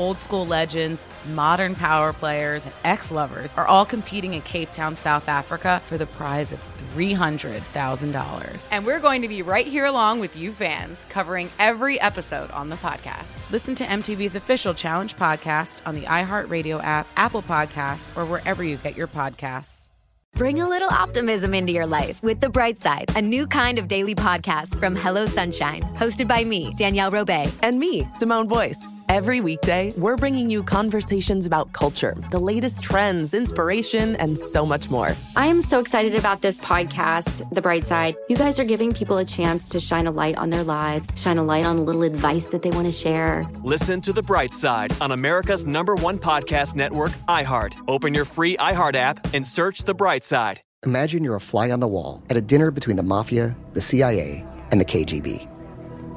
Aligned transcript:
Old 0.00 0.22
school 0.22 0.46
legends, 0.46 1.06
modern 1.34 1.74
power 1.74 2.14
players, 2.14 2.64
and 2.64 2.72
ex 2.84 3.12
lovers 3.12 3.52
are 3.58 3.66
all 3.66 3.84
competing 3.84 4.32
in 4.32 4.40
Cape 4.40 4.72
Town, 4.72 4.96
South 4.96 5.28
Africa 5.28 5.82
for 5.84 5.98
the 5.98 6.06
prize 6.06 6.52
of 6.52 6.60
$300,000. 6.94 8.68
And 8.72 8.86
we're 8.86 8.98
going 8.98 9.20
to 9.20 9.28
be 9.28 9.42
right 9.42 9.66
here 9.66 9.84
along 9.84 10.20
with 10.20 10.34
you 10.38 10.52
fans, 10.52 11.04
covering 11.10 11.50
every 11.58 12.00
episode 12.00 12.50
on 12.52 12.70
the 12.70 12.76
podcast. 12.76 13.50
Listen 13.50 13.74
to 13.74 13.84
MTV's 13.84 14.36
official 14.36 14.72
Challenge 14.72 15.14
podcast 15.16 15.80
on 15.84 15.94
the 15.94 16.06
iHeartRadio 16.06 16.82
app, 16.82 17.06
Apple 17.16 17.42
Podcasts, 17.42 18.16
or 18.16 18.24
wherever 18.24 18.64
you 18.64 18.78
get 18.78 18.96
your 18.96 19.06
podcasts. 19.06 19.88
Bring 20.34 20.62
a 20.62 20.68
little 20.68 20.88
optimism 20.90 21.52
into 21.52 21.72
your 21.72 21.86
life 21.86 22.22
with 22.22 22.40
The 22.40 22.48
Bright 22.48 22.78
Side, 22.78 23.14
a 23.16 23.20
new 23.20 23.46
kind 23.46 23.78
of 23.78 23.86
daily 23.86 24.14
podcast 24.14 24.78
from 24.78 24.96
Hello 24.96 25.26
Sunshine, 25.26 25.82
hosted 25.96 26.26
by 26.26 26.44
me, 26.44 26.72
Danielle 26.78 27.12
Robay, 27.12 27.52
and 27.62 27.78
me, 27.78 28.08
Simone 28.12 28.48
Boyce. 28.48 28.82
Every 29.10 29.40
weekday, 29.40 29.92
we're 29.96 30.14
bringing 30.14 30.50
you 30.50 30.62
conversations 30.62 31.44
about 31.44 31.72
culture, 31.72 32.14
the 32.30 32.38
latest 32.38 32.80
trends, 32.80 33.34
inspiration, 33.34 34.14
and 34.14 34.38
so 34.38 34.64
much 34.64 34.88
more. 34.88 35.16
I 35.34 35.46
am 35.46 35.62
so 35.62 35.80
excited 35.80 36.14
about 36.14 36.42
this 36.42 36.58
podcast, 36.58 37.42
The 37.52 37.60
Bright 37.60 37.88
Side. 37.88 38.14
You 38.28 38.36
guys 38.36 38.60
are 38.60 38.64
giving 38.64 38.92
people 38.92 39.18
a 39.18 39.24
chance 39.24 39.68
to 39.70 39.80
shine 39.80 40.06
a 40.06 40.12
light 40.12 40.36
on 40.36 40.50
their 40.50 40.62
lives, 40.62 41.08
shine 41.16 41.38
a 41.38 41.42
light 41.42 41.66
on 41.66 41.78
a 41.78 41.82
little 41.82 42.04
advice 42.04 42.44
that 42.50 42.62
they 42.62 42.70
want 42.70 42.86
to 42.86 42.92
share. 42.92 43.44
Listen 43.64 44.00
to 44.02 44.12
The 44.12 44.22
Bright 44.22 44.54
Side 44.54 44.92
on 45.00 45.10
America's 45.10 45.66
number 45.66 45.96
one 45.96 46.16
podcast 46.16 46.76
network, 46.76 47.10
iHeart. 47.28 47.74
Open 47.88 48.14
your 48.14 48.24
free 48.24 48.56
iHeart 48.58 48.94
app 48.94 49.34
and 49.34 49.44
search 49.44 49.80
The 49.80 49.92
Bright 49.92 50.22
Side. 50.22 50.60
Imagine 50.86 51.24
you're 51.24 51.34
a 51.34 51.40
fly 51.40 51.72
on 51.72 51.80
the 51.80 51.88
wall 51.88 52.22
at 52.30 52.36
a 52.36 52.40
dinner 52.40 52.70
between 52.70 52.96
the 52.96 53.02
mafia, 53.02 53.56
the 53.72 53.80
CIA, 53.80 54.46
and 54.70 54.80
the 54.80 54.84
KGB. 54.84 55.48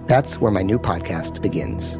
That's 0.06 0.40
where 0.40 0.52
my 0.52 0.62
new 0.62 0.78
podcast 0.78 1.42
begins. 1.42 2.00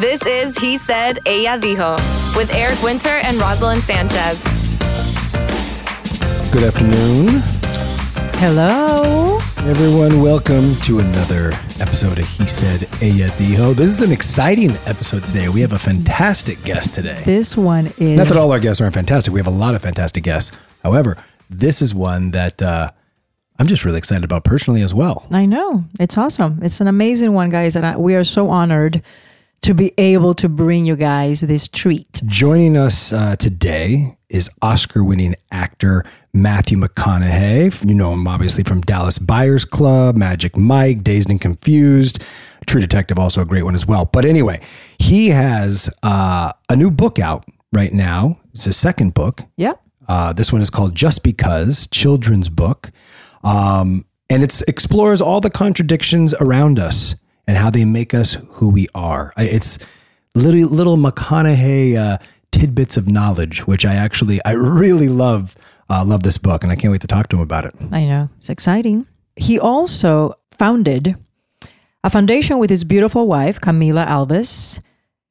This 0.00 0.26
is 0.26 0.58
He 0.58 0.76
Said, 0.76 1.20
Ella 1.24 1.56
Dijo 1.56 1.96
with 2.36 2.52
Eric 2.52 2.82
Winter 2.82 3.10
and 3.10 3.36
Roselyn 3.36 3.78
Sanchez. 3.78 4.42
Good 6.50 6.64
afternoon. 6.64 7.40
Hello. 8.40 9.38
Everyone, 9.58 10.20
welcome 10.20 10.74
to 10.82 10.98
another 10.98 11.52
episode 11.78 12.18
of 12.18 12.26
He 12.26 12.44
Said, 12.44 12.88
Ella 13.00 13.30
Dijo. 13.36 13.72
This 13.72 13.90
is 13.90 14.02
an 14.02 14.10
exciting 14.10 14.72
episode 14.86 15.24
today. 15.26 15.48
We 15.48 15.60
have 15.60 15.74
a 15.74 15.78
fantastic 15.78 16.60
guest 16.64 16.92
today. 16.92 17.22
This 17.24 17.56
one 17.56 17.86
is. 17.96 18.18
Not 18.18 18.26
that 18.26 18.36
all 18.36 18.50
our 18.50 18.58
guests 18.58 18.80
aren't 18.80 18.94
fantastic, 18.94 19.32
we 19.32 19.38
have 19.38 19.46
a 19.46 19.50
lot 19.50 19.76
of 19.76 19.82
fantastic 19.82 20.24
guests. 20.24 20.50
However, 20.82 21.16
this 21.50 21.80
is 21.80 21.94
one 21.94 22.32
that 22.32 22.60
uh, 22.60 22.90
I'm 23.60 23.68
just 23.68 23.84
really 23.84 23.98
excited 23.98 24.24
about 24.24 24.42
personally 24.42 24.82
as 24.82 24.92
well. 24.92 25.24
I 25.30 25.46
know. 25.46 25.84
It's 26.00 26.18
awesome. 26.18 26.58
It's 26.64 26.80
an 26.80 26.88
amazing 26.88 27.32
one, 27.32 27.50
guys. 27.50 27.76
And 27.76 27.86
I, 27.86 27.96
we 27.96 28.16
are 28.16 28.24
so 28.24 28.50
honored 28.50 29.00
to 29.64 29.72
be 29.72 29.94
able 29.96 30.34
to 30.34 30.46
bring 30.46 30.84
you 30.84 30.94
guys 30.94 31.40
this 31.40 31.68
treat. 31.68 32.20
Joining 32.26 32.76
us 32.76 33.14
uh, 33.14 33.34
today 33.36 34.18
is 34.28 34.50
Oscar 34.60 35.02
winning 35.02 35.34
actor 35.52 36.04
Matthew 36.34 36.76
McConaughey. 36.76 37.88
You 37.88 37.94
know 37.94 38.12
him 38.12 38.28
obviously 38.28 38.62
from 38.62 38.82
Dallas 38.82 39.18
Buyers 39.18 39.64
Club, 39.64 40.16
Magic 40.16 40.54
Mike, 40.54 41.02
Dazed 41.02 41.30
and 41.30 41.40
Confused. 41.40 42.22
True 42.66 42.82
Detective, 42.82 43.18
also 43.18 43.40
a 43.40 43.46
great 43.46 43.62
one 43.62 43.74
as 43.74 43.86
well. 43.86 44.04
But 44.04 44.26
anyway, 44.26 44.60
he 44.98 45.30
has 45.30 45.88
uh, 46.02 46.52
a 46.68 46.76
new 46.76 46.90
book 46.90 47.18
out 47.18 47.46
right 47.72 47.92
now. 47.92 48.38
It's 48.52 48.66
his 48.66 48.76
second 48.76 49.14
book. 49.14 49.40
Yep. 49.56 49.80
Uh, 50.06 50.34
this 50.34 50.52
one 50.52 50.60
is 50.60 50.68
called 50.68 50.94
Just 50.94 51.22
Because, 51.22 51.86
children's 51.86 52.50
book. 52.50 52.90
Um, 53.42 54.04
and 54.28 54.42
it 54.42 54.60
explores 54.68 55.22
all 55.22 55.40
the 55.40 55.48
contradictions 55.48 56.34
around 56.34 56.78
us 56.78 57.14
and 57.46 57.56
how 57.56 57.70
they 57.70 57.84
make 57.84 58.14
us 58.14 58.34
who 58.52 58.68
we 58.68 58.86
are. 58.94 59.32
It's 59.36 59.78
little 60.34 60.68
little 60.68 60.96
McConaughey 60.96 61.96
uh, 61.96 62.18
tidbits 62.50 62.96
of 62.96 63.08
knowledge, 63.08 63.66
which 63.66 63.84
I 63.84 63.94
actually 63.94 64.44
I 64.44 64.52
really 64.52 65.08
love 65.08 65.56
uh, 65.90 66.04
love 66.04 66.22
this 66.22 66.38
book, 66.38 66.62
and 66.62 66.72
I 66.72 66.76
can't 66.76 66.92
wait 66.92 67.02
to 67.02 67.06
talk 67.06 67.28
to 67.28 67.36
him 67.36 67.42
about 67.42 67.64
it. 67.64 67.74
I 67.92 68.04
know 68.04 68.28
it's 68.38 68.50
exciting. 68.50 69.06
He 69.36 69.58
also 69.58 70.34
founded 70.52 71.16
a 72.02 72.10
foundation 72.10 72.58
with 72.58 72.70
his 72.70 72.84
beautiful 72.84 73.26
wife 73.26 73.60
Camila 73.60 74.06
Alves 74.06 74.80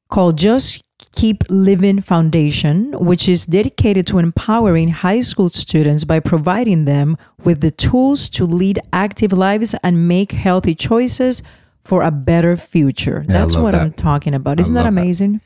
called 0.08 0.36
Just 0.36 0.82
Keep 1.12 1.44
Living 1.48 2.00
Foundation, 2.00 2.92
which 2.98 3.28
is 3.28 3.46
dedicated 3.46 4.06
to 4.08 4.18
empowering 4.18 4.88
high 4.88 5.20
school 5.20 5.48
students 5.48 6.04
by 6.04 6.20
providing 6.20 6.84
them 6.84 7.16
with 7.42 7.60
the 7.60 7.70
tools 7.70 8.28
to 8.30 8.44
lead 8.44 8.78
active 8.92 9.32
lives 9.32 9.74
and 9.82 10.08
make 10.08 10.32
healthy 10.32 10.74
choices 10.74 11.42
for 11.84 12.02
a 12.02 12.10
better 12.10 12.56
future. 12.56 13.24
Yeah, 13.28 13.32
That's 13.32 13.56
what 13.56 13.72
that. 13.72 13.82
I'm 13.82 13.92
talking 13.92 14.34
about. 14.34 14.60
Isn't 14.60 14.74
that 14.74 14.86
amazing? 14.86 15.34
That. 15.34 15.40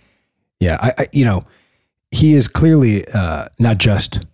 Yeah, 0.60 0.78
I, 0.81 0.93
I, 1.03 1.06
you 1.12 1.25
know, 1.25 1.44
he 2.10 2.34
is 2.34 2.49
clearly 2.49 3.06
uh, 3.09 3.47
not 3.59 3.78
just 3.78 4.25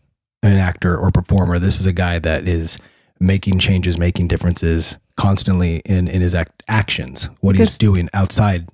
an 0.42 0.56
actor 0.56 0.96
or 0.96 1.10
performer. 1.10 1.58
This 1.58 1.80
is 1.80 1.86
a 1.86 1.92
guy 1.92 2.18
that 2.18 2.48
is 2.48 2.78
making 3.20 3.58
changes, 3.58 3.98
making 3.98 4.28
differences 4.28 4.98
constantly 5.16 5.76
in 5.84 6.08
in 6.08 6.20
his 6.20 6.34
act, 6.34 6.62
actions. 6.68 7.28
What 7.40 7.52
because 7.52 7.70
he's 7.70 7.78
doing 7.78 8.08
outside 8.14 8.68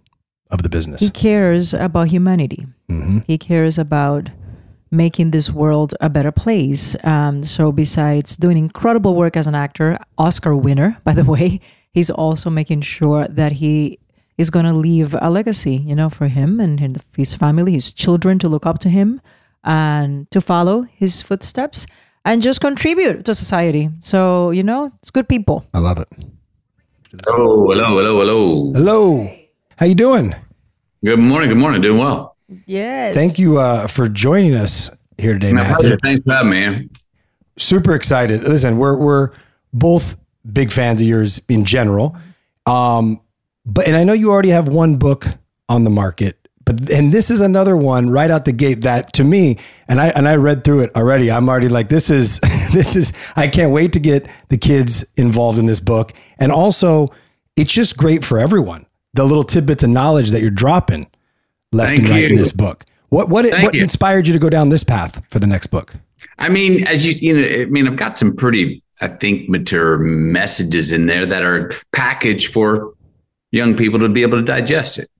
of 0.50 0.62
the 0.62 0.68
business. 0.68 1.00
He 1.00 1.10
cares 1.10 1.72
about 1.74 2.08
humanity. 2.08 2.66
Mm-hmm. 2.88 3.20
He 3.26 3.38
cares 3.38 3.78
about 3.78 4.30
making 4.90 5.30
this 5.30 5.50
world 5.50 5.94
a 6.00 6.10
better 6.10 6.32
place. 6.32 6.96
Um, 7.04 7.44
so, 7.44 7.72
besides 7.72 8.36
doing 8.36 8.56
incredible 8.56 9.14
work 9.14 9.36
as 9.36 9.46
an 9.46 9.54
actor, 9.54 9.98
Oscar 10.18 10.56
winner, 10.56 10.98
by 11.04 11.12
the 11.12 11.24
way 11.34 11.60
he's 11.92 12.10
also 12.10 12.50
making 12.50 12.82
sure 12.82 13.26
that 13.28 13.52
he 13.52 13.98
is 14.38 14.50
going 14.50 14.64
to 14.64 14.72
leave 14.72 15.14
a 15.20 15.30
legacy, 15.30 15.76
you 15.76 15.94
know, 15.94 16.08
for 16.08 16.28
him 16.28 16.60
and 16.60 17.02
his 17.16 17.34
family, 17.34 17.72
his 17.72 17.92
children 17.92 18.38
to 18.38 18.48
look 18.48 18.64
up 18.64 18.78
to 18.80 18.88
him 18.88 19.20
and 19.64 20.30
to 20.30 20.40
follow 20.40 20.82
his 20.82 21.20
footsteps 21.20 21.86
and 22.24 22.42
just 22.42 22.60
contribute 22.60 23.24
to 23.24 23.34
society. 23.34 23.90
So, 24.00 24.50
you 24.50 24.62
know, 24.62 24.92
it's 25.02 25.10
good 25.10 25.28
people. 25.28 25.66
I 25.74 25.78
love 25.78 25.98
it. 25.98 26.08
Oh, 27.26 27.70
hello, 27.70 27.96
hello, 27.96 28.18
hello. 28.20 28.72
Hello. 28.72 29.36
How 29.76 29.86
you 29.86 29.94
doing? 29.94 30.34
Good 31.04 31.18
morning. 31.18 31.48
Good 31.48 31.58
morning. 31.58 31.80
Doing 31.82 31.98
well. 31.98 32.36
Yes. 32.66 33.14
Thank 33.14 33.38
you 33.38 33.58
uh, 33.58 33.86
for 33.86 34.08
joining 34.08 34.54
us 34.54 34.90
here 35.18 35.32
today, 35.34 35.52
My 35.52 35.62
Matthew. 35.64 35.96
Thanks 36.02 36.22
for 36.24 36.32
having 36.32 36.50
me. 36.50 36.88
super 37.58 37.94
excited. 37.94 38.42
Listen, 38.44 38.76
we're 38.76 38.96
we're 38.96 39.30
both 39.72 40.16
big 40.50 40.70
fans 40.70 41.00
of 41.00 41.06
yours 41.06 41.40
in 41.48 41.64
general. 41.64 42.16
Um, 42.66 43.20
but 43.66 43.86
and 43.86 43.96
I 43.96 44.04
know 44.04 44.12
you 44.12 44.30
already 44.30 44.50
have 44.50 44.68
one 44.68 44.96
book 44.96 45.26
on 45.68 45.84
the 45.84 45.90
market, 45.90 46.48
but 46.64 46.90
and 46.90 47.12
this 47.12 47.30
is 47.30 47.40
another 47.40 47.76
one 47.76 48.10
right 48.10 48.30
out 48.30 48.44
the 48.44 48.52
gate 48.52 48.82
that 48.82 49.12
to 49.14 49.24
me, 49.24 49.58
and 49.88 50.00
I 50.00 50.08
and 50.08 50.28
I 50.28 50.36
read 50.36 50.64
through 50.64 50.80
it 50.80 50.94
already. 50.96 51.30
I'm 51.30 51.48
already 51.48 51.68
like, 51.68 51.88
this 51.88 52.10
is 52.10 52.40
this 52.72 52.96
is 52.96 53.12
I 53.36 53.48
can't 53.48 53.72
wait 53.72 53.92
to 53.94 54.00
get 54.00 54.28
the 54.48 54.58
kids 54.58 55.04
involved 55.16 55.58
in 55.58 55.66
this 55.66 55.80
book. 55.80 56.12
And 56.38 56.52
also 56.52 57.08
it's 57.56 57.72
just 57.72 57.96
great 57.96 58.24
for 58.24 58.38
everyone. 58.38 58.86
The 59.14 59.24
little 59.24 59.44
tidbits 59.44 59.82
of 59.82 59.90
knowledge 59.90 60.30
that 60.30 60.40
you're 60.40 60.50
dropping 60.50 61.06
left 61.72 61.90
Thank 61.90 62.02
and 62.02 62.10
right 62.10 62.30
in 62.30 62.36
this 62.36 62.52
book. 62.52 62.84
What 63.10 63.28
what 63.28 63.44
Thank 63.44 63.64
what 63.64 63.74
you. 63.74 63.82
inspired 63.82 64.26
you 64.26 64.32
to 64.32 64.38
go 64.38 64.48
down 64.48 64.68
this 64.68 64.84
path 64.84 65.22
for 65.30 65.38
the 65.38 65.46
next 65.46 65.66
book? 65.66 65.94
I 66.38 66.48
mean, 66.48 66.86
as 66.86 67.04
you 67.04 67.12
you 67.12 67.40
know, 67.40 67.62
I 67.62 67.64
mean, 67.66 67.88
I've 67.88 67.96
got 67.96 68.18
some 68.18 68.34
pretty, 68.36 68.82
I 69.00 69.08
think, 69.08 69.48
mature 69.48 69.98
messages 69.98 70.92
in 70.92 71.06
there 71.06 71.26
that 71.26 71.42
are 71.42 71.72
packaged 71.92 72.52
for 72.52 72.94
young 73.50 73.76
people 73.76 73.98
to 74.00 74.08
be 74.08 74.22
able 74.22 74.38
to 74.38 74.44
digest 74.44 74.98
it. 74.98 75.10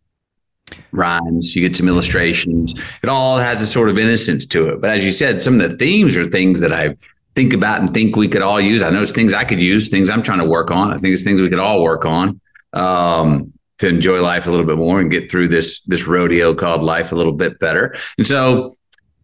Rhymes, 0.92 1.56
you 1.56 1.62
get 1.62 1.76
some 1.76 1.88
illustrations. 1.88 2.74
It 3.02 3.08
all 3.08 3.38
has 3.38 3.60
a 3.60 3.66
sort 3.66 3.88
of 3.88 3.98
innocence 3.98 4.46
to 4.46 4.68
it. 4.68 4.80
But 4.80 4.90
as 4.90 5.04
you 5.04 5.10
said, 5.10 5.42
some 5.42 5.60
of 5.60 5.70
the 5.70 5.76
themes 5.76 6.16
are 6.16 6.26
things 6.26 6.60
that 6.60 6.72
I 6.72 6.96
think 7.34 7.52
about 7.52 7.80
and 7.80 7.92
think 7.92 8.16
we 8.16 8.28
could 8.28 8.42
all 8.42 8.60
use. 8.60 8.82
I 8.82 8.90
know 8.90 9.02
it's 9.02 9.12
things 9.12 9.34
I 9.34 9.44
could 9.44 9.60
use, 9.60 9.88
things 9.88 10.10
I'm 10.10 10.22
trying 10.22 10.38
to 10.38 10.44
work 10.44 10.70
on. 10.70 10.92
I 10.92 10.96
think 10.96 11.12
it's 11.12 11.22
things 11.22 11.40
we 11.40 11.48
could 11.48 11.60
all 11.60 11.82
work 11.82 12.04
on 12.04 12.40
um, 12.72 13.52
to 13.78 13.88
enjoy 13.88 14.20
life 14.20 14.46
a 14.46 14.50
little 14.50 14.66
bit 14.66 14.76
more 14.76 15.00
and 15.00 15.10
get 15.10 15.30
through 15.30 15.48
this 15.48 15.80
this 15.82 16.06
rodeo 16.06 16.54
called 16.54 16.82
life 16.82 17.12
a 17.12 17.16
little 17.16 17.32
bit 17.32 17.58
better. 17.58 17.96
And 18.18 18.26
so 18.26 18.76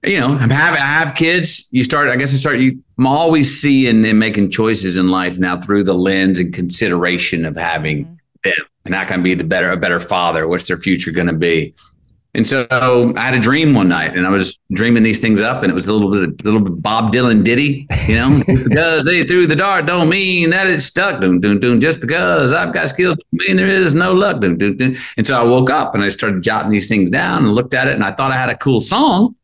you 0.05 0.21
know, 0.21 0.29
I'm 0.29 0.51
have 0.51 0.75
I 0.75 0.79
have 0.79 1.15
kids. 1.15 1.69
You 1.71 1.85
start, 1.85 2.09
I 2.09 2.17
guess 2.17 2.33
I 2.33 2.37
start 2.37 2.59
you 2.59 2.83
I'm 2.99 3.07
always 3.07 3.61
seeing 3.61 4.05
and 4.07 4.19
making 4.19 4.51
choices 4.51 4.97
in 4.97 5.11
life 5.11 5.39
now 5.39 5.61
through 5.61 5.85
the 5.85 5.95
lens 5.95 6.39
and 6.39 6.53
consideration 6.53 7.45
of 7.45 7.57
having 7.57 8.05
mm-hmm. 8.05 8.15
them. 8.45 8.67
And 8.87 8.95
how 8.95 9.05
can 9.05 9.21
I 9.21 9.23
be 9.23 9.35
the 9.35 9.45
better, 9.45 9.71
a 9.71 9.77
better 9.77 10.01
father? 10.01 10.49
What's 10.49 10.69
their 10.69 10.79
future 10.79 11.11
going 11.11 11.27
to 11.27 11.33
be? 11.33 11.75
And 12.35 12.47
so 12.47 12.67
I 13.17 13.23
had 13.23 13.35
a 13.35 13.39
dream 13.39 13.75
one 13.75 13.89
night 13.89 14.15
and 14.15 14.27
I 14.27 14.31
was 14.31 14.59
dreaming 14.71 15.03
these 15.03 15.21
things 15.21 15.41
up 15.41 15.63
and 15.63 15.71
it 15.71 15.75
was 15.75 15.89
a 15.89 15.93
little 15.93 16.11
bit, 16.11 16.41
a 16.41 16.45
little 16.45 16.61
bit 16.61 16.83
Bob 16.83 17.11
Dylan 17.11 17.43
ditty, 17.43 17.87
you 18.07 18.15
know, 18.15 18.43
because 18.47 19.05
they 19.05 19.27
threw 19.27 19.47
the 19.47 19.57
dart 19.57 19.87
don't 19.87 20.11
mean 20.11 20.51
that 20.51 20.67
it's 20.67 20.85
stuck. 20.85 21.21
Doom, 21.21 21.41
doom, 21.41 21.59
doom. 21.61 21.81
Just 21.81 21.99
because 21.99 22.53
I've 22.53 22.75
got 22.75 22.91
skills 22.91 23.17
don't 23.17 23.49
mean 23.49 23.57
there 23.57 23.69
is 23.69 23.95
no 23.95 24.13
luck. 24.13 24.41
Doom, 24.41 24.59
doom, 24.59 24.77
doom. 24.77 24.97
And 25.17 25.27
so 25.27 25.41
I 25.41 25.45
woke 25.45 25.71
up 25.71 25.95
and 25.95 26.05
I 26.05 26.09
started 26.09 26.43
jotting 26.43 26.71
these 26.71 26.89
things 26.89 27.11
down 27.11 27.45
and 27.45 27.55
looked 27.55 27.73
at 27.73 27.89
it 27.89 27.95
and 27.95 28.05
I 28.05 28.13
thought 28.13 28.33
I 28.33 28.37
had 28.37 28.51
a 28.51 28.57
cool 28.57 28.83
song. 28.83 29.35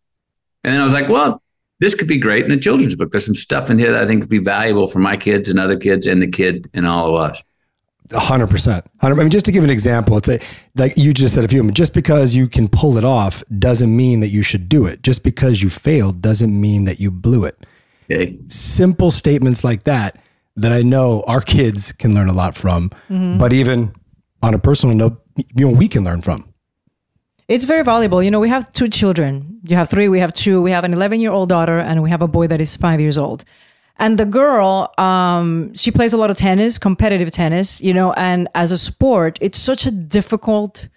And 0.64 0.72
then 0.74 0.80
I 0.80 0.84
was 0.84 0.92
like, 0.92 1.08
well, 1.08 1.42
this 1.80 1.94
could 1.94 2.06
be 2.08 2.18
great 2.18 2.44
in 2.44 2.52
a 2.52 2.56
children's 2.56 2.94
book. 2.94 3.10
There's 3.10 3.26
some 3.26 3.34
stuff 3.34 3.68
in 3.70 3.78
here 3.78 3.90
that 3.92 4.02
I 4.02 4.06
think 4.06 4.22
could 4.22 4.30
be 4.30 4.38
valuable 4.38 4.86
for 4.86 5.00
my 5.00 5.16
kids 5.16 5.50
and 5.50 5.58
other 5.58 5.76
kids 5.76 6.06
and 6.06 6.22
the 6.22 6.28
kid 6.28 6.70
and 6.74 6.86
all 6.86 7.08
of 7.08 7.30
us. 7.32 7.42
A 8.12 8.20
hundred 8.20 8.48
percent. 8.48 8.84
Hundred. 9.00 9.18
I 9.18 9.22
mean, 9.22 9.30
just 9.30 9.46
to 9.46 9.52
give 9.52 9.64
an 9.64 9.70
example, 9.70 10.16
it's 10.18 10.28
a, 10.28 10.38
like 10.76 10.96
you 10.98 11.14
just 11.14 11.34
said 11.34 11.44
a 11.44 11.48
few. 11.48 11.60
of 11.60 11.66
them, 11.66 11.74
Just 11.74 11.94
because 11.94 12.36
you 12.36 12.46
can 12.46 12.68
pull 12.68 12.98
it 12.98 13.04
off 13.04 13.42
doesn't 13.58 13.94
mean 13.96 14.20
that 14.20 14.28
you 14.28 14.42
should 14.42 14.68
do 14.68 14.84
it. 14.86 15.02
Just 15.02 15.24
because 15.24 15.62
you 15.62 15.70
failed 15.70 16.20
doesn't 16.20 16.58
mean 16.60 16.84
that 16.84 17.00
you 17.00 17.10
blew 17.10 17.44
it. 17.44 17.64
Okay. 18.10 18.38
Simple 18.48 19.10
statements 19.10 19.64
like 19.64 19.84
that 19.84 20.20
that 20.56 20.72
I 20.72 20.82
know 20.82 21.24
our 21.26 21.40
kids 21.40 21.90
can 21.92 22.14
learn 22.14 22.28
a 22.28 22.34
lot 22.34 22.54
from. 22.54 22.90
Mhm. 23.08 23.38
But 23.38 23.52
even 23.54 23.92
on 24.42 24.52
a 24.52 24.58
personal 24.58 24.94
note, 24.94 25.22
you 25.56 25.66
know, 25.66 25.72
we 25.74 25.88
can 25.88 26.04
learn 26.04 26.20
from. 26.20 26.44
It's 27.48 27.64
very 27.64 27.84
valuable. 27.84 28.22
You 28.22 28.30
know, 28.30 28.40
we 28.40 28.48
have 28.48 28.72
two 28.72 28.88
children. 28.88 29.60
You 29.64 29.76
have 29.76 29.88
three, 29.90 30.08
we 30.08 30.20
have 30.20 30.32
two. 30.32 30.62
We 30.62 30.70
have 30.70 30.84
an 30.84 30.92
11 30.92 31.20
year 31.20 31.32
old 31.32 31.48
daughter, 31.48 31.78
and 31.78 32.02
we 32.02 32.10
have 32.10 32.22
a 32.22 32.28
boy 32.28 32.46
that 32.46 32.60
is 32.60 32.76
five 32.76 33.00
years 33.00 33.18
old. 33.18 33.44
And 33.98 34.18
the 34.18 34.24
girl, 34.24 34.92
um, 34.98 35.74
she 35.74 35.90
plays 35.90 36.12
a 36.12 36.16
lot 36.16 36.30
of 36.30 36.36
tennis, 36.36 36.78
competitive 36.78 37.30
tennis, 37.30 37.80
you 37.80 37.92
know, 37.92 38.12
and 38.14 38.48
as 38.54 38.72
a 38.72 38.78
sport, 38.78 39.38
it's 39.40 39.58
such 39.58 39.86
a 39.86 39.90
difficult 39.90 40.88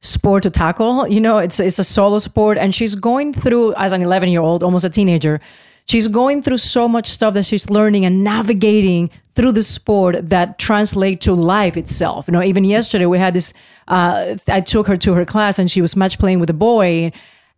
sport 0.00 0.42
to 0.42 0.50
tackle. 0.50 1.06
You 1.06 1.20
know, 1.20 1.38
it's 1.38 1.60
it's 1.60 1.78
a 1.78 1.84
solo 1.84 2.18
sport, 2.18 2.58
and 2.58 2.74
she's 2.74 2.94
going 2.94 3.32
through 3.32 3.74
as 3.74 3.92
an 3.92 4.02
11 4.02 4.30
year 4.30 4.40
old, 4.40 4.62
almost 4.62 4.84
a 4.84 4.90
teenager. 4.90 5.40
She's 5.86 6.08
going 6.08 6.42
through 6.42 6.58
so 6.58 6.86
much 6.86 7.08
stuff 7.08 7.34
that 7.34 7.46
she's 7.46 7.68
learning 7.68 8.04
and 8.04 8.22
navigating 8.22 9.10
through 9.34 9.52
the 9.52 9.62
sport 9.62 10.30
that 10.30 10.58
translate 10.58 11.20
to 11.22 11.32
life 11.32 11.76
itself. 11.76 12.28
You 12.28 12.32
know, 12.32 12.42
even 12.42 12.64
yesterday 12.64 13.06
we 13.06 13.18
had 13.18 13.34
this. 13.34 13.52
Uh, 13.88 14.36
I 14.46 14.60
took 14.60 14.86
her 14.86 14.96
to 14.98 15.14
her 15.14 15.24
class, 15.24 15.58
and 15.58 15.70
she 15.70 15.80
was 15.80 15.96
match 15.96 16.18
playing 16.18 16.40
with 16.40 16.50
a 16.50 16.54
boy, 16.54 17.12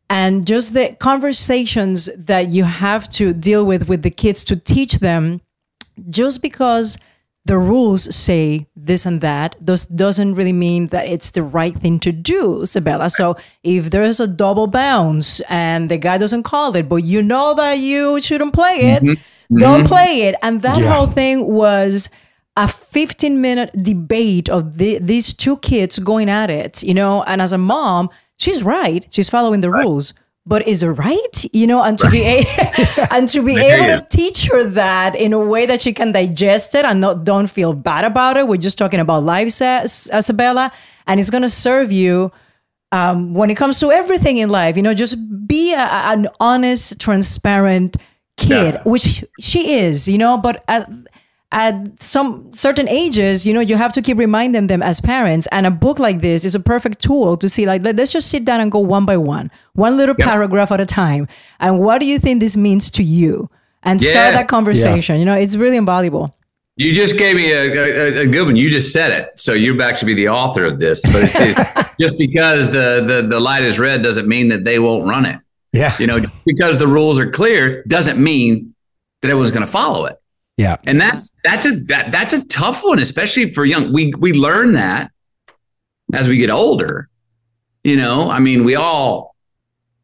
and 0.08 0.46
just 0.46 0.74
the 0.74 0.96
conversations 0.98 2.08
that 2.16 2.50
you 2.50 2.64
have 2.64 3.08
to 3.10 3.32
deal 3.34 3.64
with 3.64 3.88
with 3.88 4.02
the 4.02 4.10
kids 4.10 4.44
to 4.44 4.56
teach 4.56 4.94
them 4.94 5.40
just 6.08 6.42
because 6.42 6.98
the 7.44 7.58
rules 7.58 8.14
say 8.14 8.66
this 8.76 9.04
and 9.04 9.20
that 9.20 9.56
this 9.60 9.84
doesn't 9.86 10.34
really 10.36 10.52
mean 10.52 10.86
that 10.88 11.06
it's 11.08 11.30
the 11.30 11.42
right 11.42 11.74
thing 11.74 11.98
to 12.00 12.12
do 12.12 12.62
Isabella. 12.62 13.10
so 13.10 13.36
if 13.64 13.90
there's 13.90 14.20
a 14.20 14.26
double 14.28 14.66
bounce 14.68 15.40
and 15.48 15.90
the 15.90 15.98
guy 15.98 16.18
doesn't 16.18 16.44
call 16.44 16.74
it 16.76 16.88
but 16.88 17.02
you 17.02 17.20
know 17.22 17.54
that 17.54 17.78
you 17.78 18.20
shouldn't 18.20 18.52
play 18.52 18.76
it 18.94 19.02
Mhm. 19.02 19.18
don't 19.58 19.84
Mhm. 19.84 19.88
play 19.88 20.12
it 20.22 20.34
and 20.42 20.62
that 20.62 20.78
Yeah. 20.78 20.92
whole 20.94 21.06
thing 21.08 21.46
was 21.46 22.08
a 22.56 22.68
15 22.68 23.40
minute 23.40 23.70
debate 23.82 24.48
of 24.48 24.78
the, 24.78 24.98
these 24.98 25.32
two 25.32 25.56
kids 25.58 25.98
going 25.98 26.28
at 26.30 26.48
it 26.50 26.82
you 26.82 26.94
know 26.94 27.22
and 27.24 27.42
as 27.42 27.52
a 27.52 27.58
mom 27.58 28.08
she's 28.38 28.62
right 28.62 29.06
she's 29.10 29.28
following 29.28 29.62
the 29.62 29.70
rules 29.70 30.14
but 30.44 30.66
is 30.66 30.82
it 30.82 30.88
right? 30.88 31.44
You 31.52 31.66
know 31.66 31.82
and 31.82 31.96
to 31.98 32.10
be 32.10 32.22
a- 32.24 33.06
and 33.10 33.28
to 33.28 33.42
be 33.42 33.56
able 33.60 33.86
to 34.00 34.06
teach 34.10 34.46
her 34.48 34.64
that 34.70 35.14
in 35.14 35.32
a 35.32 35.38
way 35.40 35.66
that 35.66 35.80
she 35.80 35.92
can 35.92 36.12
digest 36.12 36.74
it 36.74 36.84
and 36.84 37.00
not 37.00 37.24
don't 37.24 37.46
feel 37.48 37.72
bad 37.74 38.04
about 38.04 38.36
it. 38.36 38.46
We're 38.48 38.56
just 38.56 38.78
talking 38.78 39.00
about 39.00 39.22
life 39.24 39.52
Sa- 39.52 39.82
isabella 39.84 40.72
and 41.06 41.20
it's 41.20 41.30
going 41.30 41.42
to 41.42 41.50
serve 41.50 41.92
you 41.92 42.32
um, 42.90 43.34
when 43.34 43.50
it 43.50 43.56
comes 43.56 43.78
to 43.80 43.90
everything 43.92 44.36
in 44.38 44.48
life. 44.50 44.76
You 44.76 44.82
know 44.82 44.94
just 44.94 45.16
be 45.46 45.72
a, 45.74 45.78
an 46.12 46.28
honest 46.40 46.98
transparent 47.00 47.96
kid 48.36 48.74
Yeah. 48.74 48.82
which 48.84 49.24
she 49.40 49.74
is 49.74 50.08
you 50.08 50.18
know 50.18 50.38
but 50.38 50.64
at, 50.66 50.88
at 51.52 52.02
some 52.02 52.50
certain 52.52 52.88
ages 52.88 53.44
you 53.46 53.52
know 53.52 53.60
you 53.60 53.76
have 53.76 53.92
to 53.92 54.00
keep 54.02 54.16
reminding 54.18 54.66
them 54.68 54.82
as 54.82 55.00
parents 55.00 55.46
and 55.52 55.66
a 55.66 55.70
book 55.70 55.98
like 55.98 56.20
this 56.22 56.44
is 56.44 56.54
a 56.54 56.60
perfect 56.60 57.00
tool 57.02 57.36
to 57.36 57.48
see 57.48 57.66
like 57.66 57.82
let- 57.82 57.94
let's 57.96 58.10
just 58.10 58.28
sit 58.30 58.44
down 58.44 58.60
and 58.60 58.72
go 58.72 58.78
one 58.78 59.04
by 59.04 59.16
one 59.16 59.50
one 59.74 59.96
little 59.96 60.14
Yep. 60.18 60.26
paragraph 60.28 60.72
at 60.72 60.80
a 60.80 60.86
time 60.86 61.28
and 61.60 61.78
what 61.78 62.00
do 62.00 62.06
you 62.06 62.18
think 62.18 62.40
this 62.40 62.56
means 62.56 62.90
to 62.92 63.02
you 63.02 63.50
and 63.82 64.00
Yeah. 64.02 64.10
start 64.10 64.34
that 64.34 64.48
conversation 64.48 65.18
you 65.18 65.24
know 65.26 65.34
it's 65.34 65.54
really 65.56 65.76
invaluable 65.76 66.34
You 66.76 66.94
just 66.94 67.18
gave 67.18 67.36
me 67.36 67.52
a, 67.52 67.64
a, 67.68 68.20
a 68.24 68.26
good 68.26 68.46
one. 68.46 68.56
You 68.56 68.70
just 68.70 68.92
said 68.96 69.10
it. 69.12 69.24
So 69.36 69.52
you're 69.52 69.76
back 69.76 69.94
to 69.98 70.06
be 70.06 70.14
the 70.14 70.28
author 70.30 70.64
of 70.64 70.80
this. 70.80 71.02
But 71.12 71.24
it's 71.24 71.36
just, 71.38 71.98
just 72.02 72.14
because 72.16 72.62
the, 72.72 73.04
the, 73.10 73.18
the 73.28 73.38
light 73.48 73.62
is 73.70 73.78
red 73.78 74.00
doesn't 74.02 74.26
mean 74.26 74.48
that 74.52 74.64
they 74.64 74.78
won't 74.78 75.04
run 75.06 75.26
it. 75.26 75.36
Yeah. 75.74 75.92
You 76.00 76.06
know, 76.06 76.18
because 76.46 76.78
the 76.78 76.88
rules 76.88 77.18
are 77.22 77.30
clear 77.30 77.84
doesn't 77.96 78.18
mean 78.18 78.74
that 79.20 79.28
everyone's 79.28 79.50
going 79.56 79.66
to 79.66 79.72
follow 79.80 80.06
it. 80.10 80.16
Yeah. 80.56 80.76
And 80.84 81.00
that's 81.00 81.30
that's 81.44 81.66
a 81.66 81.76
that, 81.86 82.12
that's 82.12 82.34
a 82.34 82.44
tough 82.46 82.82
one, 82.84 82.98
especially 82.98 83.52
for 83.52 83.64
young. 83.64 83.92
We 83.92 84.12
we 84.18 84.32
learn 84.32 84.72
that 84.74 85.10
as 86.12 86.28
we 86.28 86.36
get 86.36 86.50
older. 86.50 87.08
You 87.84 87.96
know, 87.96 88.30
I 88.30 88.38
mean, 88.38 88.64
we 88.64 88.76
all 88.76 89.34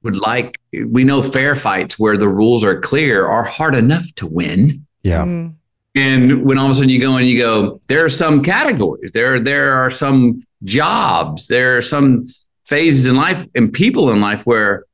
would 0.03 0.17
like 0.17 0.59
we 0.87 1.05
know 1.05 1.23
fair 1.23 1.55
fights 1.55 1.99
where 1.99 2.17
the 2.17 2.29
rules 2.29 2.65
are 2.65 2.81
clear 2.81 3.27
are 3.27 3.45
hard 3.45 3.75
enough 3.75 4.07
to 4.17 4.27
win. 4.27 4.87
Yeah. 5.03 5.25
Mm-hmm. 5.25 5.55
And 5.95 6.45
when 6.45 6.59
all 6.59 6.67
of 6.67 6.71
a 6.73 6.75
sudden 6.75 6.91
you 6.91 7.01
go 7.01 7.17
and 7.17 7.27
you 7.27 7.39
go, 7.39 7.81
there 7.89 8.05
are 8.05 8.09
some 8.09 8.43
categories, 8.43 9.11
there 9.13 9.39
there 9.41 9.75
are 9.75 9.91
some 9.91 10.45
jobs, 10.65 11.49
there 11.49 11.77
are 11.77 11.83
some 11.83 12.27
phases 12.67 13.07
in 13.07 13.17
life 13.17 13.45
and 13.55 13.73
people 13.73 14.11
in 14.11 14.21
life 14.21 14.45
where 14.47 14.85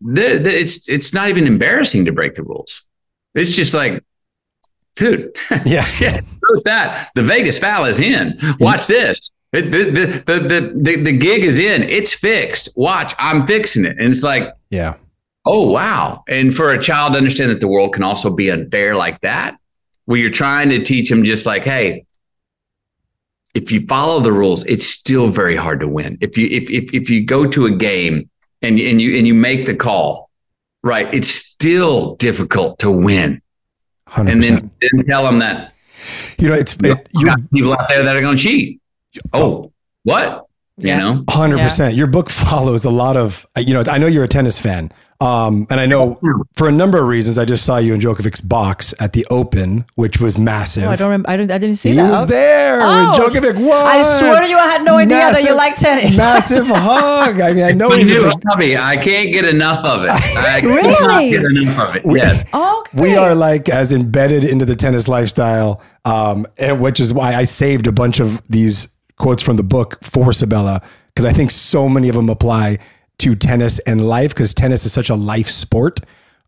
there- 0.00 0.38
there- 0.38 0.54
it's 0.56 0.88
it's 0.88 1.12
not 1.12 1.28
even 1.28 1.46
embarrassing 1.46 2.04
to 2.04 2.12
break 2.12 2.34
the 2.34 2.42
rules. 2.42 2.82
It's 3.34 3.52
just 3.52 3.74
like, 3.74 4.02
dude, 4.96 5.36
yeah, 5.64 5.86
yeah, 6.00 6.20
that. 6.64 7.10
The 7.14 7.22
Vegas 7.22 7.58
foul 7.58 7.84
is 7.84 8.00
in. 8.00 8.38
Watch 8.58 8.86
this. 8.86 9.30
The, 9.52 9.62
the, 9.62 9.84
the, 9.84 10.24
the, 10.26 10.72
the, 10.76 11.02
the 11.02 11.18
gig 11.18 11.44
is 11.44 11.58
in. 11.58 11.84
It's 11.84 12.12
fixed. 12.12 12.68
Watch, 12.76 13.14
I'm 13.18 13.46
fixing 13.46 13.84
it. 13.84 13.96
And 13.98 14.08
it's 14.08 14.22
like, 14.22 14.52
Yeah. 14.70 14.96
Oh, 15.44 15.70
wow. 15.70 16.24
And 16.28 16.54
for 16.54 16.72
a 16.72 16.82
child 16.82 17.12
to 17.12 17.18
understand 17.18 17.52
that 17.52 17.60
the 17.60 17.68
world 17.68 17.94
can 17.94 18.02
also 18.02 18.30
be 18.30 18.50
unfair 18.50 18.96
like 18.96 19.20
that, 19.20 19.56
where 20.06 20.18
you're 20.18 20.30
trying 20.30 20.70
to 20.70 20.82
teach 20.82 21.08
them 21.08 21.22
just 21.22 21.46
like, 21.46 21.62
hey, 21.62 22.04
if 23.54 23.70
you 23.70 23.86
follow 23.86 24.20
the 24.20 24.32
rules, 24.32 24.64
it's 24.64 24.86
still 24.86 25.28
very 25.28 25.56
hard 25.56 25.80
to 25.80 25.88
win. 25.88 26.18
If 26.20 26.36
you 26.36 26.46
if 26.48 26.68
if, 26.68 26.92
if 26.92 27.08
you 27.08 27.24
go 27.24 27.46
to 27.46 27.66
a 27.66 27.70
game 27.70 28.28
and 28.60 28.78
and 28.78 29.00
you 29.00 29.16
and 29.16 29.26
you 29.26 29.34
make 29.34 29.66
the 29.66 29.74
call, 29.74 30.30
right, 30.82 31.12
it's 31.14 31.28
still 31.28 32.16
difficult 32.16 32.80
to 32.80 32.90
win. 32.90 33.40
100%. 34.08 34.30
And 34.30 34.42
then, 34.42 34.70
then 34.80 35.06
tell 35.06 35.24
them 35.24 35.38
that 35.40 35.72
you 36.38 36.48
know 36.48 36.54
it's 36.54 36.76
you 36.82 37.26
got 37.26 37.50
people 37.52 37.72
out 37.72 37.88
there 37.88 38.02
that 38.02 38.16
are 38.16 38.20
going 38.20 38.36
to 38.36 38.42
cheat. 38.42 38.80
Oh, 39.32 39.42
oh 39.42 39.72
what? 40.04 40.45
You 40.78 40.94
know, 40.94 41.24
hundred 41.30 41.60
percent. 41.60 41.94
Your 41.94 42.06
book 42.06 42.28
follows 42.28 42.84
a 42.84 42.90
lot 42.90 43.16
of. 43.16 43.46
You 43.56 43.72
know, 43.72 43.82
I 43.90 43.96
know 43.96 44.06
you're 44.06 44.24
a 44.24 44.28
tennis 44.28 44.58
fan, 44.58 44.92
um, 45.22 45.66
and 45.70 45.80
I 45.80 45.86
know 45.86 46.18
for 46.54 46.68
a 46.68 46.72
number 46.72 46.98
of 47.00 47.08
reasons. 47.08 47.38
I 47.38 47.46
just 47.46 47.64
saw 47.64 47.78
you 47.78 47.94
in 47.94 48.00
Djokovic's 48.00 48.42
box 48.42 48.92
at 49.00 49.14
the 49.14 49.24
Open, 49.30 49.86
which 49.94 50.20
was 50.20 50.36
massive. 50.38 50.84
Oh, 50.84 50.90
I 50.90 50.96
don't. 50.96 51.08
Remember, 51.08 51.30
I 51.30 51.36
don't. 51.38 51.50
I 51.50 51.56
didn't 51.56 51.76
see 51.76 51.90
he 51.90 51.94
that. 51.96 52.10
was 52.10 52.22
Okay. 52.24 52.32
there 52.32 52.82
Oh, 52.82 53.14
Djokovic 53.16 53.54
won. 53.54 53.86
I 53.86 54.02
swear 54.02 54.42
to 54.42 54.48
you, 54.50 54.58
I 54.58 54.66
had 54.66 54.84
no 54.84 54.96
idea 54.96 55.16
that 55.18 55.28
you 55.44 55.54
Massive- 55.54 55.56
like 55.56 55.76
tennis. 55.76 56.16
Massive 56.18 56.66
hug. 56.66 57.40
I 57.40 57.54
mean, 57.54 57.64
I 57.64 57.70
know 57.70 57.88
Me 57.88 57.96
he's 57.98 58.10
a 58.10 58.14
too, 58.16 58.22
big 58.28 58.40
Bobby. 58.42 58.76
I 58.76 58.98
can't 58.98 59.32
get 59.32 59.46
enough 59.46 59.82
of 59.82 60.04
it. 60.04 60.10
I 60.10 60.60
Really? 60.62 60.94
cannot 60.94 61.20
get 61.22 61.44
enough 61.44 61.88
of 61.88 61.96
it. 61.96 62.04
We- 62.04 62.18
yes. 62.18 62.44
Okay. 62.54 63.02
We 63.02 63.16
are 63.16 63.34
like 63.34 63.70
as 63.70 63.92
embedded 63.92 64.44
into 64.44 64.66
the 64.66 64.76
tennis 64.76 65.08
lifestyle, 65.08 65.80
um, 66.04 66.46
and 66.58 66.80
which 66.80 67.00
is 67.00 67.14
why 67.14 67.34
I 67.34 67.44
saved 67.44 67.86
a 67.86 67.92
bunch 67.92 68.20
of 68.20 68.46
these 68.48 68.88
quotes 69.16 69.42
from 69.42 69.56
the 69.56 69.62
book 69.62 69.98
for 70.02 70.32
Sabella 70.32 70.82
because 71.08 71.24
I 71.24 71.32
think 71.32 71.50
so 71.50 71.88
many 71.88 72.08
of 72.08 72.14
them 72.14 72.28
apply 72.28 72.78
to 73.18 73.34
tennis 73.34 73.78
and 73.80 74.06
life 74.06 74.34
because 74.34 74.52
tennis 74.52 74.84
is 74.84 74.92
such 74.92 75.08
a 75.10 75.14
life 75.14 75.48
sport. 75.48 76.00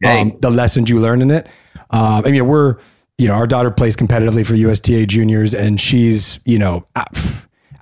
Um, 0.05 0.39
the 0.41 0.51
lessons 0.51 0.89
you 0.89 1.01
learn 1.01 1.23
in 1.23 1.31
it. 1.31 1.49
Um, 1.91 2.23
I 2.25 2.31
mean, 2.31 2.47
we're 2.47 2.77
you 3.17 3.27
know 3.27 3.35
our 3.35 3.47
daughter 3.47 3.71
plays 3.71 3.97
competitively 3.97 4.47
for 4.47 4.55
USTA 4.55 5.07
juniors, 5.07 5.55
and 5.55 5.81
she's 5.81 6.39
you 6.45 6.59
know 6.59 6.85
uh, 6.95 7.05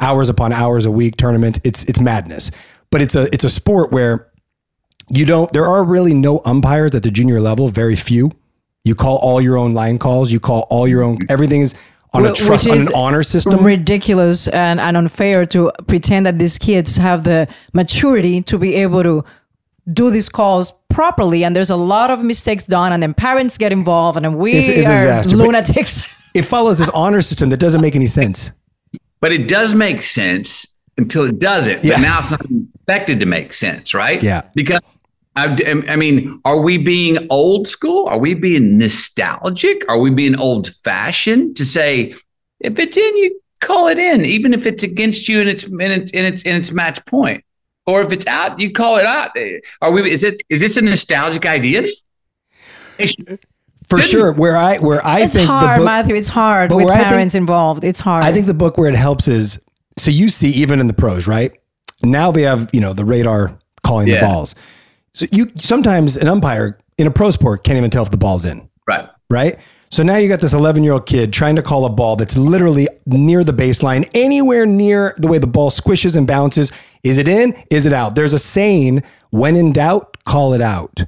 hours 0.00 0.31
upon 0.31 0.52
hours 0.52 0.87
a 0.87 0.90
week 0.90 1.16
tournaments. 1.16 1.61
It's 1.62 1.85
it's 1.85 2.00
madness, 2.00 2.50
but 2.90 3.02
it's 3.02 3.14
a 3.14 3.33
it's 3.35 3.45
a 3.45 3.50
sport 3.50 3.93
where 3.93 4.31
you 5.09 5.25
don't 5.25 5.52
there 5.52 5.66
are 5.66 5.85
really 5.85 6.14
no 6.14 6.40
umpires 6.45 6.95
at 6.95 7.02
the 7.02 7.11
junior 7.11 7.40
level 7.40 7.69
very 7.69 7.97
few 7.97 8.33
you 8.85 8.95
call 8.95 9.16
all 9.19 9.40
your 9.40 9.57
own 9.57 9.73
line 9.73 9.99
calls 9.99 10.33
you 10.33 10.40
call 10.40 10.66
all 10.71 10.88
your 10.88 11.02
own 11.02 11.19
everything 11.28 11.61
is 11.61 11.75
on 12.13 12.25
a 12.27 12.33
trust 12.33 12.65
which 12.67 12.73
on 12.81 12.87
an 12.87 12.95
honor 12.95 13.23
system 13.23 13.65
ridiculous 13.65 14.49
and, 14.49 14.81
and 14.81 14.97
unfair 14.97 15.45
to 15.47 15.71
pretend 15.87 16.27
that 16.27 16.39
these 16.39 16.59
kids 16.59 16.97
have 16.97 17.25
the 17.25 17.47
maturity 17.73 18.41
to 18.43 18.59
be 18.59 18.75
able 18.77 19.03
to 19.03 19.25
do 19.93 20.11
these 20.11 20.29
calls 20.29 20.73
properly 20.89 21.45
and 21.45 21.55
there's 21.55 21.71
a 21.71 21.77
lot 21.77 22.11
of 22.11 22.23
mistakes 22.23 22.65
done 22.65 22.93
and 22.93 23.03
then 23.03 23.15
parents 23.15 23.59
get 23.59 23.73
involved 23.73 24.17
and 24.17 24.25
then 24.25 24.37
we 24.39 24.53
It's- 24.53 24.69
it's 24.69 24.89
are 24.89 24.95
disaster, 24.95 25.37
lunatics 25.37 26.03
it 26.35 26.43
follows 26.45 26.79
this 26.79 26.89
honor 26.91 27.23
system 27.23 27.51
that 27.51 27.59
doesn't 27.59 27.81
make 27.81 27.95
any 27.95 28.07
sense 28.07 28.53
But 29.21 29.33
it 29.33 29.49
does 29.49 29.75
make 29.75 30.03
sense 30.03 30.67
until 30.99 31.25
it 31.25 31.39
doesn't. 31.39 31.85
Yeah. 31.85 31.97
But 31.97 32.01
now 32.03 32.19
it's 32.21 32.31
not 32.31 32.41
expected 32.75 33.21
to 33.21 33.27
make 33.27 33.53
sense, 33.53 33.93
right? 33.93 34.23
Yeah. 34.23 34.43
Because 34.55 34.81
I, 35.37 35.85
I 35.88 35.97
mean, 35.97 36.40
are 36.45 36.59
we 36.61 36.78
being 36.78 37.26
old 37.31 37.69
school? 37.69 38.07
Are 38.09 38.19
we 38.19 38.33
being 38.35 38.78
nostalgic? 38.78 39.83
Are 39.88 39.99
we 39.99 40.11
being 40.11 40.38
old 40.40 40.75
fashioned 40.83 41.57
to 41.59 41.64
say 41.64 42.14
if 42.61 42.78
it's 42.78 42.97
in, 42.97 43.16
you 43.19 43.40
call 43.61 43.88
it 43.88 43.99
in, 43.99 44.25
even 44.25 44.55
if 44.55 44.66
it's 44.66 44.83
against 44.83 45.28
you 45.28 45.40
and 45.40 45.49
it's 45.49 45.64
in 45.64 45.81
it's 45.81 46.12
and 46.12 46.26
it's 46.26 46.45
and 46.45 46.57
it's 46.57 46.73
match 46.73 47.05
point, 47.05 47.45
or 47.87 48.02
if 48.02 48.12
it's 48.12 48.26
out, 48.26 48.59
you 48.59 48.73
call 48.73 48.97
it 48.97 49.05
out. 49.05 49.31
Are 49.83 49.93
we? 49.93 50.11
Is 50.11 50.25
it? 50.25 50.43
Is 50.49 50.62
this 50.62 50.76
a 50.78 50.83
nostalgic 50.83 51.45
idea? 51.45 51.87
for 53.88 54.00
sure 54.00 54.33
where 54.33 54.57
i 54.57 54.78
where 54.78 55.05
i 55.07 55.21
it's 55.21 55.35
think 55.35 55.47
hard 55.49 55.76
the 55.76 55.81
book 55.81 55.85
matthew 55.85 56.14
it's 56.16 56.28
hard 56.28 56.73
with 56.73 56.87
where 56.87 56.95
I 56.95 56.99
think- 56.99 57.09
parents 57.11 57.35
involved 57.35 57.85
it's 57.85 58.00
hard 58.00 58.25
i 58.25 58.33
think 58.33 58.47
the 58.47 58.55
book 58.55 58.78
where 58.78 58.88
it 58.88 58.95
helps 58.95 59.28
is 59.28 59.61
so 59.99 60.11
you 60.11 60.28
see 60.28 60.49
even 60.50 60.81
in 60.81 60.87
the 60.87 60.95
pros 60.95 61.26
right 61.26 61.52
now 62.02 62.33
they 62.33 62.43
have 62.43 62.71
you 62.73 62.81
know 62.81 62.95
the 62.95 63.05
radar 63.05 63.59
calling 63.85 64.09
the 64.09 64.19
balls 64.19 64.55
so 65.17 65.27
you 65.33 65.51
sometimes 65.57 66.17
an 66.19 66.29
umpire 66.29 66.79
in 66.99 67.07
a 67.07 67.11
pro 67.11 67.31
sport 67.31 67.65
can't 67.65 67.79
even 67.79 67.91
tell 67.91 68.03
if 68.03 68.11
the 68.11 68.17
ball's 68.19 68.45
in 68.45 68.69
Right. 68.87 69.09
right? 69.31 69.59
So 69.91 70.03
now 70.03 70.17
you 70.17 70.29
got 70.29 70.41
this 70.41 70.53
11 70.53 70.85
year 70.85 70.93
old 70.93 71.07
kid 71.07 71.33
trying 71.33 71.57
to 71.57 71.63
call 71.63 71.87
a 71.87 71.89
ball 71.89 72.17
that's 72.17 72.37
literally 72.37 72.87
near 73.07 73.43
the 73.43 73.53
baseline, 73.53 74.09
anywhere 74.15 74.67
near 74.67 75.15
the 75.17 75.27
way 75.27 75.39
the 75.39 75.47
ball 75.47 75.71
squishes 75.71 76.17
and 76.17 76.27
bounces. 76.27 76.71
Is 77.03 77.19
it 77.19 77.29
in? 77.29 77.61
Is 77.71 77.87
it 77.87 77.93
out? 77.93 78.15
There's 78.15 78.35
a 78.35 78.39
saying, 78.39 79.03
when 79.31 79.57
in 79.57 79.73
doubt, 79.73 80.23
call 80.25 80.53
it 80.53 80.61
out. 80.61 81.03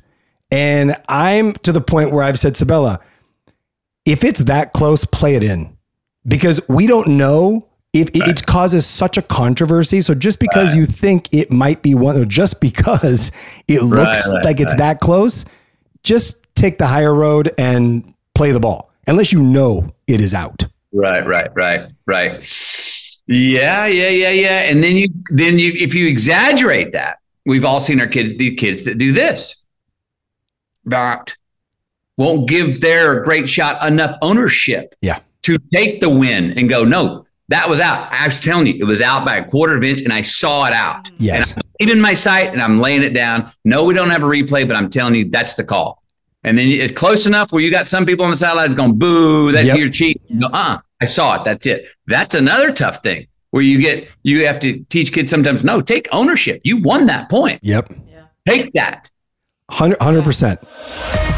And 0.51 0.97
I'm 1.09 1.53
to 1.53 1.73
the 1.73 1.81
point 1.81 2.11
where 2.11 2.25
I've 2.25 2.39
said, 2.39 2.57
Sabella, 2.57 3.01
if 4.07 4.25
it's 4.25 4.41
that 4.41 4.73
close, 4.73 5.05
play 5.05 5.35
it 5.35 5.45
in 5.45 5.77
because 6.27 6.61
we 6.69 6.87
don't 6.87 7.09
know 7.09 7.69
if 7.93 8.09
it, 8.09 8.29
it 8.29 8.47
causes 8.47 8.87
such 8.87 9.17
a 9.17 9.23
controversy. 9.23 10.01
So 10.03 10.15
just 10.15 10.41
because 10.41 10.75
you 10.75 10.87
think 10.87 11.29
it 11.33 11.51
might 11.51 11.83
be 11.83 11.95
one, 11.95 12.17
or 12.17 12.25
just 12.25 12.61
because 12.61 13.33
it 13.67 13.83
looks 13.83 14.29
right, 14.29 14.45
like 14.45 14.61
it's 14.61 14.73
right. 14.73 14.79
that 14.79 15.01
close, 15.01 15.45
just 16.03 16.43
take 16.55 16.79
the 16.79 16.87
higher 16.87 17.15
road 17.15 17.53
and 17.59 18.15
play 18.35 18.53
the 18.53 18.61
ball, 18.61 18.91
unless 19.07 19.33
you 19.33 19.43
know 19.43 19.91
it 20.07 20.21
is 20.21 20.35
out. 20.35 20.67
Right, 20.93 21.27
right, 21.27 21.51
right, 21.55 21.91
right. 22.07 22.41
Yeah, 23.27 23.87
yeah, 23.87 24.09
yeah, 24.09 24.31
yeah. 24.31 24.61
And 24.71 24.83
then 24.83 24.97
you, 24.97 25.09
then 25.31 25.59
you, 25.59 25.73
if 25.73 25.95
you 25.95 26.09
exaggerate 26.09 26.93
that, 26.93 27.19
we've 27.45 27.65
all 27.65 27.81
seen 27.81 28.01
our 28.01 28.07
kids, 28.07 28.39
these 28.39 28.59
kids 28.59 28.85
that 28.85 28.99
do 28.99 29.13
this, 29.13 29.67
not 30.85 31.37
won't 32.17 32.49
give 32.49 32.81
their 32.81 33.23
great 33.23 33.49
shot 33.49 33.87
enough 33.87 34.17
ownership 34.23 34.95
Yeah. 35.01 35.21
to 35.43 35.59
take 35.73 36.01
the 36.01 36.09
win 36.11 36.59
and 36.59 36.69
go, 36.69 36.85
no, 36.85 37.27
that 37.49 37.69
was 37.69 37.81
out. 37.81 38.09
I 38.13 38.27
was 38.27 38.39
telling 38.41 38.67
you, 38.67 38.75
it 38.79 38.85
was 38.85 39.01
out 39.01 39.25
by 39.25 39.37
a 39.37 39.45
quarter 39.45 39.75
of 39.77 39.83
an 39.83 39.89
inch, 39.89 40.03
and 40.03 40.13
I 40.13 40.21
saw 40.23 40.67
it 40.67 40.73
out. 40.75 41.11
Yes. 41.19 41.55
And 41.55 41.63
I'm 41.81 41.89
in 41.91 42.01
my 42.01 42.15
sight, 42.15 42.49
and 42.53 42.61
I'm 42.63 42.81
laying 42.81 43.03
it 43.03 43.15
down. 43.15 43.51
No, 43.65 43.85
we 43.85 43.95
don't 43.95 44.11
have 44.11 44.23
a 44.23 44.27
replay, 44.27 44.67
but 44.67 44.77
I'm 44.77 44.91
telling 44.91 45.15
you, 45.15 45.25
that's 45.31 45.55
the 45.55 45.65
call. 45.65 46.03
And 46.45 46.57
then 46.57 46.69
it's 46.69 46.93
close 46.93 47.27
enough 47.27 47.51
where 47.53 47.63
you 47.63 47.71
got 47.71 47.89
some 47.89 48.07
people 48.07 48.25
on 48.25 48.31
the 48.31 48.37
sidelines 48.37 48.75
going, 48.75 48.99
boo, 48.99 49.51
that 49.53 49.65
Yep. 49.65 49.77
you're 49.79 49.91
cheating. 49.91 50.23
You 50.29 50.41
go, 50.41 50.47
uh, 50.49 50.79
I 51.01 51.07
saw 51.07 51.37
it. 51.41 51.45
That's 51.45 51.67
it. 51.67 51.87
That's 52.07 52.35
another 52.35 52.71
tough 52.73 53.03
thing 53.03 53.27
where 53.51 53.63
you 53.63 53.79
get, 53.81 54.09
you 54.23 54.47
have 54.47 54.61
to 54.61 54.81
teach 54.91 55.13
kids 55.13 55.31
sometimes, 55.31 55.65
no, 55.65 55.81
take 55.81 56.07
ownership. 56.13 56.61
You 56.65 56.77
won 56.83 57.07
that 57.07 57.29
point. 57.31 57.61
Yep. 57.63 57.93
Take 58.47 58.73
that. 58.75 59.11
100, 59.69 59.99
100%. 59.99 61.38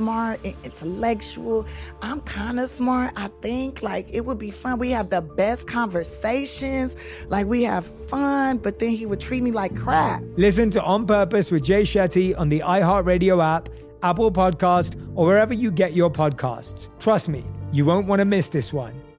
smart 0.00 0.40
and 0.46 0.54
intellectual. 0.64 1.66
I'm 2.00 2.22
kind 2.22 2.58
of 2.58 2.70
smart, 2.70 3.12
I 3.16 3.28
think. 3.42 3.82
Like, 3.82 4.08
it 4.10 4.24
would 4.24 4.38
be 4.38 4.50
fun. 4.50 4.78
We 4.78 4.90
have 4.92 5.10
the 5.10 5.20
best 5.20 5.66
conversations. 5.66 6.96
Like, 7.28 7.46
we 7.46 7.64
have 7.64 7.84
fun, 7.84 8.56
but 8.56 8.78
then 8.78 8.90
he 8.90 9.04
would 9.04 9.20
treat 9.20 9.42
me 9.42 9.52
like 9.52 9.76
crap. 9.76 10.22
Listen 10.38 10.70
to 10.70 10.82
On 10.82 11.06
Purpose 11.06 11.50
with 11.50 11.62
Jay 11.64 11.82
Shetty 11.82 12.38
on 12.38 12.48
the 12.48 12.60
iHeartRadio 12.60 13.44
app, 13.44 13.68
Apple 14.02 14.32
Podcast, 14.32 14.96
or 15.14 15.26
wherever 15.26 15.52
you 15.52 15.70
get 15.70 15.92
your 15.92 16.10
podcasts. 16.10 16.88
Trust 16.98 17.28
me, 17.28 17.44
you 17.70 17.84
won't 17.84 18.06
want 18.06 18.20
to 18.20 18.24
miss 18.24 18.48
this 18.48 18.72
one. 18.72 19.09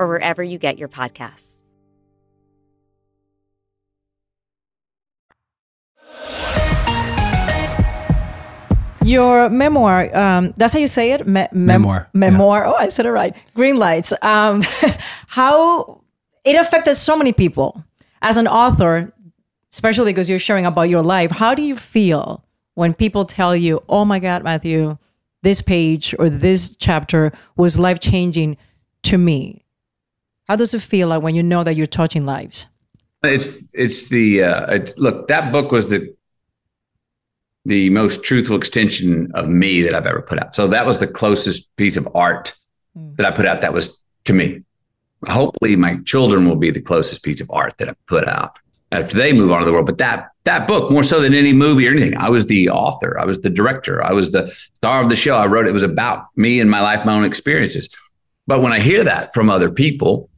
or 0.00 0.08
wherever 0.08 0.42
you 0.42 0.56
get 0.56 0.78
your 0.78 0.88
podcasts. 0.88 1.60
Your 9.02 9.50
memoir, 9.50 10.14
um, 10.16 10.54
that's 10.56 10.72
how 10.72 10.78
you 10.78 10.86
say 10.86 11.12
it? 11.12 11.26
Me- 11.26 11.48
mem- 11.52 11.66
memoir. 11.66 12.08
Memoir. 12.14 12.62
Yeah. 12.64 12.70
Oh, 12.70 12.74
I 12.74 12.88
said 12.88 13.06
it 13.06 13.12
right. 13.12 13.34
Greenlights. 13.56 14.12
Um, 14.24 14.62
how 15.26 16.00
it 16.44 16.56
affected 16.56 16.94
so 16.94 17.16
many 17.16 17.32
people. 17.32 17.84
As 18.22 18.36
an 18.36 18.46
author, 18.46 19.12
especially 19.72 20.12
because 20.12 20.28
you're 20.28 20.38
sharing 20.38 20.66
about 20.66 20.88
your 20.90 21.02
life, 21.02 21.30
how 21.30 21.54
do 21.54 21.62
you 21.62 21.76
feel 21.76 22.44
when 22.74 22.94
people 22.94 23.24
tell 23.24 23.56
you, 23.56 23.82
oh 23.88 24.04
my 24.04 24.18
God, 24.18 24.44
Matthew, 24.44 24.96
this 25.42 25.60
page 25.62 26.14
or 26.18 26.30
this 26.30 26.74
chapter 26.76 27.32
was 27.56 27.78
life 27.78 28.00
changing 28.00 28.56
to 29.04 29.18
me? 29.18 29.64
How 30.50 30.56
does 30.56 30.74
it 30.74 30.82
feel 30.82 31.06
like 31.06 31.22
when 31.22 31.36
you 31.36 31.44
know 31.44 31.62
that 31.62 31.76
you're 31.76 31.86
touching 31.86 32.26
lives? 32.26 32.66
It's 33.22 33.68
it's 33.72 34.08
the 34.08 34.42
uh, 34.42 34.74
it, 34.74 34.94
look 34.96 35.28
that 35.28 35.52
book 35.52 35.70
was 35.70 35.90
the 35.90 36.12
the 37.64 37.88
most 37.90 38.24
truthful 38.24 38.56
extension 38.56 39.30
of 39.34 39.48
me 39.48 39.80
that 39.82 39.94
I've 39.94 40.06
ever 40.06 40.20
put 40.20 40.40
out. 40.40 40.56
So 40.56 40.66
that 40.66 40.84
was 40.84 40.98
the 40.98 41.06
closest 41.06 41.68
piece 41.76 41.96
of 41.96 42.08
art 42.16 42.52
mm. 42.98 43.14
that 43.16 43.26
I 43.26 43.30
put 43.30 43.46
out 43.46 43.60
that 43.60 43.72
was 43.72 44.02
to 44.24 44.32
me. 44.32 44.62
Hopefully 45.28 45.76
my 45.76 45.98
children 46.04 46.48
will 46.48 46.56
be 46.56 46.72
the 46.72 46.80
closest 46.80 47.22
piece 47.22 47.40
of 47.40 47.48
art 47.52 47.74
that 47.78 47.88
I 47.88 47.94
put 48.08 48.26
out 48.26 48.58
after 48.90 49.16
they 49.16 49.32
move 49.32 49.52
on 49.52 49.60
to 49.60 49.64
the 49.64 49.72
world. 49.72 49.86
But 49.86 49.98
that 49.98 50.30
that 50.42 50.66
book, 50.66 50.90
more 50.90 51.04
so 51.04 51.20
than 51.20 51.32
any 51.32 51.52
movie 51.52 51.86
or 51.86 51.92
anything, 51.92 52.16
I 52.16 52.28
was 52.28 52.46
the 52.46 52.70
author, 52.70 53.16
I 53.20 53.24
was 53.24 53.40
the 53.42 53.50
director, 53.50 54.02
I 54.02 54.14
was 54.14 54.32
the 54.32 54.50
star 54.74 55.00
of 55.00 55.10
the 55.10 55.16
show. 55.16 55.36
I 55.36 55.46
wrote 55.46 55.68
it 55.68 55.72
was 55.72 55.84
about 55.84 56.26
me 56.34 56.58
and 56.58 56.68
my 56.68 56.80
life, 56.80 57.04
my 57.04 57.14
own 57.14 57.24
experiences. 57.24 57.88
But 58.48 58.62
when 58.62 58.72
I 58.72 58.80
hear 58.80 59.04
that 59.04 59.32
from 59.32 59.48
other 59.48 59.70
people, 59.70 60.28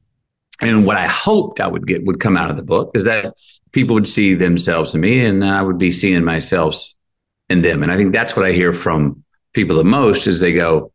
and 0.61 0.87
what 0.87 0.97
I 0.97 1.07
hoped 1.07 1.61
I 1.61 1.67
would 1.67 1.87
get 1.87 2.05
would 2.05 2.21
come 2.21 2.37
out 2.37 2.51
of 2.51 2.57
the 2.57 2.63
book 2.63 2.93
is 2.95 3.05
that 3.05 3.35
people 3.73 3.95
would 3.95 4.09
see 4.09 4.35
themselves 4.35 4.95
in 4.95 5.01
me 5.01 5.25
and 5.25 5.45
I 5.45 5.63
would 5.63 5.79
be 5.79 5.91
seeing 5.91 6.25
myself 6.25 6.77
in 7.49 7.63
them. 7.63 7.83
And 7.83 7.91
I 7.91 7.97
think 7.97 8.13
that's 8.13 8.37
what 8.37 8.47
I 8.47 8.53
hear 8.53 8.73
from 8.73 9.25
people 9.53 9.77
the 9.77 9.85
most 9.85 10.27
is 10.27 10.41
they 10.41 10.53
go, 10.53 10.93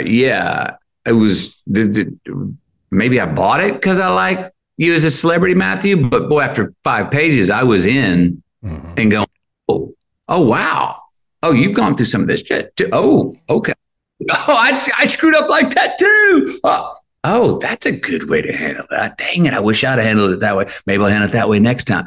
yeah, 0.00 0.76
it 1.04 1.12
was 1.12 1.54
did, 1.70 1.92
did, 1.92 2.58
maybe 2.90 3.20
I 3.20 3.26
bought 3.26 3.62
it 3.62 3.74
because 3.74 3.98
I 3.98 4.08
like 4.08 4.52
you 4.76 4.92
as 4.92 5.04
a 5.04 5.10
celebrity, 5.10 5.54
Matthew. 5.54 6.08
But 6.08 6.28
boy, 6.28 6.40
after 6.40 6.74
five 6.84 7.10
pages, 7.10 7.50
I 7.50 7.62
was 7.62 7.86
in 7.86 8.42
mm-hmm. 8.64 8.94
and 8.98 9.10
going, 9.10 9.26
oh, 9.68 9.94
oh 10.28 10.40
wow, 10.40 11.00
oh 11.42 11.52
you've 11.52 11.74
gone 11.76 11.96
through 11.96 12.06
some 12.06 12.22
of 12.22 12.26
this 12.26 12.40
shit 12.40 12.74
too. 12.76 12.88
Oh, 12.92 13.36
okay. 13.48 13.72
Oh, 14.30 14.56
I, 14.56 14.80
I 14.96 15.08
screwed 15.08 15.36
up 15.36 15.50
like 15.50 15.74
that 15.74 15.98
too. 15.98 16.58
Oh, 16.64 16.94
oh, 17.26 17.58
that's 17.58 17.86
a 17.86 17.92
good 17.92 18.30
way 18.30 18.42
to 18.42 18.52
handle 18.52 18.86
that. 18.90 19.18
Dang 19.18 19.46
it, 19.46 19.54
I 19.54 19.60
wish 19.60 19.84
I'd 19.84 19.98
have 19.98 20.04
handled 20.04 20.32
it 20.32 20.40
that 20.40 20.56
way. 20.56 20.66
Maybe 20.86 21.02
I'll 21.02 21.10
handle 21.10 21.28
it 21.28 21.32
that 21.32 21.48
way 21.48 21.58
next 21.58 21.84
time 21.84 22.06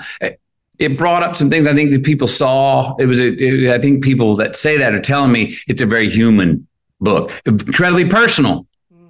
it 0.80 0.98
brought 0.98 1.22
up 1.24 1.36
some 1.36 1.50
things 1.50 1.68
I 1.68 1.76
think 1.76 1.92
that 1.92 2.04
people 2.04 2.28
saw. 2.28 2.96
It 2.96 3.06
was, 3.06 3.20
a, 3.20 3.28
it, 3.28 3.70
I 3.70 3.80
think 3.80 4.04
people 4.04 4.38
that 4.38 4.56
say 4.56 4.78
that 4.78 4.94
are 4.94 5.02
telling 5.02 5.32
me 5.32 5.58
it's 5.68 5.82
a 5.82 5.86
very 5.86 6.10
human 6.10 6.68
book, 7.02 7.32
incredibly 7.46 8.10
personal. 8.10 8.66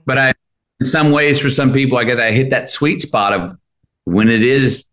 But 0.05 0.17
I, 0.17 0.33
in 0.79 0.85
some 0.85 1.11
ways, 1.11 1.39
for 1.39 1.49
some 1.49 1.71
people, 1.71 1.97
I 1.97 2.03
guess 2.03 2.17
I 2.17 2.31
hit 2.31 2.49
that 2.49 2.69
sweet 2.69 3.01
spot 3.01 3.33
of 3.33 3.57
when 4.05 4.29
it 4.29 4.43
is 4.43 4.83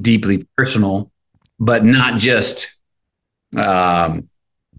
deeply 0.00 0.46
personal, 0.56 1.12
but 1.60 1.84
not 1.84 2.18
just, 2.18 2.80
um, 3.54 4.28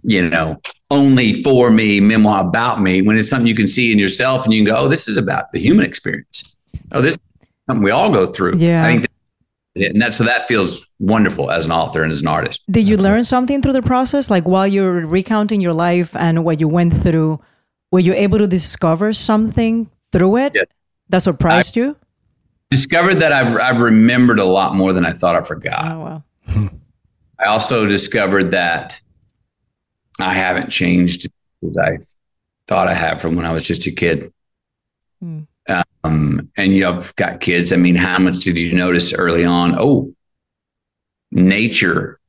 you 0.01 0.27
know, 0.27 0.59
only 0.91 1.43
for 1.43 1.69
me, 1.69 1.99
memoir 1.99 2.41
about 2.41 2.81
me. 2.81 3.01
When 3.01 3.17
it's 3.17 3.29
something 3.29 3.47
you 3.47 3.55
can 3.55 3.67
see 3.67 3.91
in 3.91 3.99
yourself 3.99 4.45
and 4.45 4.53
you 4.53 4.63
can 4.63 4.73
go, 4.73 4.79
oh, 4.79 4.87
this 4.87 5.07
is 5.07 5.17
about 5.17 5.51
the 5.51 5.59
human 5.59 5.85
experience. 5.85 6.55
Oh, 6.91 7.01
this 7.01 7.15
is 7.15 7.21
something 7.67 7.83
we 7.83 7.91
all 7.91 8.11
go 8.11 8.31
through. 8.31 8.55
Yeah. 8.57 8.83
I 8.83 8.87
think 8.87 9.05
and 9.75 10.01
that 10.01 10.13
so 10.13 10.23
that 10.23 10.47
feels 10.47 10.85
wonderful 10.99 11.51
as 11.51 11.65
an 11.65 11.71
author 11.71 12.03
and 12.03 12.11
as 12.11 12.21
an 12.21 12.27
artist. 12.27 12.61
Did 12.69 12.87
you 12.87 12.97
learn 12.97 13.23
something 13.23 13.61
through 13.61 13.73
the 13.73 13.81
process? 13.81 14.29
Like 14.29 14.47
while 14.47 14.67
you're 14.67 15.05
recounting 15.05 15.61
your 15.61 15.73
life 15.73 16.15
and 16.15 16.43
what 16.43 16.59
you 16.59 16.67
went 16.67 17.01
through, 17.01 17.39
were 17.91 17.99
you 17.99 18.13
able 18.13 18.39
to 18.39 18.47
discover 18.47 19.13
something 19.13 19.89
through 20.11 20.37
it 20.37 20.53
yes. 20.55 20.65
that 21.09 21.19
surprised 21.19 21.77
I 21.77 21.81
you? 21.81 21.97
Discovered 22.71 23.15
that 23.21 23.31
I've 23.31 23.55
I've 23.57 23.81
remembered 23.81 24.39
a 24.39 24.45
lot 24.45 24.75
more 24.75 24.91
than 24.93 25.05
I 25.05 25.13
thought 25.13 25.35
I 25.35 25.41
forgot. 25.41 25.93
Oh 25.93 25.99
wow. 25.99 26.23
I 27.39 27.45
also 27.45 27.85
discovered 27.85 28.51
that 28.51 28.99
I 30.19 30.33
haven't 30.33 30.69
changed 30.69 31.29
as 31.67 31.77
I 31.77 31.99
thought 32.67 32.87
I 32.87 32.93
had 32.93 33.21
from 33.21 33.35
when 33.35 33.45
I 33.45 33.51
was 33.51 33.65
just 33.65 33.87
a 33.87 33.91
kid. 33.91 34.31
Hmm. 35.21 35.41
Um, 36.03 36.49
and 36.55 36.73
you've 36.73 37.15
got 37.15 37.41
kids. 37.41 37.73
I 37.73 37.75
mean, 37.75 37.95
how 37.95 38.19
much 38.19 38.39
did 38.43 38.57
you 38.57 38.73
notice 38.73 39.13
early 39.13 39.45
on? 39.45 39.75
Oh, 39.77 40.13
nature 41.31 42.19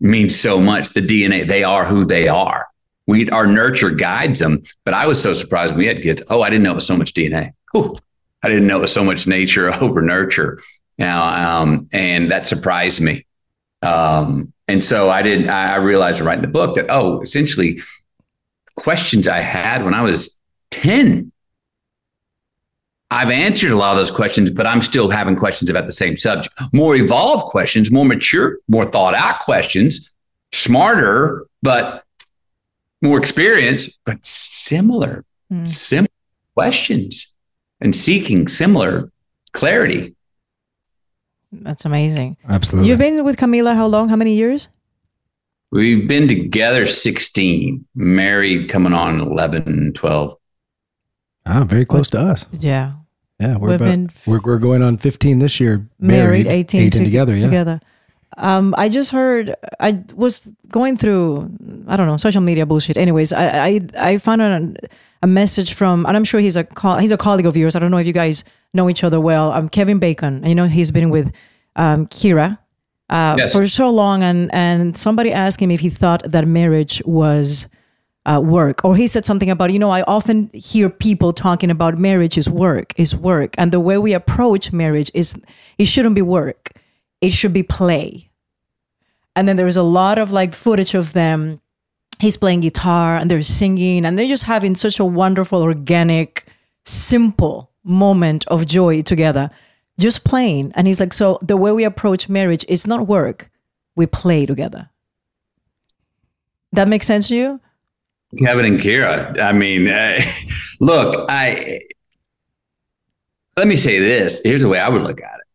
means 0.00 0.38
so 0.38 0.60
much. 0.60 0.90
The 0.90 1.00
DNA, 1.00 1.48
they 1.48 1.64
are 1.64 1.84
who 1.84 2.04
they 2.04 2.28
are. 2.28 2.66
We 3.06 3.30
our 3.30 3.46
nurture 3.46 3.90
guides 3.90 4.40
them. 4.40 4.62
But 4.84 4.94
I 4.94 5.06
was 5.06 5.20
so 5.20 5.32
surprised 5.34 5.72
when 5.72 5.80
we 5.80 5.86
had 5.86 6.02
kids. 6.02 6.22
Oh, 6.28 6.42
I 6.42 6.50
didn't 6.50 6.64
know 6.64 6.72
it 6.72 6.76
was 6.76 6.86
so 6.86 6.96
much 6.96 7.14
DNA. 7.14 7.52
Whew. 7.72 7.98
I 8.42 8.48
didn't 8.48 8.66
know 8.66 8.78
it 8.78 8.82
was 8.82 8.92
so 8.92 9.04
much 9.04 9.26
nature 9.26 9.72
over 9.82 10.02
nurture. 10.02 10.60
Now, 10.98 11.60
um, 11.60 11.88
and 11.92 12.30
that 12.30 12.44
surprised 12.44 13.00
me. 13.00 13.24
Um, 13.82 14.52
and 14.68 14.84
so 14.84 15.10
I 15.10 15.22
did. 15.22 15.48
I 15.48 15.76
realized 15.76 16.20
writing 16.20 16.42
the 16.42 16.48
book 16.48 16.76
that 16.76 16.86
oh, 16.88 17.20
essentially, 17.20 17.80
questions 18.76 19.26
I 19.26 19.40
had 19.40 19.84
when 19.84 19.94
I 19.94 20.02
was 20.02 20.36
ten. 20.70 21.32
I've 23.10 23.30
answered 23.30 23.70
a 23.70 23.76
lot 23.76 23.92
of 23.92 23.96
those 23.96 24.10
questions, 24.10 24.50
but 24.50 24.66
I'm 24.66 24.82
still 24.82 25.08
having 25.08 25.34
questions 25.34 25.70
about 25.70 25.86
the 25.86 25.92
same 25.92 26.18
subject. 26.18 26.54
More 26.74 26.94
evolved 26.94 27.46
questions, 27.46 27.90
more 27.90 28.04
mature, 28.04 28.58
more 28.68 28.84
thought 28.84 29.14
out 29.14 29.40
questions, 29.40 30.10
smarter, 30.52 31.46
but 31.62 32.04
more 33.00 33.16
experience, 33.16 33.88
but 34.04 34.22
similar, 34.24 35.24
mm. 35.50 35.66
similar 35.66 36.08
questions 36.54 37.28
and 37.80 37.96
seeking 37.96 38.46
similar 38.46 39.10
clarity. 39.52 40.14
That's 41.52 41.84
amazing. 41.84 42.36
Absolutely. 42.48 42.88
You've 42.88 42.98
been 42.98 43.24
with 43.24 43.36
Camila 43.36 43.74
how 43.74 43.86
long? 43.86 44.08
How 44.08 44.16
many 44.16 44.34
years? 44.34 44.68
We've 45.70 46.08
been 46.08 46.28
together 46.28 46.86
16, 46.86 47.84
married 47.94 48.70
coming 48.70 48.94
on 48.94 49.20
11, 49.20 49.92
12. 49.94 50.34
Ah, 51.46 51.64
very 51.64 51.84
close 51.84 52.08
to 52.10 52.20
us. 52.20 52.46
Yeah. 52.52 52.94
Yeah, 53.38 53.56
we're 53.56 53.74
about, 53.74 53.84
been 53.84 54.10
we're, 54.26 54.40
we're 54.40 54.58
going 54.58 54.82
on 54.82 54.96
15 54.96 55.38
this 55.38 55.60
year. 55.60 55.86
Married, 55.98 56.46
married 56.46 56.46
18, 56.46 56.80
18 56.80 56.90
to, 56.90 57.04
together. 57.04 57.36
Yeah. 57.36 57.44
Together. 57.44 57.80
Um, 58.36 58.74
I 58.76 58.88
just 58.88 59.10
heard 59.10 59.54
I 59.80 60.02
was 60.14 60.46
going 60.68 60.96
through 60.96 61.50
I 61.86 61.96
don't 61.96 62.06
know 62.06 62.16
social 62.16 62.40
media 62.40 62.66
bullshit. 62.66 62.96
Anyways, 62.96 63.32
I 63.32 63.66
I, 63.66 63.80
I 63.96 64.18
found 64.18 64.42
a, 64.42 64.74
a 65.22 65.26
message 65.26 65.74
from 65.74 66.04
and 66.06 66.16
I'm 66.16 66.24
sure 66.24 66.40
he's 66.40 66.56
a 66.56 66.66
he's 67.00 67.12
a 67.12 67.16
colleague 67.16 67.46
of 67.46 67.56
yours. 67.56 67.74
I 67.76 67.78
don't 67.78 67.90
know 67.90 67.98
if 67.98 68.06
you 68.06 68.12
guys 68.12 68.44
know 68.74 68.88
each 68.88 69.04
other 69.04 69.20
well. 69.20 69.52
Um, 69.52 69.68
Kevin 69.68 69.98
Bacon. 69.98 70.44
You 70.44 70.54
know 70.54 70.66
he's 70.66 70.90
been 70.90 71.10
with 71.10 71.32
um, 71.76 72.06
Kyra 72.06 72.58
uh, 73.10 73.36
yes. 73.38 73.54
for 73.54 73.66
so 73.66 73.90
long, 73.90 74.22
and 74.22 74.52
and 74.52 74.96
somebody 74.96 75.32
asked 75.32 75.60
him 75.60 75.70
if 75.70 75.80
he 75.80 75.90
thought 75.90 76.22
that 76.30 76.46
marriage 76.46 77.02
was 77.06 77.66
uh, 78.26 78.40
work, 78.40 78.84
or 78.84 78.96
he 78.96 79.06
said 79.06 79.24
something 79.24 79.50
about 79.50 79.72
you 79.72 79.78
know 79.78 79.90
I 79.90 80.02
often 80.02 80.50
hear 80.52 80.90
people 80.90 81.32
talking 81.32 81.70
about 81.70 81.98
marriage 81.98 82.36
is 82.36 82.48
work, 82.48 82.92
is 82.98 83.14
work, 83.14 83.54
and 83.56 83.72
the 83.72 83.80
way 83.80 83.98
we 83.98 84.12
approach 84.12 84.72
marriage 84.72 85.10
is 85.14 85.34
it 85.78 85.86
shouldn't 85.86 86.14
be 86.14 86.22
work, 86.22 86.72
it 87.20 87.30
should 87.30 87.52
be 87.52 87.62
play. 87.62 88.30
And 89.34 89.46
then 89.48 89.56
there's 89.56 89.76
a 89.76 89.84
lot 89.84 90.18
of 90.18 90.32
like 90.32 90.52
footage 90.52 90.94
of 90.94 91.12
them. 91.12 91.60
He's 92.18 92.36
playing 92.36 92.60
guitar 92.60 93.16
and 93.16 93.30
they're 93.30 93.42
singing, 93.42 94.04
and 94.04 94.18
they're 94.18 94.26
just 94.26 94.44
having 94.44 94.74
such 94.74 94.98
a 94.98 95.04
wonderful, 95.04 95.62
organic, 95.62 96.44
simple 96.84 97.70
moment 97.88 98.46
of 98.48 98.66
joy 98.66 99.02
together 99.02 99.50
just 99.98 100.24
playing. 100.24 100.72
And 100.74 100.86
he's 100.86 101.00
like, 101.00 101.12
so 101.12 101.38
the 101.42 101.56
way 101.56 101.72
we 101.72 101.84
approach 101.84 102.28
marriage 102.28 102.64
is 102.68 102.86
not 102.86 103.06
work, 103.06 103.50
we 103.96 104.06
play 104.06 104.46
together. 104.46 104.90
That 106.72 106.88
makes 106.88 107.06
sense 107.06 107.28
to 107.28 107.36
you? 107.36 107.60
Kevin 108.38 108.64
and 108.66 108.78
Kyra. 108.78 109.40
I 109.40 109.52
mean, 109.52 109.88
uh, 109.88 110.20
look, 110.80 111.26
I 111.28 111.80
let 113.56 113.66
me 113.66 113.74
say 113.74 113.98
this. 113.98 114.40
Here's 114.44 114.62
the 114.62 114.68
way 114.68 114.78
I 114.78 114.88
would 114.88 115.02
look 115.02 115.20
at 115.20 115.34
it. 115.34 115.46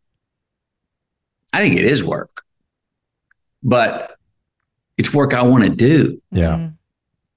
I 1.54 1.62
think 1.62 1.76
it 1.76 1.86
is 1.86 2.04
work, 2.04 2.44
but 3.62 4.18
it's 4.98 5.14
work 5.14 5.34
I 5.34 5.44
want 5.44 5.64
to 5.64 5.70
do. 5.70 6.22
Yeah. 6.32 6.56
Mm-hmm. 6.56 6.68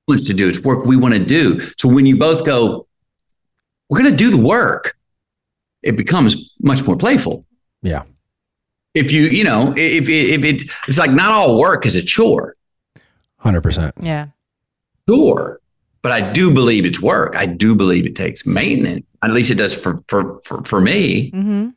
Wants 0.08 0.26
to 0.28 0.34
do. 0.34 0.48
It's 0.48 0.60
work 0.60 0.86
we 0.86 0.96
want 0.96 1.14
to 1.14 1.24
do. 1.24 1.60
So 1.76 1.88
when 1.88 2.06
you 2.06 2.16
both 2.16 2.44
go, 2.44 2.86
we're 3.88 4.00
going 4.00 4.10
to 4.10 4.16
do 4.16 4.30
the 4.30 4.42
work 4.42 4.96
it 5.86 5.96
becomes 5.96 6.52
much 6.60 6.84
more 6.84 6.96
playful. 6.96 7.46
Yeah. 7.80 8.02
If 8.92 9.12
you, 9.12 9.22
you 9.22 9.44
know, 9.44 9.72
if, 9.76 10.08
if 10.08 10.44
it, 10.44 10.70
it's 10.88 10.98
like 10.98 11.12
not 11.12 11.32
all 11.32 11.58
work 11.58 11.86
is 11.86 11.94
a 11.94 12.02
chore. 12.02 12.56
100%. 13.42 13.92
Yeah. 14.00 14.28
Sure. 15.08 15.60
But 16.02 16.12
I 16.12 16.32
do 16.32 16.52
believe 16.52 16.86
it's 16.86 17.00
work. 17.00 17.36
I 17.36 17.46
do 17.46 17.76
believe 17.76 18.04
it 18.04 18.16
takes 18.16 18.44
maintenance. 18.44 19.06
At 19.22 19.30
least 19.30 19.50
it 19.50 19.56
does 19.56 19.76
for, 19.76 20.02
for, 20.08 20.40
for, 20.42 20.64
for 20.64 20.80
me. 20.80 21.30
Mm-hmm. 21.30 21.68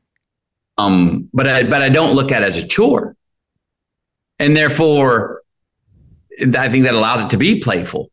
Um, 0.80 1.30
but 1.32 1.48
I, 1.48 1.64
but 1.64 1.82
I 1.84 1.90
don't 1.90 2.16
look 2.16 2.32
at 2.32 2.42
it 2.42 2.46
as 2.46 2.58
a 2.58 2.68
chore. 2.68 3.16
And 4.40 4.58
therefore, 4.58 5.44
I 6.40 6.70
think 6.70 6.86
that 6.86 6.96
allows 6.96 7.24
it 7.24 7.30
to 7.32 7.38
be 7.38 7.60
playful, 7.60 8.10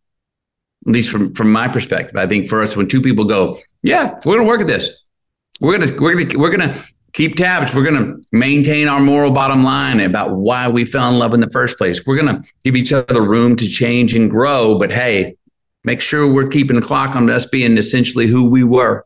at 0.86 0.92
least 0.92 1.10
from, 1.10 1.34
from 1.34 1.50
my 1.50 1.68
perspective. 1.68 2.16
I 2.16 2.26
think 2.26 2.48
for 2.48 2.62
us, 2.62 2.76
when 2.76 2.88
two 2.88 3.02
people 3.02 3.24
go, 3.24 3.58
yeah, 3.82 4.14
we're 4.24 4.36
going 4.36 4.40
to 4.40 4.44
work 4.44 4.60
at 4.60 4.66
this 4.66 5.06
we're 5.60 5.78
gonna 5.78 6.00
we're 6.00 6.14
gonna 6.14 6.38
we're 6.38 6.50
gonna 6.50 6.84
keep 7.12 7.36
tabs. 7.36 7.74
We're 7.74 7.84
gonna 7.84 8.16
maintain 8.32 8.88
our 8.88 9.00
moral 9.00 9.30
bottom 9.30 9.64
line 9.64 10.00
about 10.00 10.36
why 10.36 10.68
we 10.68 10.84
fell 10.84 11.10
in 11.10 11.18
love 11.18 11.34
in 11.34 11.40
the 11.40 11.50
first 11.50 11.78
place. 11.78 12.06
We're 12.06 12.16
gonna 12.16 12.42
give 12.64 12.76
each 12.76 12.92
other 12.92 13.22
room 13.22 13.56
to 13.56 13.68
change 13.68 14.14
and 14.14 14.30
grow. 14.30 14.78
But 14.78 14.92
hey, 14.92 15.36
make 15.84 16.00
sure 16.00 16.30
we're 16.30 16.48
keeping 16.48 16.76
the 16.76 16.86
clock 16.86 17.16
on 17.16 17.28
us 17.30 17.46
being 17.46 17.78
essentially 17.78 18.26
who 18.26 18.50
we 18.50 18.64
were 18.64 19.04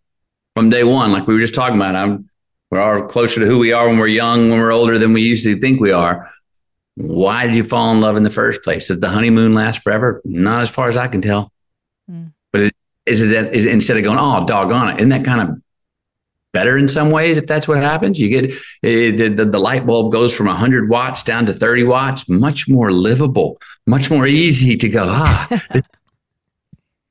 from 0.54 0.70
day 0.70 0.84
one, 0.84 1.12
like 1.12 1.26
we 1.26 1.34
were 1.34 1.40
just 1.40 1.54
talking 1.54 1.76
about. 1.76 1.94
I'm 1.94 2.28
we're 2.70 3.06
closer 3.08 3.40
to 3.40 3.46
who 3.46 3.58
we 3.58 3.72
are 3.72 3.88
when 3.88 3.98
we're 3.98 4.06
young, 4.06 4.50
when 4.50 4.60
we're 4.60 4.72
older 4.72 4.96
than 4.96 5.12
we 5.12 5.22
used 5.22 5.42
to 5.42 5.58
think 5.58 5.80
we 5.80 5.90
are. 5.90 6.30
Why 6.94 7.46
did 7.46 7.56
you 7.56 7.64
fall 7.64 7.90
in 7.92 8.00
love 8.00 8.16
in 8.16 8.22
the 8.22 8.30
first 8.30 8.62
place? 8.62 8.88
Does 8.88 9.00
the 9.00 9.08
honeymoon 9.08 9.54
last 9.54 9.82
forever? 9.82 10.20
Not 10.24 10.60
as 10.60 10.70
far 10.70 10.88
as 10.88 10.96
I 10.96 11.08
can 11.08 11.20
tell. 11.20 11.52
Mm. 12.10 12.32
But 12.52 12.62
is, 12.62 12.72
is 13.06 13.22
it 13.22 13.28
that 13.28 13.54
is 13.54 13.66
it 13.66 13.72
instead 13.72 13.96
of 13.96 14.02
going, 14.02 14.18
oh, 14.18 14.46
doggone 14.46 14.90
it, 14.90 14.96
isn't 14.98 15.10
that 15.10 15.24
kind 15.24 15.48
of 15.48 15.62
better 16.52 16.76
in 16.76 16.88
some 16.88 17.10
ways 17.10 17.36
if 17.36 17.46
that's 17.46 17.68
what 17.68 17.78
happens. 17.78 18.18
You 18.18 18.28
get 18.28 18.54
it, 18.82 19.36
the, 19.36 19.44
the 19.44 19.58
light 19.58 19.86
bulb 19.86 20.12
goes 20.12 20.34
from 20.34 20.46
100 20.46 20.88
watts 20.88 21.22
down 21.22 21.46
to 21.46 21.52
30 21.52 21.84
watts, 21.84 22.28
much 22.28 22.68
more 22.68 22.92
livable, 22.92 23.60
much 23.86 24.10
more 24.10 24.26
easy 24.26 24.76
to 24.76 24.88
go, 24.88 25.04
ah, 25.06 25.48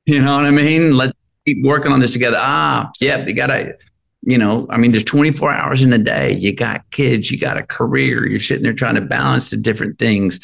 you 0.06 0.20
know 0.20 0.36
what 0.36 0.46
I 0.46 0.50
mean? 0.50 0.96
Let's 0.96 1.14
keep 1.46 1.64
working 1.64 1.92
on 1.92 2.00
this 2.00 2.12
together. 2.12 2.38
Ah, 2.38 2.90
yep, 3.00 3.26
you 3.26 3.34
got 3.34 3.48
to, 3.48 3.76
you 4.22 4.36
know, 4.36 4.66
I 4.68 4.76
mean, 4.76 4.92
there's 4.92 5.04
24 5.04 5.52
hours 5.52 5.82
in 5.82 5.92
a 5.92 5.98
day. 5.98 6.32
You 6.32 6.54
got 6.54 6.90
kids, 6.90 7.30
you 7.30 7.38
got 7.38 7.56
a 7.56 7.62
career, 7.62 8.26
you're 8.26 8.40
sitting 8.40 8.62
there 8.62 8.74
trying 8.74 8.96
to 8.96 9.00
balance 9.00 9.50
the 9.50 9.56
different 9.56 9.98
things. 9.98 10.40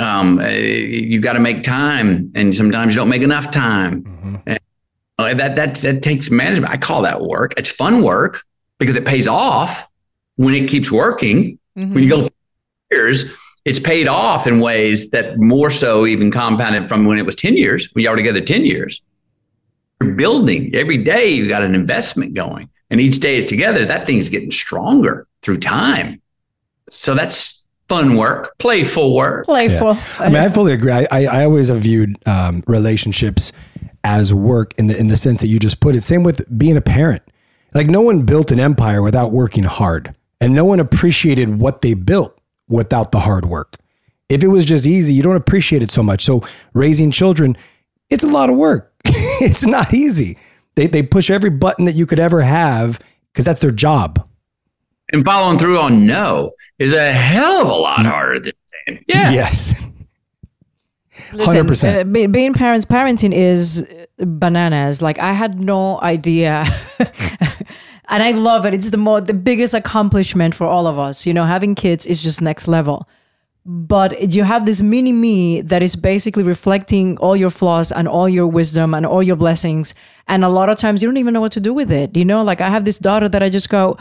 Um, 0.00 0.38
eh, 0.40 0.58
you 0.58 1.20
got 1.20 1.34
to 1.34 1.40
make 1.40 1.62
time, 1.62 2.32
and 2.34 2.54
sometimes 2.54 2.94
you 2.94 2.96
don't 2.96 3.10
make 3.10 3.22
enough 3.22 3.50
time. 3.50 4.02
Mm-hmm. 4.02 4.36
And, 4.46 4.60
uh, 5.18 5.34
that 5.34 5.56
that 5.56 5.74
that 5.76 6.02
takes 6.02 6.30
management. 6.30 6.72
I 6.72 6.78
call 6.78 7.02
that 7.02 7.20
work. 7.22 7.52
It's 7.58 7.70
fun 7.70 8.02
work 8.02 8.42
because 8.78 8.96
it 8.96 9.04
pays 9.04 9.28
off 9.28 9.86
when 10.36 10.54
it 10.54 10.68
keeps 10.68 10.90
working. 10.90 11.58
Mm-hmm. 11.78 11.94
When 11.94 12.02
you 12.02 12.08
go 12.08 12.28
years, 12.92 13.24
it's 13.64 13.80
paid 13.80 14.06
off 14.06 14.46
in 14.46 14.60
ways 14.60 15.10
that 15.10 15.38
more 15.38 15.70
so 15.70 16.06
even 16.06 16.30
compounded 16.30 16.88
from 16.88 17.04
when 17.04 17.18
it 17.18 17.26
was 17.26 17.34
10 17.34 17.56
years. 17.56 17.88
We 17.94 18.06
are 18.06 18.16
together 18.16 18.40
10 18.40 18.64
years. 18.64 19.02
You're 20.00 20.14
building 20.14 20.74
every 20.74 20.98
day, 20.98 21.28
you 21.28 21.48
got 21.48 21.62
an 21.62 21.74
investment 21.74 22.34
going. 22.34 22.68
And 22.90 23.00
each 23.00 23.20
day 23.20 23.36
is 23.36 23.46
together, 23.46 23.84
that 23.86 24.06
thing's 24.06 24.28
getting 24.28 24.50
stronger 24.50 25.26
through 25.42 25.58
time. 25.58 26.20
So 26.90 27.14
that's 27.14 27.61
fun 27.92 28.16
work, 28.16 28.56
playful 28.58 29.14
work. 29.14 29.44
Playful. 29.44 29.94
Yeah. 29.94 30.16
I 30.18 30.28
mean, 30.28 30.36
I 30.36 30.48
fully 30.48 30.72
agree. 30.72 30.92
I, 30.92 31.06
I, 31.10 31.24
I 31.26 31.44
always 31.44 31.68
have 31.68 31.80
viewed 31.80 32.16
um, 32.26 32.64
relationships 32.66 33.52
as 34.02 34.32
work 34.32 34.72
in 34.78 34.86
the 34.86 34.98
in 34.98 35.08
the 35.08 35.16
sense 35.16 35.42
that 35.42 35.48
you 35.48 35.58
just 35.58 35.80
put 35.80 35.94
it. 35.94 36.02
Same 36.02 36.22
with 36.22 36.46
being 36.58 36.76
a 36.76 36.80
parent. 36.80 37.22
Like 37.74 37.88
no 37.88 38.00
one 38.00 38.22
built 38.22 38.50
an 38.50 38.58
empire 38.58 39.02
without 39.02 39.32
working 39.32 39.64
hard, 39.64 40.16
and 40.40 40.54
no 40.54 40.64
one 40.64 40.80
appreciated 40.80 41.60
what 41.60 41.82
they 41.82 41.92
built 41.92 42.38
without 42.68 43.12
the 43.12 43.20
hard 43.20 43.44
work. 43.44 43.76
If 44.30 44.42
it 44.42 44.48
was 44.48 44.64
just 44.64 44.86
easy, 44.86 45.12
you 45.12 45.22
don't 45.22 45.36
appreciate 45.36 45.82
it 45.82 45.90
so 45.90 46.02
much. 46.02 46.24
So 46.24 46.42
raising 46.72 47.10
children, 47.10 47.56
it's 48.08 48.24
a 48.24 48.28
lot 48.28 48.48
of 48.48 48.56
work. 48.56 48.94
it's 49.04 49.66
not 49.66 49.92
easy. 49.92 50.38
They 50.76 50.86
they 50.86 51.02
push 51.02 51.28
every 51.28 51.50
button 51.50 51.84
that 51.84 51.94
you 51.94 52.06
could 52.06 52.18
ever 52.18 52.40
have 52.40 52.98
because 53.32 53.44
that's 53.44 53.60
their 53.60 53.70
job. 53.70 54.26
And 55.12 55.24
following 55.24 55.58
through 55.58 55.78
on 55.78 56.06
no 56.06 56.52
is 56.78 56.92
a 56.92 57.12
hell 57.12 57.62
of 57.62 57.68
a 57.68 57.74
lot 57.74 58.06
harder 58.06 58.40
than 58.40 58.52
saying 58.86 59.04
yeah. 59.08 59.30
Yes. 59.30 59.86
Listen, 61.32 61.66
100%. 61.66 62.24
Uh, 62.24 62.28
being 62.28 62.54
parents, 62.54 62.84
parenting 62.86 63.32
is 63.32 63.86
bananas. 64.18 65.02
Like 65.02 65.18
I 65.18 65.32
had 65.32 65.62
no 65.62 66.00
idea. 66.00 66.64
and 68.08 68.22
I 68.22 68.32
love 68.32 68.64
it. 68.66 68.74
It's 68.74 68.90
the 68.90 68.96
more 68.96 69.20
the 69.20 69.34
biggest 69.34 69.74
accomplishment 69.74 70.54
for 70.54 70.66
all 70.66 70.86
of 70.86 70.98
us. 70.98 71.26
You 71.26 71.34
know, 71.34 71.44
having 71.44 71.74
kids 71.74 72.06
is 72.06 72.22
just 72.22 72.40
next 72.40 72.66
level. 72.66 73.06
but 73.64 74.34
you 74.34 74.42
have 74.42 74.66
this 74.66 74.80
mini 74.80 75.12
me 75.12 75.60
that 75.62 75.82
is 75.82 75.94
basically 75.94 76.42
reflecting 76.42 77.16
all 77.18 77.36
your 77.36 77.50
flaws 77.50 77.92
and 77.92 78.08
all 78.08 78.28
your 78.28 78.46
wisdom 78.46 78.92
and 78.92 79.06
all 79.06 79.22
your 79.22 79.36
blessings 79.36 79.94
and 80.26 80.44
a 80.44 80.48
lot 80.48 80.68
of 80.68 80.76
times 80.76 81.00
you 81.00 81.08
don't 81.08 81.16
even 81.16 81.32
know 81.32 81.40
what 81.40 81.52
to 81.52 81.60
do 81.60 81.72
with 81.72 81.92
it 81.92 82.16
you 82.16 82.24
know 82.24 82.42
like 82.42 82.60
i 82.60 82.68
have 82.68 82.84
this 82.84 82.98
daughter 82.98 83.28
that 83.28 83.40
i 83.42 83.48
just 83.48 83.68
go 83.68 83.96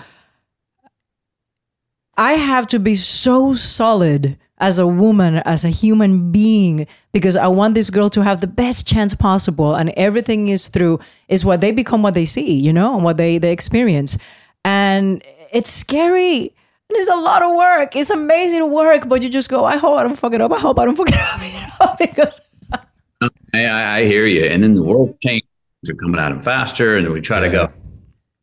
i 2.29 2.33
have 2.33 2.65
to 2.67 2.79
be 2.79 2.95
so 2.95 3.53
solid 3.55 4.37
as 4.67 4.77
a 4.77 4.85
woman 5.03 5.37
as 5.53 5.65
a 5.65 5.69
human 5.69 6.31
being 6.31 6.87
because 7.11 7.35
i 7.35 7.47
want 7.47 7.73
this 7.75 7.89
girl 7.89 8.09
to 8.09 8.21
have 8.29 8.39
the 8.41 8.53
best 8.63 8.87
chance 8.87 9.13
possible 9.13 9.71
and 9.79 9.89
everything 10.07 10.47
is 10.55 10.67
through 10.73 10.99
is 11.27 11.43
what 11.43 11.61
they 11.61 11.71
become 11.71 12.01
what 12.05 12.13
they 12.13 12.25
see 12.25 12.53
you 12.53 12.73
know 12.79 12.89
and 12.95 13.03
what 13.03 13.17
they 13.17 13.37
they 13.37 13.51
experience 13.51 14.17
and 14.63 15.23
it's 15.51 15.71
scary 15.71 16.53
And 16.91 16.99
it's 16.99 17.09
a 17.09 17.15
lot 17.15 17.41
of 17.41 17.55
work. 17.55 17.95
It's 17.95 18.09
amazing 18.09 18.69
work, 18.69 19.07
but 19.07 19.23
you 19.23 19.29
just 19.29 19.49
go, 19.49 19.63
I 19.63 19.77
hope 19.77 19.97
I 19.97 20.03
don't 20.03 20.19
fuck 20.19 20.33
it 20.33 20.41
up. 20.41 20.51
I 20.51 20.59
hope 20.59 20.77
I 20.77 20.83
don't 20.85 20.97
fuck 20.97 21.07
it 21.07 21.15
up. 21.15 21.39
You 21.55 21.61
know, 21.79 21.95
because 21.97 22.41
I, 23.53 23.99
I 24.01 24.05
hear 24.11 24.25
you. 24.25 24.43
And 24.51 24.61
then 24.61 24.73
the 24.73 24.83
world 24.83 25.15
changes. 25.21 25.47
They're 25.83 25.95
coming 25.95 26.19
at 26.19 26.29
them 26.29 26.41
faster, 26.41 26.97
and 26.97 27.07
we 27.15 27.21
try 27.21 27.39
to 27.39 27.49
go. 27.49 27.71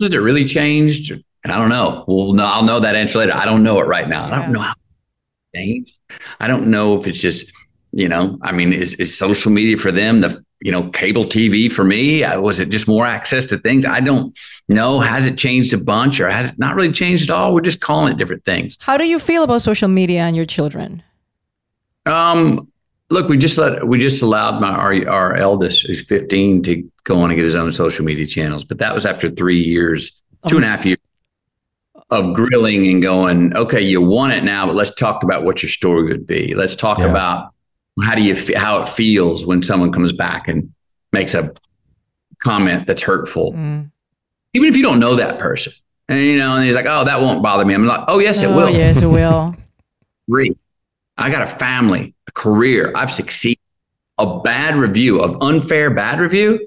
Does 0.00 0.14
it 0.14 0.22
really 0.28 0.46
changed? 0.46 1.12
And 1.44 1.52
I 1.52 1.56
don't 1.56 1.68
know. 1.68 2.04
Well, 2.06 2.32
no, 2.32 2.44
I'll 2.44 2.64
know 2.64 2.80
that 2.80 2.96
answer 2.96 3.20
later. 3.20 3.34
I 3.34 3.44
don't 3.44 3.62
know 3.62 3.78
it 3.80 3.86
right 3.86 4.08
now. 4.08 4.24
I 4.24 4.42
don't 4.42 4.52
know 4.52 4.60
how 4.60 4.72
it 4.72 5.56
changed. 5.56 5.98
I 6.40 6.46
don't 6.48 6.66
know 6.66 6.98
if 6.98 7.06
it's 7.06 7.20
just 7.20 7.52
you 7.92 8.08
know. 8.08 8.38
I 8.42 8.52
mean, 8.52 8.72
is 8.72 8.94
is 8.94 9.16
social 9.16 9.52
media 9.52 9.76
for 9.76 9.92
them 9.92 10.20
the 10.20 10.44
you 10.60 10.72
know, 10.72 10.90
cable 10.90 11.24
TV 11.24 11.70
for 11.70 11.84
me? 11.84 12.24
Uh, 12.24 12.40
was 12.40 12.60
it 12.60 12.68
just 12.68 12.88
more 12.88 13.06
access 13.06 13.44
to 13.46 13.58
things? 13.58 13.84
I 13.84 14.00
don't 14.00 14.36
know. 14.68 15.00
Has 15.00 15.26
it 15.26 15.38
changed 15.38 15.72
a 15.72 15.78
bunch 15.78 16.20
or 16.20 16.28
has 16.28 16.50
it 16.50 16.58
not 16.58 16.74
really 16.74 16.92
changed 16.92 17.30
at 17.30 17.34
all? 17.34 17.54
We're 17.54 17.60
just 17.60 17.80
calling 17.80 18.12
it 18.12 18.18
different 18.18 18.44
things. 18.44 18.76
How 18.80 18.96
do 18.96 19.06
you 19.06 19.18
feel 19.18 19.44
about 19.44 19.62
social 19.62 19.88
media 19.88 20.22
and 20.22 20.36
your 20.36 20.46
children? 20.46 21.02
Um, 22.06 22.72
look, 23.10 23.28
we 23.28 23.38
just 23.38 23.56
let 23.56 23.86
we 23.86 23.98
just 23.98 24.22
allowed 24.22 24.60
my 24.60 24.70
our 24.70 25.08
our 25.08 25.34
eldest, 25.36 25.86
who's 25.86 26.04
15, 26.04 26.62
to 26.64 26.90
go 27.04 27.20
on 27.20 27.30
and 27.30 27.36
get 27.36 27.44
his 27.44 27.56
own 27.56 27.72
social 27.72 28.04
media 28.04 28.26
channels. 28.26 28.64
But 28.64 28.78
that 28.78 28.94
was 28.94 29.06
after 29.06 29.30
three 29.30 29.62
years, 29.62 30.22
two 30.48 30.56
and 30.56 30.64
a 30.64 30.68
half 30.68 30.84
years 30.84 30.98
of 32.10 32.32
grilling 32.32 32.86
and 32.88 33.02
going, 33.02 33.54
okay, 33.54 33.80
you 33.80 34.00
want 34.00 34.32
it 34.32 34.42
now, 34.42 34.66
but 34.66 34.74
let's 34.74 34.94
talk 34.94 35.22
about 35.22 35.44
what 35.44 35.62
your 35.62 35.68
story 35.68 36.04
would 36.04 36.26
be. 36.26 36.54
Let's 36.54 36.74
talk 36.74 36.98
yeah. 36.98 37.10
about 37.10 37.52
how 38.02 38.14
do 38.14 38.22
you 38.22 38.36
how 38.56 38.82
it 38.82 38.88
feels 38.88 39.44
when 39.44 39.62
someone 39.62 39.92
comes 39.92 40.12
back 40.12 40.48
and 40.48 40.72
makes 41.12 41.34
a 41.34 41.52
comment 42.38 42.86
that's 42.86 43.02
hurtful, 43.02 43.52
mm. 43.52 43.90
even 44.54 44.68
if 44.68 44.76
you 44.76 44.82
don't 44.82 45.00
know 45.00 45.16
that 45.16 45.38
person. 45.38 45.72
And 46.08 46.20
you 46.20 46.38
know, 46.38 46.54
and 46.54 46.64
he's 46.64 46.74
like, 46.74 46.86
"Oh, 46.88 47.04
that 47.04 47.20
won't 47.20 47.42
bother 47.42 47.64
me." 47.64 47.74
I'm 47.74 47.84
like, 47.84 48.04
"Oh, 48.08 48.18
yes, 48.18 48.40
it 48.42 48.46
will. 48.46 48.60
oh, 48.60 48.66
will." 48.66 48.70
Yes, 48.70 49.02
it 49.02 49.06
will. 49.06 49.54
Three, 50.30 50.56
I 51.18 51.28
got 51.28 51.42
a 51.42 51.46
family, 51.46 52.14
a 52.26 52.32
career. 52.32 52.92
I've 52.94 53.12
succeeded. 53.12 53.58
A 54.20 54.40
bad 54.40 54.76
review, 54.76 55.20
of 55.20 55.36
unfair 55.42 55.90
bad 55.90 56.18
review, 56.18 56.66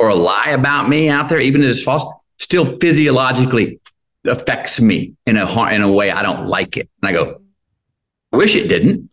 or 0.00 0.08
a 0.08 0.16
lie 0.16 0.50
about 0.50 0.88
me 0.88 1.08
out 1.08 1.28
there, 1.28 1.38
even 1.38 1.62
if 1.62 1.70
it's 1.70 1.82
false, 1.82 2.04
still 2.38 2.76
physiologically 2.78 3.78
affects 4.24 4.80
me 4.80 5.14
in 5.26 5.36
a 5.36 5.68
in 5.70 5.82
a 5.82 5.90
way 5.90 6.10
I 6.10 6.22
don't 6.22 6.46
like 6.46 6.76
it. 6.76 6.88
And 7.02 7.08
I 7.08 7.12
go, 7.12 7.40
I 8.32 8.36
wish 8.36 8.54
it 8.54 8.68
didn't 8.68 9.10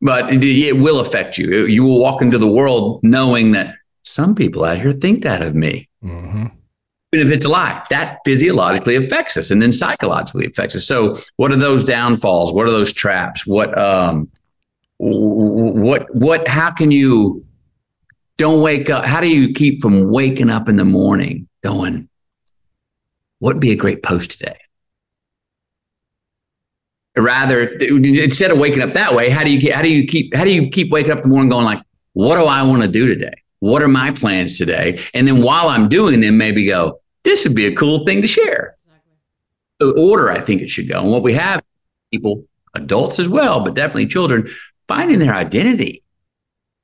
but 0.00 0.32
it, 0.32 0.44
it 0.44 0.76
will 0.76 1.00
affect 1.00 1.38
you. 1.38 1.66
You 1.66 1.84
will 1.84 2.00
walk 2.00 2.22
into 2.22 2.38
the 2.38 2.46
world 2.46 3.00
knowing 3.02 3.52
that 3.52 3.74
some 4.02 4.34
people 4.34 4.64
out 4.64 4.78
here 4.78 4.92
think 4.92 5.22
that 5.22 5.42
of 5.42 5.54
me. 5.54 5.88
Mm-hmm. 6.04 6.46
Even 7.12 7.26
if 7.26 7.32
it's 7.32 7.44
a 7.44 7.48
lie, 7.48 7.84
that 7.90 8.18
physiologically 8.24 8.96
affects 8.96 9.36
us 9.36 9.50
and 9.50 9.62
then 9.62 9.72
psychologically 9.72 10.46
affects 10.46 10.76
us. 10.76 10.86
So, 10.86 11.18
what 11.36 11.52
are 11.52 11.56
those 11.56 11.84
downfalls? 11.84 12.52
What 12.52 12.66
are 12.66 12.72
those 12.72 12.92
traps? 12.92 13.46
What, 13.46 13.76
um, 13.78 14.30
what, 14.98 16.14
what, 16.14 16.46
how 16.48 16.70
can 16.72 16.90
you 16.90 17.44
don't 18.38 18.60
wake 18.60 18.90
up? 18.90 19.04
How 19.04 19.20
do 19.20 19.28
you 19.28 19.54
keep 19.54 19.80
from 19.80 20.10
waking 20.10 20.50
up 20.50 20.68
in 20.68 20.76
the 20.76 20.84
morning 20.84 21.48
going, 21.62 22.08
what 23.38 23.54
would 23.54 23.60
be 23.60 23.72
a 23.72 23.76
great 23.76 24.02
post 24.02 24.32
today? 24.32 24.58
rather 27.16 27.62
instead 27.62 28.50
of 28.50 28.58
waking 28.58 28.82
up 28.82 28.92
that 28.92 29.14
way 29.14 29.30
how 29.30 29.42
do 29.42 29.50
you 29.50 29.72
how 29.72 29.80
do 29.80 29.90
you 29.90 30.06
keep 30.06 30.34
how 30.34 30.44
do 30.44 30.52
you 30.52 30.68
keep 30.68 30.90
waking 30.92 31.10
up 31.10 31.18
in 31.18 31.22
the 31.22 31.28
morning 31.28 31.48
going 31.48 31.64
like 31.64 31.82
what 32.12 32.36
do 32.36 32.44
i 32.44 32.62
want 32.62 32.82
to 32.82 32.88
do 32.88 33.06
today? 33.06 33.32
What 33.60 33.82
are 33.82 33.88
my 33.88 34.10
plans 34.10 34.58
today? 34.58 35.00
And 35.14 35.26
then 35.26 35.42
while 35.42 35.68
i'm 35.68 35.88
doing 35.88 36.20
them 36.20 36.36
maybe 36.36 36.66
go 36.66 37.00
this 37.24 37.44
would 37.44 37.56
be 37.56 37.66
a 37.66 37.74
cool 37.74 38.04
thing 38.04 38.22
to 38.22 38.28
share. 38.28 38.76
The 39.80 39.92
order 39.92 40.30
i 40.30 40.40
think 40.40 40.60
it 40.60 40.68
should 40.68 40.88
go. 40.88 41.00
And 41.00 41.10
what 41.10 41.22
we 41.22 41.32
have 41.34 41.62
people 42.10 42.44
adults 42.74 43.18
as 43.18 43.28
well 43.28 43.60
but 43.60 43.74
definitely 43.74 44.06
children 44.06 44.48
finding 44.86 45.18
their 45.18 45.34
identity 45.34 46.02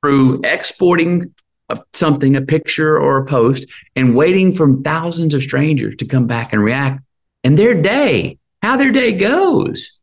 through 0.01 0.41
exporting 0.43 1.33
a, 1.77 1.83
something 1.93 2.35
a 2.35 2.41
picture 2.41 2.97
or 2.97 3.17
a 3.17 3.25
post 3.25 3.65
and 3.95 4.15
waiting 4.15 4.51
for 4.53 4.81
thousands 4.81 5.33
of 5.33 5.43
strangers 5.43 5.95
to 5.97 6.05
come 6.05 6.27
back 6.27 6.53
and 6.53 6.63
react 6.63 7.01
and 7.43 7.57
their 7.57 7.79
day 7.79 8.37
how 8.61 8.77
their 8.77 8.91
day 8.91 9.11
goes 9.11 10.01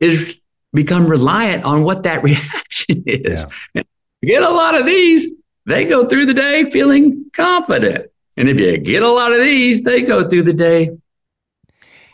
is 0.00 0.40
become 0.72 1.06
reliant 1.06 1.64
on 1.64 1.82
what 1.82 2.04
that 2.04 2.22
reaction 2.22 3.02
is. 3.06 3.46
Yeah. 3.74 3.82
get 4.22 4.42
a 4.42 4.50
lot 4.50 4.74
of 4.74 4.86
these, 4.86 5.28
they 5.66 5.84
go 5.84 6.06
through 6.06 6.26
the 6.26 6.34
day 6.34 6.64
feeling 6.70 7.26
confident. 7.32 8.10
And 8.36 8.48
if 8.48 8.58
you 8.58 8.78
get 8.78 9.02
a 9.02 9.08
lot 9.08 9.32
of 9.32 9.40
these, 9.40 9.82
they 9.82 10.02
go 10.02 10.28
through 10.28 10.44
the 10.44 10.52
day. 10.52 10.90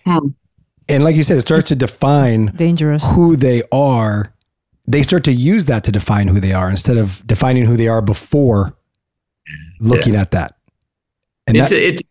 Hmm. 0.06 0.28
And 0.88 1.04
like 1.04 1.16
you 1.16 1.22
said, 1.22 1.38
it 1.38 1.42
starts 1.42 1.68
to 1.68 1.76
define 1.76 2.46
dangerous 2.56 3.04
who 3.06 3.36
they 3.36 3.62
are. 3.70 4.34
They 4.86 5.02
start 5.02 5.24
to 5.24 5.32
use 5.32 5.66
that 5.66 5.84
to 5.84 5.92
define 5.92 6.28
who 6.28 6.40
they 6.40 6.52
are 6.52 6.70
instead 6.70 6.96
of 6.96 7.26
defining 7.26 7.64
who 7.64 7.76
they 7.76 7.88
are 7.88 8.02
before 8.02 8.74
looking 9.80 10.14
yeah. 10.14 10.20
at 10.20 10.30
that. 10.32 10.56
And 11.46 11.56
it's 11.56 11.70
that, 11.70 11.76
a, 11.76 11.88
it's 11.88 12.02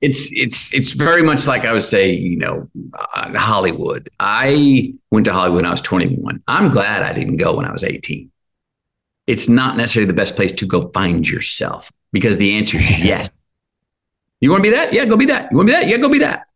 it's 0.00 0.32
it's 0.32 0.74
it's 0.74 0.92
very 0.92 1.22
much 1.22 1.46
like 1.46 1.64
I 1.64 1.72
would 1.72 1.82
say, 1.82 2.10
you 2.10 2.36
know, 2.36 2.68
uh, 3.14 3.38
Hollywood. 3.38 4.10
I 4.20 4.94
went 5.10 5.26
to 5.26 5.32
Hollywood 5.32 5.56
when 5.56 5.66
I 5.66 5.70
was 5.70 5.80
21. 5.80 6.42
I'm 6.46 6.70
glad 6.70 7.02
I 7.02 7.12
didn't 7.12 7.36
go 7.36 7.56
when 7.56 7.66
I 7.66 7.72
was 7.72 7.84
18. 7.84 8.30
It's 9.26 9.48
not 9.48 9.76
necessarily 9.76 10.06
the 10.06 10.14
best 10.14 10.36
place 10.36 10.52
to 10.52 10.66
go 10.66 10.88
find 10.90 11.28
yourself 11.28 11.90
because 12.12 12.36
the 12.36 12.56
answer 12.58 12.76
is 12.76 12.98
yes. 12.98 13.30
You 14.40 14.50
want 14.50 14.62
to 14.64 14.70
be 14.70 14.76
that? 14.76 14.92
Yeah, 14.92 15.06
go 15.06 15.16
be 15.16 15.26
that. 15.26 15.50
You 15.50 15.56
want 15.56 15.68
to 15.68 15.74
be 15.74 15.80
that? 15.80 15.88
Yeah, 15.88 15.96
go 15.96 16.08
be 16.08 16.18
that 16.18 16.46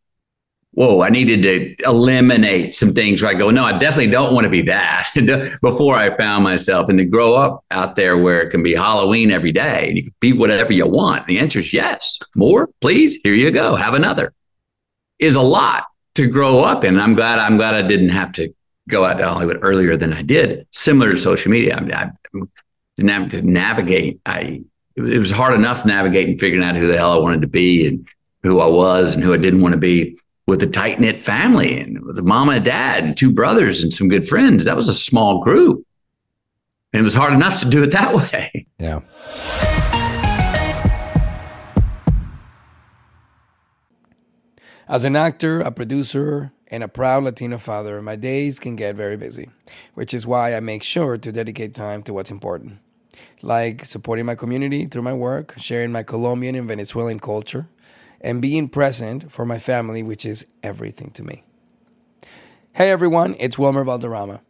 whoa, 0.73 1.03
I 1.03 1.09
needed 1.09 1.43
to 1.43 1.75
eliminate 1.85 2.75
some 2.75 2.93
things 2.93 3.23
where 3.23 3.31
I 3.31 3.35
go, 3.35 3.51
no, 3.51 3.65
I 3.65 3.77
definitely 3.77 4.11
don't 4.11 4.35
want 4.35 4.45
to 4.45 4.51
be 4.51 4.63
that 4.63 5.11
before 5.63 5.97
I 5.97 6.17
found 6.17 6.45
myself 6.45 6.89
and 6.89 6.99
to 6.99 7.05
grow 7.05 7.35
up 7.35 7.65
out 7.71 7.97
there 7.97 8.17
where 8.17 8.41
it 8.43 8.51
can 8.51 8.63
be 8.63 8.75
Halloween 8.75 9.31
every 9.31 9.53
day 9.53 9.89
and 9.89 9.97
you 9.97 10.05
can 10.05 10.15
be 10.21 10.33
whatever 10.33 10.73
you 10.73 10.87
want. 10.87 11.27
The 11.27 11.39
answer 11.39 11.59
is 11.59 11.73
yes. 11.73 12.19
More, 12.37 12.69
please. 12.81 13.19
Here 13.23 13.35
you 13.35 13.51
go. 13.51 13.75
Have 13.75 13.95
another. 13.95 14.33
Is 15.19 15.35
a 15.35 15.43
lot 15.43 15.85
to 16.15 16.27
grow 16.27 16.61
up 16.61 16.85
in. 16.85 16.99
I'm 16.99 17.15
glad 17.15 17.39
I'm 17.39 17.57
glad 17.57 17.75
I 17.75 17.83
didn't 17.83 18.09
have 18.09 18.33
to 18.35 18.55
go 18.89 19.05
out 19.05 19.19
to 19.19 19.29
Hollywood 19.29 19.59
earlier 19.61 19.97
than 19.97 20.15
I 20.15 20.23
did. 20.23 20.67
Similar 20.73 21.13
to 21.13 21.19
social 21.19 21.51
media. 21.51 21.77
I 21.77 21.95
I 21.95 22.11
didn't 22.97 23.11
have 23.11 23.29
to 23.31 23.43
navigate. 23.43 24.21
I 24.25 24.63
it 24.97 25.19
was 25.19 25.31
hard 25.31 25.55
enough 25.55 25.85
navigating 25.85 26.39
figuring 26.39 26.65
out 26.65 26.77
who 26.77 26.87
the 26.87 26.97
hell 26.97 27.13
I 27.13 27.19
wanted 27.19 27.43
to 27.43 27.49
be 27.49 27.87
and 27.87 28.09
who 28.43 28.61
I 28.61 28.67
was 28.67 29.13
and 29.13 29.23
who 29.23 29.35
I 29.35 29.37
didn't 29.37 29.61
want 29.61 29.73
to 29.73 29.79
be 29.79 30.19
with 30.51 30.63
a 30.65 30.67
tight 30.67 30.99
knit 30.99 31.23
family 31.23 31.81
and 31.81 32.05
with 32.05 32.19
a 32.19 32.23
mama 32.23 32.55
and 32.55 32.65
dad 32.65 33.05
and 33.05 33.17
two 33.17 33.33
brothers 33.33 33.85
and 33.85 33.95
some 33.95 34.09
good 34.09 34.29
friends. 34.29 34.65
That 34.65 34.75
was 34.75 34.89
a 34.89 34.93
small 34.93 35.39
group. 35.39 35.87
And 36.93 37.01
it 37.01 37.05
was 37.05 37.15
hard 37.15 37.33
enough 37.33 37.61
to 37.61 37.67
do 37.67 37.85
it 37.85 37.93
that 37.93 38.13
way. 38.33 38.67
Yeah. 38.77 39.01
As 44.89 45.05
an 45.05 45.15
actor, 45.15 45.61
a 45.61 45.71
producer, 45.71 46.51
and 46.67 46.83
a 46.83 46.89
proud 46.89 47.23
Latino 47.23 47.57
father, 47.57 48.03
my 48.03 48.17
days 48.17 48.59
can 48.59 48.75
get 48.75 48.97
very 48.97 49.17
busy, 49.17 49.51
which 49.95 50.13
is 50.13 50.27
why 50.27 50.57
I 50.57 50.59
make 50.59 50.83
sure 50.83 51.17
to 51.17 51.31
dedicate 51.31 51.75
time 51.75 52.03
to 52.03 52.13
what's 52.13 52.33
important, 52.33 52.79
like 53.41 53.85
supporting 53.85 54.27
my 54.27 54.35
community 54.35 54.87
through 54.87 55.03
my 55.03 55.15
work, 55.15 55.55
sharing 55.59 55.93
my 55.93 56.03
Colombian 56.03 56.57
and 56.57 56.67
Venezuelan 56.67 57.21
culture, 57.21 57.69
and 58.21 58.43
being 58.43 58.69
present 58.69 59.31
for 59.33 59.45
my 59.45 59.59
family, 59.59 60.03
which 60.03 60.27
is 60.27 60.47
everything 60.63 61.11
to 61.13 61.23
me. 61.23 61.45
Hey 62.73 62.91
everyone, 62.91 63.35
it's 63.39 63.59
Wilmer 63.59 63.85
Valderrama, 63.85 64.41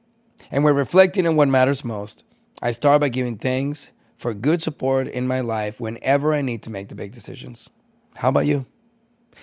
and 0.50 0.64
we're 0.64 0.72
reflecting 0.72 1.26
on 1.26 1.36
what 1.36 1.48
matters 1.48 1.84
most. 1.84 2.24
I 2.62 2.72
start 2.72 3.00
by 3.00 3.08
giving 3.08 3.38
thanks 3.38 3.92
for 4.18 4.34
good 4.34 4.62
support 4.62 5.08
in 5.08 5.26
my 5.26 5.40
life 5.40 5.80
whenever 5.80 6.34
I 6.34 6.42
need 6.42 6.62
to 6.64 6.70
make 6.70 6.88
the 6.88 6.94
big 6.94 7.12
decisions. 7.12 7.70
How 8.16 8.28
about 8.28 8.46
you? 8.46 8.66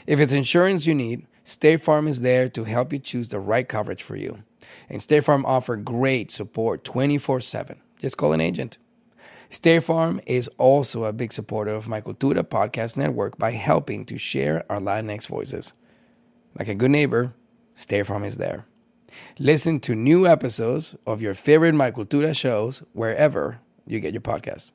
If 0.06 0.20
it's 0.20 0.34
insurance 0.34 0.86
you 0.86 0.94
need, 0.94 1.26
State 1.44 1.82
Farm 1.82 2.08
is 2.08 2.22
there 2.22 2.50
to 2.50 2.66
help 2.66 2.94
you 2.94 3.00
choose 3.00 3.30
the 3.30 3.40
right 3.40 3.68
coverage 3.68 4.04
for 4.04 4.16
you. 4.16 4.44
And 4.90 5.02
State 5.02 5.24
Farm 5.24 5.46
offer 5.46 5.76
great 5.78 6.30
support 6.30 6.84
24 6.84 7.42
7. 7.42 7.82
Just 7.98 8.18
call 8.18 8.34
an 8.34 8.42
agent. 8.42 8.78
State 9.50 9.84
Farm 9.84 10.20
is 10.26 10.50
also 10.58 11.06
a 11.06 11.14
big 11.14 11.32
supporter 11.32 11.72
of 11.72 11.88
my 11.88 12.02
Cultura 12.02 12.44
podcast 12.44 12.98
network 12.98 13.38
by 13.38 13.52
helping 13.52 14.06
to 14.06 14.18
share 14.18 14.66
our 14.70 14.80
Latinx 14.80 15.28
voices. 15.28 15.74
Like 16.60 16.68
a 16.68 16.76
good 16.76 16.92
neighbor, 16.92 17.34
State 17.74 18.08
Farm 18.08 18.24
is 18.24 18.38
there. 18.38 18.66
Listen 19.40 19.80
to 19.82 19.96
new 19.96 20.28
episodes 20.28 20.96
of 21.06 21.22
your 21.22 21.34
favorite 21.34 21.74
My 21.74 21.92
Cultura 21.92 22.36
shows 22.36 22.84
wherever 22.94 23.60
you 23.86 24.00
get 24.00 24.14
your 24.14 24.22
podcasts. 24.22 24.72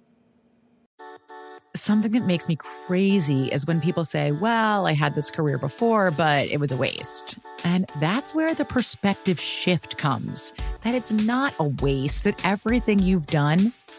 Something 1.75 2.13
that 2.13 2.27
makes 2.27 2.49
me 2.49 2.57
crazy 2.57 3.49
is 3.49 3.67
when 3.67 3.81
people 3.81 4.05
say, 4.05 4.31
Well, 4.31 4.87
I 4.87 4.93
had 4.93 5.15
this 5.15 5.31
career 5.31 5.57
before, 5.57 6.11
but 6.11 6.49
it 6.49 6.61
was 6.61 6.71
a 6.71 6.77
waste. 6.77 7.39
And 7.65 7.91
that's 7.99 8.35
where 8.35 8.55
the 8.55 8.67
perspective 8.67 9.41
shift 9.41 9.97
comes 9.97 10.53
that 10.83 10.95
it's 10.95 11.13
not 11.13 11.55
a 11.59 11.65
waste, 11.65 12.25
that 12.25 12.45
everything 12.45 12.99
you've 12.99 13.27
done 13.27 13.73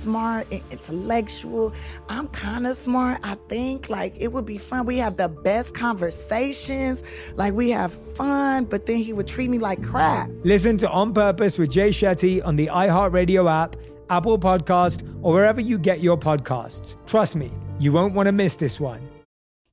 smart 0.00 0.46
and 0.50 0.62
intellectual. 0.70 1.72
I'm 2.08 2.28
kind 2.28 2.66
of 2.66 2.76
smart, 2.76 3.20
I 3.22 3.36
think. 3.48 3.88
Like, 3.88 4.14
it 4.18 4.32
would 4.32 4.46
be 4.46 4.58
fun. 4.58 4.86
We 4.86 4.98
have 4.98 5.16
the 5.16 5.28
best 5.28 5.74
conversations. 5.74 7.02
Like, 7.34 7.52
we 7.54 7.70
have 7.70 7.92
fun, 7.92 8.64
but 8.64 8.86
then 8.86 8.96
he 8.96 9.12
would 9.12 9.26
treat 9.26 9.50
me 9.50 9.58
like 9.58 9.82
crap. 9.82 10.30
Listen 10.44 10.76
to 10.78 10.90
On 10.90 11.12
Purpose 11.12 11.58
with 11.58 11.70
Jay 11.70 11.90
Shetty 11.90 12.44
on 12.44 12.56
the 12.56 12.68
iHeartRadio 12.68 13.50
app, 13.50 13.76
Apple 14.08 14.38
Podcast, 14.38 15.06
or 15.22 15.32
wherever 15.34 15.60
you 15.60 15.78
get 15.78 16.00
your 16.00 16.18
podcasts. 16.18 16.96
Trust 17.06 17.36
me, 17.36 17.52
you 17.78 17.92
won't 17.92 18.14
want 18.14 18.26
to 18.26 18.32
miss 18.32 18.56
this 18.56 18.80
one. 18.80 19.08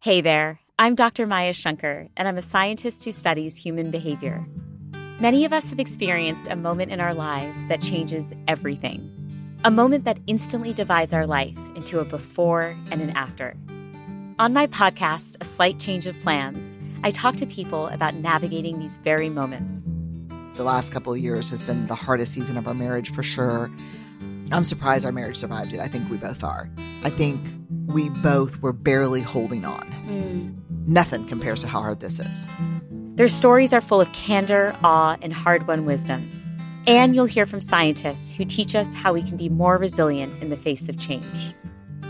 Hey 0.01 0.21
there, 0.21 0.59
I'm 0.77 0.93
Dr. 0.93 1.25
Maya 1.25 1.53
Shankar, 1.53 2.07
and 2.15 2.27
I'm 2.27 2.37
a 2.37 2.41
scientist 2.41 3.03
who 3.03 3.11
studies 3.11 3.57
human 3.57 3.89
behavior. 3.89 4.45
Many 5.19 5.45
of 5.45 5.51
us 5.51 5.71
have 5.71 5.79
experienced 5.79 6.47
a 6.47 6.55
moment 6.55 6.91
in 6.91 7.01
our 7.01 7.15
lives 7.15 7.65
that 7.69 7.81
changes 7.81 8.33
everything. 8.47 9.16
A 9.65 9.71
moment 9.71 10.05
that 10.05 10.19
instantly 10.27 10.71
divides 10.71 11.13
our 11.13 11.25
life 11.25 11.57
into 11.75 11.99
a 11.99 12.05
before 12.05 12.77
and 12.91 13.01
an 13.01 13.09
after. 13.11 13.57
On 14.37 14.53
my 14.53 14.67
podcast, 14.67 15.35
A 15.41 15.45
Slight 15.45 15.79
Change 15.79 16.05
of 16.05 16.17
Plans, 16.19 16.77
I 17.03 17.09
talk 17.09 17.37
to 17.37 17.45
people 17.47 17.87
about 17.87 18.13
navigating 18.13 18.79
these 18.79 18.97
very 18.97 19.29
moments. 19.29 19.91
The 20.55 20.63
last 20.63 20.91
couple 20.91 21.11
of 21.11 21.17
years 21.17 21.49
has 21.49 21.63
been 21.63 21.87
the 21.87 21.95
hardest 21.95 22.33
season 22.33 22.55
of 22.55 22.67
our 22.67 22.75
marriage 22.75 23.11
for 23.11 23.23
sure. 23.23 23.71
I'm 24.51 24.63
surprised 24.63 25.05
our 25.05 25.11
marriage 25.11 25.37
survived 25.37 25.73
it. 25.73 25.79
I 25.79 25.87
think 25.87 26.09
we 26.09 26.17
both 26.17 26.43
are. 26.43 26.69
I 27.03 27.09
think 27.09 27.41
we 27.87 28.09
both 28.09 28.61
were 28.61 28.73
barely 28.73 29.21
holding 29.21 29.65
on. 29.65 29.87
Hmm. 29.87 30.49
Nothing 30.85 31.25
compares 31.25 31.61
to 31.61 31.67
how 31.67 31.81
hard 31.81 31.99
this 31.99 32.19
is. 32.19 32.47
Their 33.15 33.27
stories 33.27 33.73
are 33.73 33.81
full 33.81 34.01
of 34.01 34.11
candor, 34.13 34.75
awe, 34.83 35.17
and 35.23 35.33
hard 35.33 35.67
won 35.67 35.85
wisdom. 35.85 36.36
And 36.87 37.13
you'll 37.13 37.25
hear 37.25 37.45
from 37.45 37.59
scientists 37.59 38.33
who 38.33 38.45
teach 38.45 38.73
us 38.73 38.93
how 38.93 39.11
we 39.11 39.21
can 39.21 39.35
be 39.35 39.49
more 39.49 39.77
resilient 39.77 40.41
in 40.41 40.49
the 40.49 40.55
face 40.55 40.87
of 40.87 40.97
change. 40.97 41.53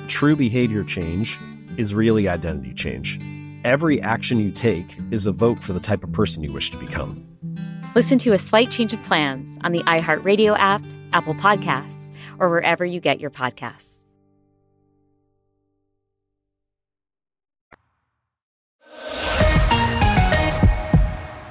True 0.08 0.36
behavior 0.36 0.84
change 0.84 1.38
is 1.78 1.96
really 1.96 2.30
identity 2.30 2.76
change. 2.76 3.20
Every 3.64 4.00
action 4.02 4.40
you 4.40 4.52
take 4.52 4.96
is 5.10 5.26
a 5.26 5.32
vote 5.32 5.60
for 5.60 5.74
the 5.74 5.80
type 5.80 6.04
of 6.04 6.12
person 6.12 6.44
you 6.44 6.54
wish 6.54 6.70
to 6.72 6.78
become. 6.78 7.26
Listen 7.96 8.20
to 8.20 8.34
A 8.34 8.38
Slight 8.38 8.70
Change 8.70 8.94
of 8.94 9.02
Plans 9.02 9.58
on 9.64 9.72
the 9.72 9.82
iHeartRadio 9.82 10.56
app, 10.60 10.84
Apple 11.12 11.34
Podcasts, 11.34 12.14
or 12.38 12.50
wherever 12.50 12.86
you 12.86 13.00
get 13.00 13.20
your 13.20 13.32
podcasts. 13.32 14.04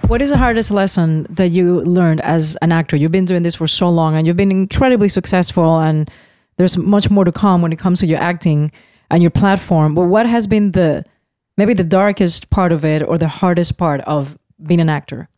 What 0.08 0.22
is 0.22 0.30
the 0.30 0.38
hardest 0.38 0.70
lesson 0.70 1.26
that 1.30 1.48
you 1.48 1.80
learned 1.80 2.20
as 2.20 2.56
an 2.62 2.70
actor? 2.70 2.94
You've 2.94 3.10
been 3.10 3.24
doing 3.24 3.42
this 3.42 3.56
for 3.56 3.66
so 3.66 3.90
long 3.90 4.14
and 4.14 4.24
you've 4.24 4.36
been 4.36 4.52
incredibly 4.52 5.08
successful, 5.08 5.80
and 5.80 6.08
there's 6.58 6.78
much 6.78 7.10
more 7.10 7.24
to 7.24 7.32
come 7.32 7.60
when 7.60 7.72
it 7.72 7.78
comes 7.80 7.98
to 8.00 8.06
your 8.06 8.20
acting 8.20 8.70
and 9.10 9.20
your 9.20 9.32
platform. 9.32 9.96
But 9.96 10.04
what 10.04 10.26
has 10.26 10.46
been 10.46 10.70
the 10.70 11.04
maybe 11.56 11.74
the 11.74 11.82
darkest 11.82 12.50
part 12.50 12.70
of 12.70 12.84
it 12.84 13.02
or 13.02 13.18
the 13.18 13.26
hardest 13.26 13.78
part 13.78 14.00
of 14.02 14.38
being 14.64 14.80
an 14.80 14.88
actor? 14.88 15.28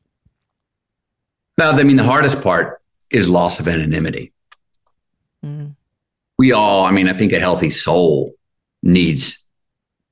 Now, 1.56 1.70
I 1.70 1.82
mean, 1.82 1.96
the 1.96 2.04
hardest 2.04 2.42
part 2.42 2.82
is 3.10 3.26
loss 3.26 3.60
of 3.60 3.68
anonymity. 3.68 4.32
We 6.38 6.52
all, 6.52 6.84
I 6.84 6.90
mean, 6.90 7.08
I 7.08 7.14
think 7.14 7.32
a 7.32 7.40
healthy 7.40 7.70
soul 7.70 8.34
needs 8.82 9.46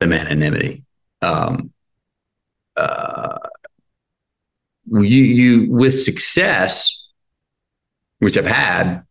some 0.02 0.14
anonymity. 0.14 0.82
Um, 1.20 1.72
uh, 2.74 3.38
you, 4.90 5.22
you, 5.22 5.70
with 5.70 6.00
success, 6.00 7.08
which 8.18 8.38
I've 8.38 8.46
had, 8.46 9.02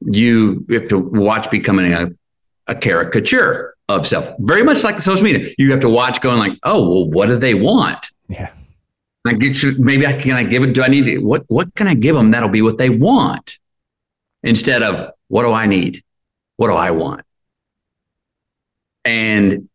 you 0.00 0.64
have 0.70 0.88
to 0.88 0.98
watch 0.98 1.50
becoming 1.50 1.92
a, 1.92 2.08
a 2.66 2.74
caricature 2.74 3.74
of 3.88 4.06
self, 4.06 4.32
very 4.38 4.62
much 4.62 4.84
like 4.84 4.96
the 4.96 5.02
social 5.02 5.24
media. 5.24 5.52
You 5.58 5.70
have 5.72 5.80
to 5.80 5.88
watch 5.88 6.20
going 6.20 6.38
like, 6.38 6.58
oh, 6.62 6.88
well, 6.88 7.10
what 7.10 7.26
do 7.26 7.36
they 7.36 7.54
want? 7.54 8.10
Yeah. 8.28 8.52
I 9.26 9.34
get 9.34 9.62
you, 9.62 9.74
maybe 9.78 10.06
I 10.06 10.14
can 10.14 10.36
I 10.36 10.44
give 10.44 10.62
it? 10.62 10.72
Do 10.72 10.82
I 10.82 10.88
need 10.88 11.04
to, 11.04 11.18
what? 11.18 11.44
What 11.48 11.74
can 11.74 11.86
I 11.86 11.94
give 11.94 12.14
them 12.14 12.30
that'll 12.30 12.48
be 12.48 12.62
what 12.62 12.78
they 12.78 12.88
want? 12.88 13.58
Instead 14.42 14.82
of 14.82 15.12
what 15.28 15.42
do 15.42 15.52
I 15.52 15.66
need? 15.66 16.02
What 16.56 16.68
do 16.68 16.74
I 16.74 16.90
want? 16.92 17.22
And 19.04 19.68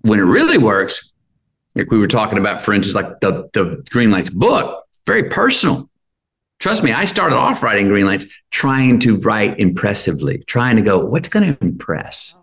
when 0.00 0.18
it 0.18 0.22
really 0.22 0.56
works, 0.56 1.11
like 1.74 1.90
we 1.90 1.98
were 1.98 2.08
talking 2.08 2.38
about, 2.38 2.62
for 2.62 2.72
instance, 2.72 2.94
like 2.94 3.20
the 3.20 3.48
the 3.52 3.82
Greenlights 3.90 4.32
book, 4.32 4.84
very 5.06 5.28
personal. 5.30 5.88
Trust 6.60 6.84
me, 6.84 6.92
I 6.92 7.06
started 7.06 7.36
off 7.36 7.62
writing 7.62 7.88
Greenlights 7.88 8.28
trying 8.50 9.00
to 9.00 9.18
write 9.18 9.58
impressively, 9.58 10.38
trying 10.46 10.76
to 10.76 10.82
go, 10.82 11.04
what's 11.04 11.28
going 11.28 11.56
to 11.56 11.64
impress? 11.64 12.36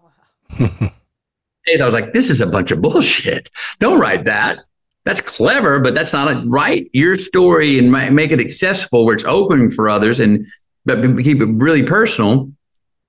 Oh, 0.59 0.91
Days 1.65 1.79
I 1.81 1.85
was 1.85 1.93
like, 1.93 2.11
this 2.11 2.29
is 2.29 2.41
a 2.41 2.45
bunch 2.47 2.71
of 2.71 2.81
bullshit. 2.81 3.49
Don't 3.79 3.99
write 3.99 4.25
that. 4.25 4.59
that's 5.05 5.21
clever, 5.21 5.79
but 5.79 5.95
that's 5.95 6.11
not 6.11 6.31
a, 6.31 6.43
write 6.47 6.89
Your 6.91 7.15
story 7.15 7.79
and 7.79 7.91
make 7.91 8.31
it 8.31 8.39
accessible 8.41 9.05
where 9.05 9.15
it's 9.15 9.23
open 9.23 9.71
for 9.71 9.87
others, 9.89 10.19
and 10.19 10.45
but 10.85 11.01
keep 11.23 11.39
it 11.41 11.45
really 11.45 11.83
personal. 11.83 12.51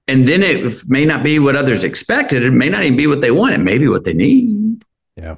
And 0.07 0.27
then 0.29 0.43
it 0.43 0.89
may 0.89 1.05
not 1.05 1.23
be 1.23 1.39
what 1.39 1.57
others 1.57 1.85
expected. 1.85 2.45
It 2.45 2.51
may 2.51 2.68
not 2.68 2.83
even 2.83 2.97
be 2.97 3.07
what 3.07 3.21
they 3.21 3.31
want. 3.31 3.55
It 3.55 3.59
may 3.59 3.79
be 3.79 3.89
what 3.89 4.05
they 4.05 4.12
need. 4.12 4.85
Yeah, 5.16 5.37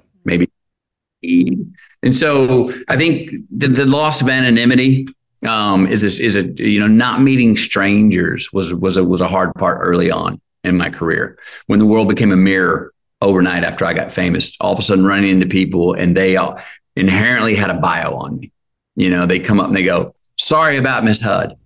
maybe. 1.23 1.67
And 2.03 2.15
so 2.15 2.71
I 2.89 2.97
think 2.97 3.31
the, 3.51 3.69
the 3.69 3.87
loss 3.87 4.21
of 4.21 4.29
anonymity 4.29 5.07
um, 5.47 5.87
is 5.87 6.05
a, 6.05 6.25
is 6.25 6.37
a 6.37 6.45
you 6.63 6.81
know 6.81 6.87
not 6.87 7.21
meeting 7.21 7.57
strangers 7.57 8.53
was 8.53 8.75
was 8.75 8.97
a 8.97 9.05
was 9.05 9.21
a 9.21 9.29
hard 9.29 9.55
part 9.55 9.79
early 9.81 10.11
on 10.11 10.41
in 10.65 10.77
my 10.77 10.91
career 10.91 11.39
when 11.67 11.79
the 11.79 11.87
world 11.87 12.09
became 12.09 12.33
a 12.33 12.37
mirror 12.37 12.93
overnight 13.21 13.65
after 13.65 13.85
I 13.85 13.95
got 13.95 14.13
famous. 14.13 14.57
All 14.61 14.73
of 14.73 14.79
a 14.79 14.83
sudden, 14.83 15.05
running 15.05 15.31
into 15.31 15.47
people 15.47 15.95
and 15.95 16.17
they 16.17 16.37
all 16.37 16.61
inherently 16.97 17.55
had 17.55 17.71
a 17.71 17.75
bio 17.75 18.15
on 18.15 18.39
me. 18.39 18.53
You 18.97 19.11
know, 19.11 19.27
they 19.27 19.39
come 19.39 19.59
up 19.59 19.69
and 19.69 19.77
they 19.77 19.85
go, 19.85 20.15
"Sorry 20.39 20.77
about 20.77 21.05
Miss 21.05 21.21
Hud," 21.21 21.57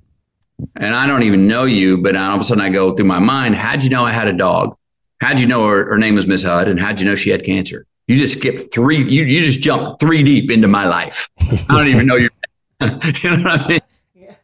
and 0.77 0.95
I 0.95 1.07
don't 1.07 1.25
even 1.25 1.47
know 1.47 1.65
you, 1.65 2.03
but 2.03 2.17
all 2.17 2.37
of 2.37 2.41
a 2.41 2.45
sudden 2.45 2.65
I 2.65 2.71
go 2.71 2.95
through 2.95 3.07
my 3.07 3.19
mind, 3.19 3.57
"How'd 3.57 3.85
you 3.85 3.91
know 3.91 4.05
I 4.05 4.13
had 4.13 4.29
a 4.29 4.33
dog? 4.33 4.77
How'd 5.21 5.41
you 5.41 5.47
know 5.47 5.67
her, 5.67 5.87
her 5.87 5.99
name 5.99 6.15
was 6.15 6.27
Miss 6.27 6.43
Hud? 6.43 6.69
And 6.69 6.79
how'd 6.79 7.01
you 7.01 7.07
know 7.07 7.15
she 7.15 7.31
had 7.31 7.45
cancer?" 7.45 7.87
You 8.07 8.17
just 8.17 8.39
skipped 8.39 8.73
three. 8.73 8.99
You 8.99 9.25
you 9.25 9.43
just 9.43 9.61
jumped 9.61 10.01
three 10.01 10.23
deep 10.23 10.51
into 10.51 10.69
my 10.69 10.87
life. 10.87 11.29
I 11.41 11.65
don't 11.69 11.89
even 11.89 12.07
know 12.07 12.17
your 12.17 12.31
you 12.81 13.31
know 13.31 13.43
what 13.43 13.61
I 13.61 13.69
mean? 13.69 13.81
Yeah. 14.15 14.35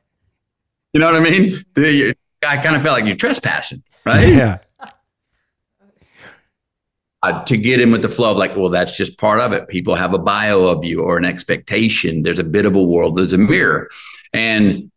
You 0.92 1.00
know 1.00 1.12
what 1.12 1.14
I 1.14 1.20
mean? 1.20 2.14
I 2.46 2.56
kind 2.56 2.76
of 2.76 2.82
felt 2.82 2.96
like 2.96 3.04
you're 3.04 3.16
trespassing, 3.16 3.82
right? 4.04 4.28
Yeah. 4.28 4.58
Uh, 7.22 7.44
to 7.44 7.56
get 7.56 7.80
in 7.80 7.92
with 7.92 8.02
the 8.02 8.08
flow 8.08 8.32
of 8.32 8.36
like, 8.36 8.56
well, 8.56 8.68
that's 8.68 8.96
just 8.96 9.16
part 9.16 9.38
of 9.38 9.52
it. 9.52 9.68
People 9.68 9.94
have 9.94 10.12
a 10.12 10.18
bio 10.18 10.64
of 10.64 10.84
you 10.84 11.02
or 11.02 11.16
an 11.16 11.24
expectation. 11.24 12.24
There's 12.24 12.40
a 12.40 12.44
bit 12.44 12.66
of 12.66 12.74
a 12.74 12.82
world. 12.82 13.14
There's 13.16 13.32
a 13.32 13.38
mirror, 13.38 13.88
and 14.32 14.90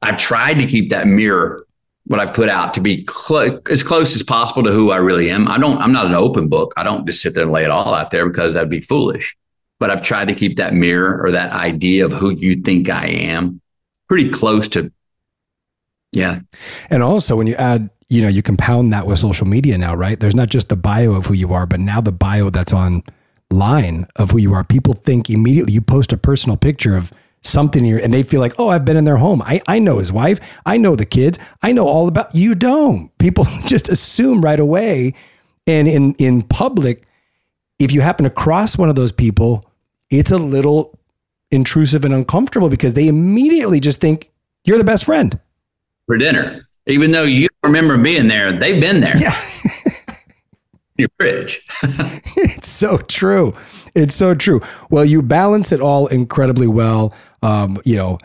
I've 0.00 0.16
tried 0.16 0.60
to 0.60 0.66
keep 0.66 0.88
that 0.90 1.06
mirror, 1.06 1.66
what 2.06 2.20
I 2.20 2.26
put 2.26 2.48
out, 2.48 2.74
to 2.74 2.80
be 2.80 3.06
cl- 3.08 3.60
as 3.70 3.82
close 3.82 4.14
as 4.14 4.22
possible 4.22 4.62
to 4.64 4.72
who 4.72 4.90
I 4.90 4.96
really 4.96 5.30
am. 5.30 5.48
I 5.48 5.58
don't. 5.58 5.78
I'm 5.78 5.92
not 5.92 6.06
an 6.06 6.14
open 6.14 6.48
book. 6.48 6.72
I 6.76 6.82
don't 6.82 7.06
just 7.06 7.22
sit 7.22 7.34
there 7.34 7.44
and 7.44 7.52
lay 7.52 7.64
it 7.64 7.70
all 7.70 7.94
out 7.94 8.10
there 8.10 8.28
because 8.28 8.54
that'd 8.54 8.68
be 8.68 8.80
foolish 8.80 9.36
but 9.82 9.90
I've 9.90 10.00
tried 10.00 10.28
to 10.28 10.34
keep 10.34 10.58
that 10.58 10.74
mirror 10.74 11.20
or 11.20 11.32
that 11.32 11.50
idea 11.50 12.04
of 12.04 12.12
who 12.12 12.32
you 12.32 12.54
think 12.54 12.88
I 12.88 13.08
am 13.08 13.60
pretty 14.08 14.30
close 14.30 14.68
to. 14.68 14.92
Yeah. 16.12 16.38
And 16.88 17.02
also 17.02 17.34
when 17.34 17.48
you 17.48 17.56
add, 17.56 17.90
you 18.08 18.22
know, 18.22 18.28
you 18.28 18.42
compound 18.42 18.92
that 18.92 19.08
with 19.08 19.18
social 19.18 19.44
media 19.44 19.76
now, 19.76 19.96
right? 19.96 20.20
There's 20.20 20.36
not 20.36 20.50
just 20.50 20.68
the 20.68 20.76
bio 20.76 21.14
of 21.14 21.26
who 21.26 21.34
you 21.34 21.52
are, 21.52 21.66
but 21.66 21.80
now 21.80 22.00
the 22.00 22.12
bio 22.12 22.48
that's 22.48 22.72
online 22.72 24.06
of 24.14 24.30
who 24.30 24.38
you 24.38 24.54
are. 24.54 24.62
People 24.62 24.94
think 24.94 25.28
immediately 25.28 25.72
you 25.72 25.80
post 25.80 26.12
a 26.12 26.16
personal 26.16 26.56
picture 26.56 26.96
of 26.96 27.10
something 27.42 27.84
here 27.84 27.98
and 27.98 28.12
they 28.14 28.22
feel 28.22 28.40
like, 28.40 28.54
oh, 28.58 28.68
I've 28.68 28.84
been 28.84 28.96
in 28.96 29.04
their 29.04 29.16
home. 29.16 29.42
I, 29.42 29.60
I 29.66 29.78
know 29.78 29.98
his 29.98 30.12
wife. 30.12 30.38
I 30.64 30.76
know 30.76 30.96
the 30.96 31.04
kids. 31.04 31.38
I 31.62 31.72
know 31.72 31.86
all 31.86 32.08
about 32.08 32.34
you 32.34 32.54
don't. 32.54 33.16
People 33.18 33.44
just 33.66 33.88
assume 33.88 34.40
right 34.40 34.60
away. 34.60 35.14
And 35.66 35.86
in 35.86 36.14
in 36.14 36.42
public, 36.42 37.04
if 37.78 37.92
you 37.92 38.00
happen 38.00 38.24
to 38.24 38.30
cross 38.30 38.76
one 38.76 38.88
of 38.88 38.96
those 38.96 39.12
people, 39.12 39.64
it's 40.10 40.30
a 40.30 40.38
little 40.38 40.98
intrusive 41.52 42.04
and 42.04 42.12
uncomfortable 42.12 42.68
because 42.68 42.94
they 42.94 43.06
immediately 43.06 43.78
just 43.78 44.00
think 44.00 44.30
you're 44.64 44.78
the 44.78 44.84
best 44.84 45.04
friend 45.04 45.38
for 46.06 46.16
dinner. 46.16 46.66
Even 46.86 47.12
though 47.12 47.22
you 47.22 47.48
remember 47.62 47.96
being 47.96 48.26
there, 48.26 48.52
they've 48.52 48.80
been 48.80 49.00
there. 49.00 49.16
Yeah. 49.16 49.34
Your 51.02 51.10
fridge. 51.18 51.60
it's 51.82 52.68
so 52.68 52.98
true. 52.98 53.54
It's 53.96 54.14
so 54.14 54.36
true. 54.36 54.60
Well, 54.88 55.04
you 55.04 55.20
balance 55.20 55.72
it 55.72 55.80
all 55.80 56.06
incredibly 56.06 56.68
well. 56.68 57.12
Um, 57.42 57.76
you 57.84 57.96
know, 57.96 58.18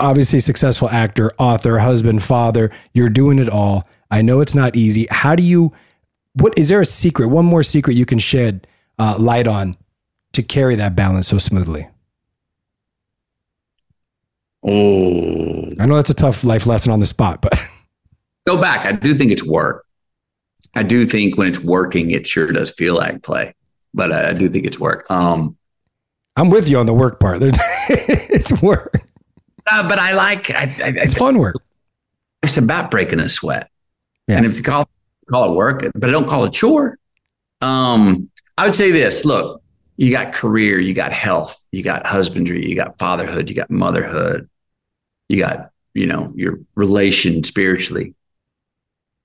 obviously 0.00 0.40
successful 0.40 0.88
actor, 0.88 1.32
author, 1.38 1.78
husband, 1.80 2.22
father. 2.22 2.70
You're 2.94 3.10
doing 3.10 3.38
it 3.38 3.50
all. 3.50 3.86
I 4.10 4.22
know 4.22 4.40
it's 4.40 4.54
not 4.54 4.74
easy. 4.74 5.06
How 5.10 5.34
do 5.34 5.42
you? 5.42 5.74
What 6.32 6.56
is 6.56 6.70
there 6.70 6.80
a 6.80 6.86
secret? 6.86 7.28
One 7.28 7.44
more 7.44 7.62
secret 7.62 7.92
you 7.92 8.06
can 8.06 8.18
shed 8.18 8.66
uh, 8.98 9.16
light 9.18 9.46
on 9.46 9.76
to 10.32 10.42
carry 10.42 10.76
that 10.76 10.96
balance 10.96 11.28
so 11.28 11.36
smoothly? 11.36 11.88
Oh, 14.66 15.68
I 15.78 15.84
know 15.84 15.96
that's 15.96 16.08
a 16.08 16.14
tough 16.14 16.42
life 16.42 16.66
lesson 16.66 16.90
on 16.90 17.00
the 17.00 17.06
spot, 17.06 17.42
but 17.42 17.52
go 18.46 18.56
back. 18.56 18.86
I 18.86 18.92
do 18.92 19.14
think 19.14 19.30
it's 19.30 19.44
work. 19.44 19.83
I 20.74 20.82
do 20.82 21.06
think 21.06 21.36
when 21.36 21.48
it's 21.48 21.60
working, 21.60 22.10
it 22.10 22.26
sure 22.26 22.46
does 22.48 22.70
feel 22.70 22.94
like 22.94 23.22
play, 23.22 23.54
but 23.92 24.12
I, 24.12 24.30
I 24.30 24.32
do 24.32 24.48
think 24.48 24.66
it's 24.66 24.78
work. 24.78 25.10
Um, 25.10 25.56
I'm 26.36 26.50
with 26.50 26.68
you 26.68 26.78
on 26.78 26.86
the 26.86 26.94
work 26.94 27.20
part. 27.20 27.38
it's 27.88 28.60
work, 28.62 29.02
uh, 29.70 29.88
but 29.88 29.98
I 29.98 30.12
like. 30.12 30.50
I, 30.50 30.62
I, 30.62 30.94
it's 30.96 31.14
fun 31.14 31.38
work. 31.38 31.56
It's 32.42 32.56
about 32.58 32.90
breaking 32.90 33.20
a 33.20 33.28
sweat, 33.28 33.70
yeah. 34.26 34.38
and 34.38 34.46
if 34.46 34.56
you 34.56 34.62
call 34.62 34.88
call 35.30 35.52
it 35.52 35.56
work, 35.56 35.82
but 35.94 36.08
I 36.08 36.12
don't 36.12 36.28
call 36.28 36.44
it 36.44 36.52
chore. 36.52 36.98
Um, 37.60 38.30
I 38.58 38.66
would 38.66 38.74
say 38.74 38.90
this: 38.90 39.24
Look, 39.24 39.62
you 39.96 40.10
got 40.10 40.32
career, 40.32 40.80
you 40.80 40.94
got 40.94 41.12
health, 41.12 41.62
you 41.70 41.82
got 41.82 42.06
husbandry, 42.06 42.68
you 42.68 42.74
got 42.74 42.98
fatherhood, 42.98 43.48
you 43.48 43.54
got 43.54 43.70
motherhood, 43.70 44.48
you 45.28 45.38
got, 45.38 45.70
you 45.94 46.06
know, 46.06 46.32
your 46.34 46.58
relation 46.74 47.44
spiritually. 47.44 48.14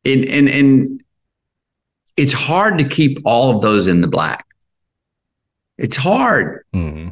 And 0.05 0.25
and 0.25 0.47
and 0.47 1.03
it's 2.20 2.34
hard 2.34 2.78
to 2.78 2.84
keep 2.84 3.20
all 3.24 3.55
of 3.55 3.61
those 3.61 3.88
in 3.88 4.01
the 4.01 4.07
black. 4.07 4.45
It's 5.78 5.95
hard. 5.95 6.65
Mm-hmm. 6.76 7.09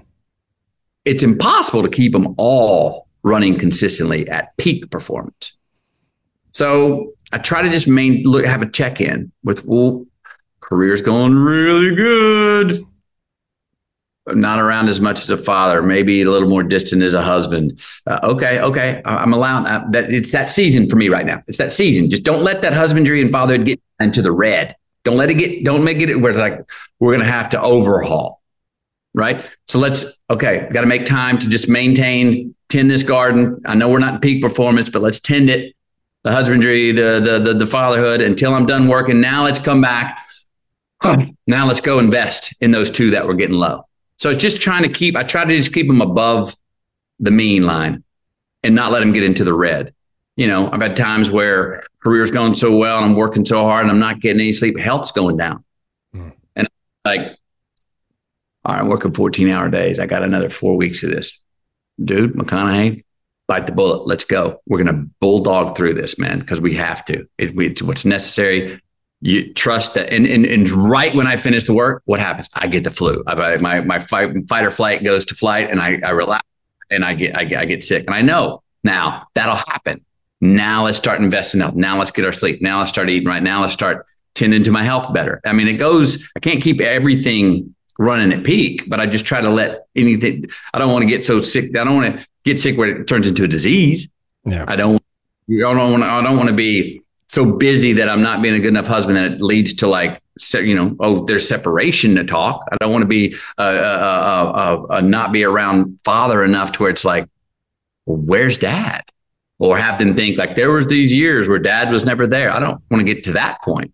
It's 1.05 1.23
impossible 1.23 1.83
to 1.83 1.89
keep 1.89 2.11
them 2.11 2.35
all 2.37 3.07
running 3.23 3.57
consistently 3.57 4.27
at 4.27 4.55
peak 4.57 4.89
performance. 4.91 5.53
So 6.51 7.13
I 7.31 7.37
try 7.37 7.61
to 7.61 7.69
just 7.69 7.87
main 7.87 8.23
look 8.23 8.43
have 8.43 8.61
a 8.61 8.69
check 8.69 8.99
in 8.99 9.31
with 9.43 9.63
well, 9.65 10.05
career's 10.59 11.01
going 11.01 11.33
really 11.35 11.95
good 11.95 12.85
not 14.35 14.59
around 14.59 14.89
as 14.89 14.99
much 14.99 15.21
as 15.21 15.29
a 15.29 15.37
father, 15.37 15.81
maybe 15.81 16.21
a 16.21 16.29
little 16.29 16.49
more 16.49 16.63
distant 16.63 17.01
as 17.01 17.13
a 17.13 17.21
husband. 17.21 17.81
Uh, 18.05 18.19
okay, 18.23 18.59
okay, 18.59 19.01
I'm 19.05 19.31
allowing 19.31 19.63
that. 19.63 19.91
that. 19.93 20.13
It's 20.13 20.33
that 20.33 20.49
season 20.49 20.89
for 20.89 20.97
me 20.97 21.07
right 21.07 21.25
now. 21.25 21.43
It's 21.47 21.57
that 21.59 21.71
season. 21.71 22.09
Just 22.09 22.23
don't 22.23 22.43
let 22.43 22.61
that 22.63 22.73
husbandry 22.73 23.21
and 23.21 23.31
fatherhood 23.31 23.65
get 23.65 23.81
into 24.01 24.21
the 24.21 24.33
red. 24.33 24.75
Don't 25.07 25.17
let 25.17 25.31
it 25.31 25.35
get. 25.35 25.63
Don't 25.63 25.83
make 25.83 25.97
it 25.99 26.15
where 26.17 26.31
it's 26.31 26.39
like 26.39 26.59
we're 26.99 27.13
going 27.13 27.25
to 27.25 27.31
have 27.31 27.49
to 27.49 27.61
overhaul, 27.61 28.41
right? 29.13 29.43
So 29.67 29.79
let's 29.79 30.19
okay. 30.29 30.67
Got 30.71 30.81
to 30.81 30.87
make 30.87 31.05
time 31.05 31.37
to 31.39 31.49
just 31.49 31.69
maintain, 31.69 32.55
tend 32.69 32.91
this 32.91 33.03
garden. 33.03 33.61
I 33.65 33.75
know 33.75 33.89
we're 33.89 33.99
not 33.99 34.15
in 34.15 34.19
peak 34.19 34.41
performance, 34.41 34.89
but 34.89 35.01
let's 35.01 35.19
tend 35.19 35.49
it. 35.49 35.75
The 36.23 36.31
husbandry, 36.31 36.91
the 36.91 37.21
the 37.23 37.39
the, 37.39 37.53
the 37.53 37.67
fatherhood 37.67 38.21
until 38.21 38.53
I'm 38.53 38.65
done 38.65 38.87
working. 38.87 39.21
Now 39.21 39.43
let's 39.45 39.59
come 39.59 39.81
back. 39.81 40.19
Now 41.49 41.65
let's 41.65 41.79
go 41.79 41.99
invest 41.99 42.53
in 42.59 42.71
those 42.71 42.91
two 42.91 43.11
that 43.11 43.25
were 43.25 43.33
getting 43.33 43.55
low 43.55 43.87
so 44.17 44.31
it's 44.31 44.41
just 44.41 44.61
trying 44.61 44.83
to 44.83 44.89
keep, 44.89 45.15
I 45.15 45.23
try 45.23 45.45
to 45.45 45.55
just 45.55 45.73
keep 45.73 45.87
them 45.87 46.01
above 46.01 46.55
the 47.19 47.31
mean 47.31 47.63
line 47.63 48.03
and 48.63 48.75
not 48.75 48.91
let 48.91 48.99
them 48.99 49.11
get 49.11 49.23
into 49.23 49.43
the 49.43 49.53
red. 49.53 49.93
You 50.37 50.47
know, 50.47 50.71
I've 50.71 50.81
had 50.81 50.95
times 50.95 51.29
where 51.29 51.83
career's 52.01 52.31
going 52.31 52.55
so 52.55 52.77
well 52.77 52.97
and 52.97 53.05
I'm 53.05 53.15
working 53.15 53.45
so 53.45 53.63
hard 53.63 53.81
and 53.81 53.91
I'm 53.91 53.99
not 53.99 54.21
getting 54.21 54.39
any 54.39 54.53
sleep. 54.53 54.79
Health's 54.79 55.11
going 55.11 55.35
down. 55.35 55.65
Mm. 56.15 56.33
And 56.55 56.69
like, 57.03 57.37
all 58.63 58.73
right, 58.73 58.79
I'm 58.79 58.87
working 58.87 59.13
14 59.13 59.49
hour 59.49 59.69
days. 59.69 59.99
I 59.99 60.05
got 60.05 60.23
another 60.23 60.49
four 60.49 60.77
weeks 60.77 61.03
of 61.03 61.09
this. 61.09 61.43
Dude, 62.01 62.33
McConaughey, 62.33 63.03
bite 63.47 63.65
the 63.65 63.73
bullet. 63.73 64.07
Let's 64.07 64.23
go. 64.23 64.61
We're 64.67 64.81
going 64.83 64.95
to 64.95 65.09
bulldog 65.19 65.75
through 65.75 65.95
this, 65.95 66.17
man, 66.17 66.39
because 66.39 66.61
we 66.61 66.75
have 66.75 67.03
to. 67.05 67.27
It, 67.37 67.59
it's 67.59 67.81
what's 67.81 68.05
necessary 68.05 68.79
you 69.21 69.51
trust 69.53 69.95
that 69.95 70.11
and, 70.13 70.27
and 70.27 70.45
and 70.45 70.69
right 70.69 71.15
when 71.15 71.25
i 71.25 71.35
finish 71.35 71.63
the 71.63 71.73
work 71.73 72.03
what 72.05 72.19
happens 72.19 72.49
i 72.53 72.67
get 72.67 72.83
the 72.83 72.91
flu 72.91 73.23
I, 73.25 73.57
my 73.57 73.81
my 73.81 73.99
fight, 73.99 74.29
fight 74.47 74.63
or 74.63 74.71
flight 74.71 75.03
goes 75.03 75.25
to 75.25 75.35
flight 75.35 75.71
and 75.71 75.81
i 75.81 75.99
i 76.05 76.11
relax 76.11 76.45
and 76.91 77.03
i 77.03 77.13
get 77.13 77.35
I, 77.35 77.43
get 77.43 77.59
I 77.59 77.65
get 77.65 77.83
sick 77.83 78.03
and 78.05 78.15
i 78.15 78.21
know 78.21 78.61
now 78.83 79.27
that'll 79.33 79.55
happen 79.55 80.05
now 80.41 80.85
let's 80.85 80.97
start 80.97 81.19
investing 81.19 81.61
up. 81.61 81.75
Now 81.75 81.97
let's 81.97 82.11
get 82.11 82.25
our 82.25 82.31
sleep. 82.31 82.61
Now 82.61 82.79
let's 82.79 82.89
start 82.89 83.09
eating 83.09 83.27
right. 83.27 83.41
Now 83.41 83.61
let's 83.61 83.73
start 83.73 84.05
tending 84.35 84.63
to 84.63 84.71
my 84.71 84.83
health 84.83 85.13
better. 85.13 85.41
I 85.45 85.53
mean 85.53 85.67
it 85.67 85.73
goes 85.73 86.29
i 86.35 86.39
can't 86.39 86.61
keep 86.61 86.79
everything 86.79 87.73
running 87.99 88.31
at 88.31 88.43
peak 88.43 88.83
but 88.87 88.99
i 88.99 89.07
just 89.07 89.25
try 89.25 89.41
to 89.41 89.49
let 89.49 89.87
anything 89.95 90.45
i 90.71 90.77
don't 90.77 90.91
want 90.91 91.01
to 91.01 91.07
get 91.07 91.25
so 91.25 91.41
sick. 91.41 91.75
I 91.75 91.83
don't 91.83 91.95
want 91.95 92.19
to 92.19 92.27
get 92.43 92.59
sick 92.59 92.77
where 92.77 93.01
it 93.01 93.07
turns 93.07 93.27
into 93.27 93.43
a 93.43 93.47
disease. 93.47 94.07
Yeah. 94.45 94.65
I 94.67 94.75
don't 94.75 95.01
i 95.49 95.59
don't 95.59 95.91
want 95.91 96.03
to 96.03 96.09
i 96.09 96.21
don't 96.21 96.37
want 96.37 96.49
to 96.49 96.55
be 96.55 97.01
so 97.29 97.45
busy 97.45 97.93
that 97.93 98.09
I'm 98.09 98.21
not 98.21 98.41
being 98.41 98.55
a 98.55 98.59
good 98.59 98.69
enough 98.69 98.87
husband 98.87 99.17
that 99.17 99.33
it 99.33 99.41
leads 99.41 99.73
to 99.75 99.87
like, 99.87 100.21
you 100.53 100.75
know, 100.75 100.95
oh, 100.99 101.25
there's 101.25 101.47
separation 101.47 102.15
to 102.15 102.23
talk. 102.23 102.65
I 102.71 102.77
don't 102.77 102.91
want 102.91 103.01
to 103.01 103.07
be 103.07 103.35
a, 103.57 103.63
a, 103.63 103.73
a, 103.73 104.85
a, 104.91 105.01
not 105.01 105.33
be 105.33 105.43
around 105.43 105.99
father 106.05 106.43
enough 106.43 106.71
to 106.73 106.83
where 106.83 106.89
it's 106.89 107.03
like, 107.03 107.27
well, 108.05 108.17
where's 108.17 108.57
dad? 108.57 109.03
Or 109.59 109.77
have 109.77 109.97
them 109.97 110.15
think 110.15 110.37
like 110.37 110.55
there 110.55 110.71
was 110.71 110.85
these 110.85 111.13
years 111.13 111.47
where 111.47 111.57
dad 111.57 111.91
was 111.91 112.05
never 112.05 112.27
there. 112.27 112.51
I 112.51 112.59
don't 112.59 112.79
want 112.91 113.05
to 113.05 113.13
get 113.13 113.23
to 113.23 113.31
that 113.33 113.61
point. 113.63 113.91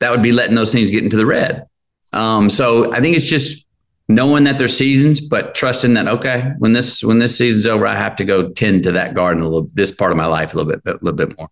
That 0.00 0.10
would 0.10 0.22
be 0.22 0.32
letting 0.32 0.54
those 0.54 0.72
things 0.72 0.90
get 0.90 1.04
into 1.04 1.16
the 1.16 1.24
red. 1.24 1.66
Um, 2.12 2.50
so 2.50 2.92
I 2.92 3.00
think 3.00 3.16
it's 3.16 3.24
just 3.24 3.66
knowing 4.08 4.44
that 4.44 4.58
there's 4.58 4.76
seasons, 4.76 5.20
but 5.20 5.54
trusting 5.54 5.94
that 5.94 6.06
okay, 6.06 6.52
when 6.58 6.72
this 6.72 7.02
when 7.02 7.18
this 7.18 7.36
season's 7.36 7.66
over, 7.66 7.86
I 7.86 7.96
have 7.96 8.16
to 8.16 8.24
go 8.24 8.50
tend 8.50 8.84
to 8.84 8.92
that 8.92 9.14
garden 9.14 9.42
a 9.42 9.46
little 9.46 9.70
this 9.74 9.90
part 9.90 10.10
of 10.10 10.16
my 10.16 10.26
life 10.26 10.54
a 10.54 10.56
little 10.56 10.72
bit 10.72 10.80
a 10.86 10.92
little 11.02 11.12
bit 11.12 11.36
more. 11.38 11.48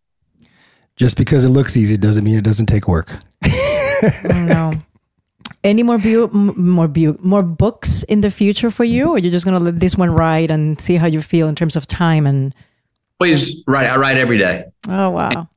Just 0.97 1.17
because 1.17 1.45
it 1.45 1.49
looks 1.49 1.77
easy 1.77 1.97
doesn't 1.97 2.23
mean 2.23 2.39
it 2.39 2.45
doesn't 2.45 2.67
take 2.67 2.87
work. 2.87 3.11
no. 4.25 4.73
Any 5.65 5.83
more 5.83 5.99
bu- 5.99 6.29
more 6.29 6.89
bu- 6.89 7.19
more 7.21 7.43
books 7.43 8.03
in 8.05 8.21
the 8.21 8.31
future 8.31 8.71
for 8.71 8.85
you, 8.85 9.11
or 9.11 9.19
you're 9.19 9.33
just 9.33 9.45
gonna 9.45 9.59
let 9.59 9.81
this 9.81 9.97
one 9.97 10.11
ride 10.11 10.51
and 10.51 10.81
see 10.81 10.97
how 10.97 11.07
you 11.07 11.23
feel 11.23 11.49
in 11.49 11.55
terms 11.55 11.77
of 11.77 11.87
time 11.87 12.27
and? 12.27 12.55
Always 13.25 13.64
write. 13.66 13.87
I 13.87 13.97
write 13.97 14.18
every 14.18 14.37
day. 14.37 14.66
Oh 14.87 15.09
wow! 15.09 15.49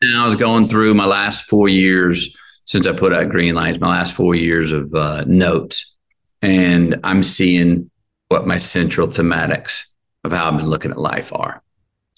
And 0.00 0.16
I 0.16 0.24
was 0.24 0.36
going 0.36 0.66
through 0.66 0.94
my 0.94 1.04
last 1.04 1.44
four 1.44 1.68
years 1.68 2.34
since 2.64 2.86
I 2.86 2.94
put 2.94 3.12
out 3.12 3.28
Greenlights, 3.28 3.78
my 3.78 3.90
last 3.90 4.14
four 4.14 4.34
years 4.34 4.72
of 4.72 4.94
uh, 4.94 5.24
notes, 5.26 5.96
and 6.40 6.98
I'm 7.04 7.22
seeing 7.22 7.90
what 8.28 8.46
my 8.46 8.56
central 8.56 9.06
thematics 9.06 9.82
of 10.24 10.32
how 10.32 10.48
I've 10.48 10.56
been 10.56 10.70
looking 10.70 10.92
at 10.92 10.96
life 10.96 11.30
are. 11.34 11.62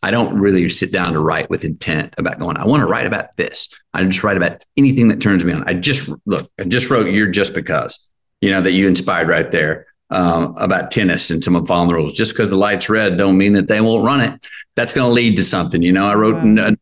I 0.04 0.12
don't 0.12 0.38
really 0.38 0.68
sit 0.68 0.92
down 0.92 1.14
to 1.14 1.18
write 1.18 1.50
with 1.50 1.64
intent 1.64 2.14
about 2.16 2.38
going, 2.38 2.56
I 2.56 2.66
want 2.66 2.82
to 2.82 2.86
write 2.86 3.08
about 3.08 3.36
this. 3.36 3.68
I 3.92 4.04
just 4.04 4.22
write 4.22 4.36
about 4.36 4.64
anything 4.76 5.08
that 5.08 5.20
turns 5.20 5.44
me 5.44 5.52
on. 5.52 5.64
I 5.66 5.74
just 5.74 6.08
look, 6.26 6.48
I 6.60 6.62
just 6.62 6.90
wrote 6.90 7.10
You're 7.10 7.26
Just 7.26 7.54
Because, 7.54 8.08
you 8.40 8.52
know, 8.52 8.60
that 8.60 8.70
you 8.70 8.86
inspired 8.86 9.26
right 9.26 9.50
there 9.50 9.86
um, 10.12 10.54
about 10.58 10.90
tennis 10.90 11.30
and 11.30 11.42
some 11.42 11.56
of 11.56 11.66
the 11.66 11.74
rules. 11.74 12.12
Just 12.12 12.32
because 12.32 12.50
the 12.50 12.56
light's 12.56 12.88
red 12.88 13.16
don't 13.16 13.38
mean 13.38 13.54
that 13.54 13.66
they 13.66 13.80
won't 13.80 14.04
run 14.04 14.20
it. 14.20 14.40
That's 14.76 14.92
going 14.92 15.08
to 15.08 15.12
lead 15.12 15.36
to 15.36 15.44
something. 15.44 15.82
You 15.82 15.92
know, 15.92 16.06
I 16.06 16.14
wrote 16.14 16.42
wow. 16.42 16.74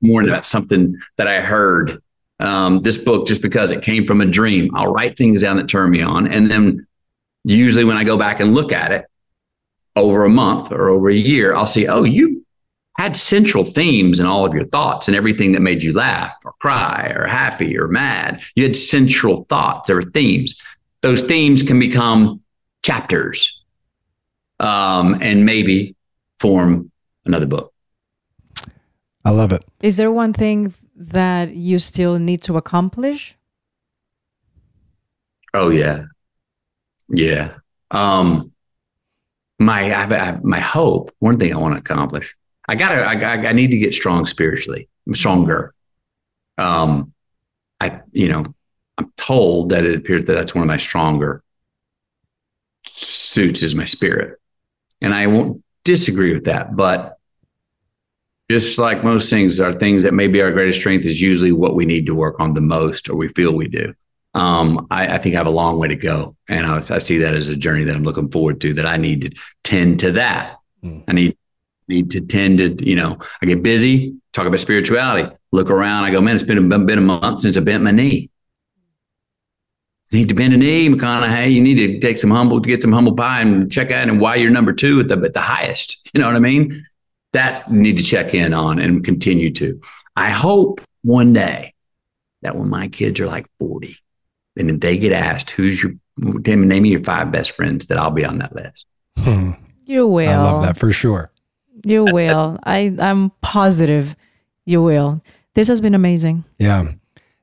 more 0.00 0.22
about 0.22 0.46
something 0.46 0.98
that 1.16 1.28
I 1.28 1.40
heard. 1.40 2.02
Um, 2.40 2.80
this 2.80 2.96
book, 2.96 3.26
just 3.26 3.42
because 3.42 3.70
it 3.70 3.82
came 3.82 4.06
from 4.06 4.22
a 4.22 4.26
dream, 4.26 4.74
I'll 4.74 4.92
write 4.92 5.18
things 5.18 5.42
down 5.42 5.58
that 5.58 5.68
turn 5.68 5.90
me 5.90 6.00
on. 6.00 6.26
And 6.26 6.50
then 6.50 6.86
usually 7.44 7.84
when 7.84 7.98
I 7.98 8.04
go 8.04 8.16
back 8.16 8.40
and 8.40 8.54
look 8.54 8.72
at 8.72 8.92
it 8.92 9.04
over 9.94 10.24
a 10.24 10.30
month 10.30 10.72
or 10.72 10.88
over 10.88 11.10
a 11.10 11.14
year, 11.14 11.54
I'll 11.54 11.66
see, 11.66 11.86
oh, 11.86 12.04
you 12.04 12.46
had 12.96 13.14
central 13.14 13.64
themes 13.64 14.20
in 14.20 14.26
all 14.26 14.46
of 14.46 14.54
your 14.54 14.64
thoughts 14.64 15.06
and 15.06 15.16
everything 15.16 15.52
that 15.52 15.60
made 15.60 15.82
you 15.82 15.92
laugh 15.92 16.34
or 16.44 16.52
cry 16.60 17.12
or 17.14 17.26
happy 17.26 17.78
or 17.78 17.88
mad. 17.88 18.42
You 18.54 18.64
had 18.64 18.76
central 18.76 19.44
thoughts, 19.44 19.90
or 19.90 20.02
themes. 20.02 20.54
Those 21.02 21.22
themes 21.22 21.62
can 21.62 21.78
become 21.78 22.40
chapters 22.82 23.60
um, 24.58 25.18
and 25.20 25.44
maybe 25.44 25.94
form 26.38 26.90
another 27.24 27.46
book. 27.46 27.72
I 29.24 29.30
love 29.30 29.52
it. 29.52 29.64
Is 29.82 29.96
there 29.96 30.10
one 30.10 30.32
thing 30.32 30.74
that 30.96 31.54
you 31.54 31.78
still 31.78 32.18
need 32.18 32.42
to 32.42 32.56
accomplish? 32.56 33.36
Oh, 35.52 35.68
yeah. 35.68 36.04
Yeah. 37.08 37.56
Um, 37.90 38.52
my, 39.58 39.80
I 39.80 39.88
have, 39.88 40.12
I 40.12 40.38
my 40.42 40.60
hope, 40.60 41.14
one 41.18 41.38
thing 41.38 41.52
I 41.52 41.58
want 41.58 41.74
to 41.74 41.80
accomplish 41.80 42.34
I 42.70 42.76
gotta, 42.76 43.04
I, 43.04 43.48
I 43.48 43.52
need 43.52 43.72
to 43.72 43.78
get 43.78 43.94
strong 43.94 44.24
spiritually, 44.26 44.88
stronger. 45.12 45.74
Um, 46.56 47.12
I, 47.80 48.00
you 48.12 48.28
know, 48.28 48.44
I'm 48.96 49.12
told 49.16 49.70
that 49.70 49.84
it 49.84 49.96
appears 49.96 50.22
that 50.24 50.34
that's 50.34 50.54
one 50.54 50.62
of 50.62 50.68
my 50.68 50.76
stronger 50.76 51.42
suits 52.86 53.62
is 53.62 53.74
my 53.74 53.84
spirit. 53.84 54.38
And 55.00 55.14
I 55.14 55.26
won't 55.26 55.62
disagree 55.84 56.32
with 56.32 56.44
that, 56.44 56.76
but 56.76 57.18
just 58.50 58.78
like 58.78 59.04
most 59.04 59.30
things 59.30 59.60
are 59.60 59.72
things 59.72 60.02
that 60.02 60.12
maybe 60.12 60.42
our 60.42 60.50
greatest 60.50 60.80
strength 60.80 61.06
is 61.06 61.20
usually 61.20 61.52
what 61.52 61.74
we 61.74 61.84
need 61.84 62.06
to 62.06 62.14
work 62.14 62.40
on 62.40 62.54
the 62.54 62.60
most 62.60 63.08
or 63.08 63.14
we 63.16 63.28
feel 63.28 63.52
we 63.52 63.68
do. 63.68 63.94
Um, 64.34 64.86
I, 64.90 65.14
I, 65.14 65.18
think 65.18 65.34
I 65.34 65.38
have 65.38 65.46
a 65.46 65.50
long 65.50 65.78
way 65.78 65.88
to 65.88 65.96
go. 65.96 66.36
And 66.48 66.66
I, 66.66 66.76
I, 66.76 66.98
see 66.98 67.18
that 67.18 67.34
as 67.34 67.48
a 67.48 67.56
journey 67.56 67.84
that 67.84 67.96
I'm 67.96 68.04
looking 68.04 68.30
forward 68.30 68.60
to, 68.60 68.74
that 68.74 68.86
I 68.86 68.96
need 68.96 69.22
to 69.22 69.40
tend 69.64 70.00
to 70.00 70.12
that. 70.12 70.56
Mm. 70.84 71.04
I 71.08 71.12
need 71.12 71.36
need 71.90 72.10
to 72.12 72.20
tend 72.20 72.58
to, 72.58 72.88
you 72.88 72.96
know, 72.96 73.18
I 73.42 73.46
get 73.46 73.62
busy, 73.62 74.14
talk 74.32 74.46
about 74.46 74.60
spirituality, 74.60 75.28
look 75.52 75.70
around. 75.70 76.04
I 76.04 76.10
go, 76.10 76.20
man, 76.20 76.36
it's 76.36 76.44
been 76.44 76.72
a, 76.72 76.78
been 76.78 76.98
a 76.98 77.02
month 77.02 77.40
since 77.40 77.56
I 77.56 77.60
bent 77.60 77.82
my 77.82 77.90
knee. 77.90 78.29
You 80.10 80.18
need 80.18 80.28
to 80.28 80.34
bend 80.34 80.52
a 80.54 80.56
knee, 80.56 80.88
McConaughey. 80.88 81.52
You 81.52 81.60
need 81.60 81.76
to 81.76 82.00
take 82.00 82.18
some 82.18 82.30
humble, 82.30 82.58
get 82.58 82.82
some 82.82 82.92
humble 82.92 83.14
pie 83.14 83.42
and 83.42 83.70
check 83.70 83.92
out 83.92 84.08
and 84.08 84.20
why 84.20 84.36
you're 84.36 84.50
number 84.50 84.72
two 84.72 85.00
at 85.00 85.08
the, 85.08 85.16
at 85.20 85.34
the 85.34 85.40
highest. 85.40 86.10
You 86.12 86.20
know 86.20 86.26
what 86.26 86.36
I 86.36 86.40
mean? 86.40 86.84
That 87.32 87.70
need 87.70 87.96
to 87.98 88.02
check 88.02 88.34
in 88.34 88.52
on 88.52 88.80
and 88.80 89.04
continue 89.04 89.52
to. 89.54 89.80
I 90.16 90.30
hope 90.30 90.80
one 91.02 91.32
day 91.32 91.74
that 92.42 92.56
when 92.56 92.68
my 92.68 92.88
kids 92.88 93.20
are 93.20 93.26
like 93.26 93.46
40, 93.60 93.96
and 94.56 94.70
if 94.70 94.80
they 94.80 94.98
get 94.98 95.12
asked, 95.12 95.50
who's 95.50 95.80
your, 95.80 95.92
name 96.18 96.82
me 96.82 96.88
your 96.88 97.04
five 97.04 97.30
best 97.30 97.52
friends, 97.52 97.86
that 97.86 97.96
I'll 97.96 98.10
be 98.10 98.24
on 98.24 98.38
that 98.38 98.52
list. 98.52 98.86
Hmm. 99.16 99.52
You 99.84 100.08
will. 100.08 100.28
I 100.28 100.36
love 100.36 100.62
that 100.64 100.76
for 100.76 100.92
sure. 100.92 101.30
You 101.84 102.04
will. 102.04 102.58
I, 102.64 102.94
I'm 102.98 103.30
positive 103.42 104.16
you 104.64 104.82
will. 104.82 105.22
This 105.54 105.68
has 105.68 105.80
been 105.80 105.94
amazing. 105.94 106.44
Yeah. 106.58 106.92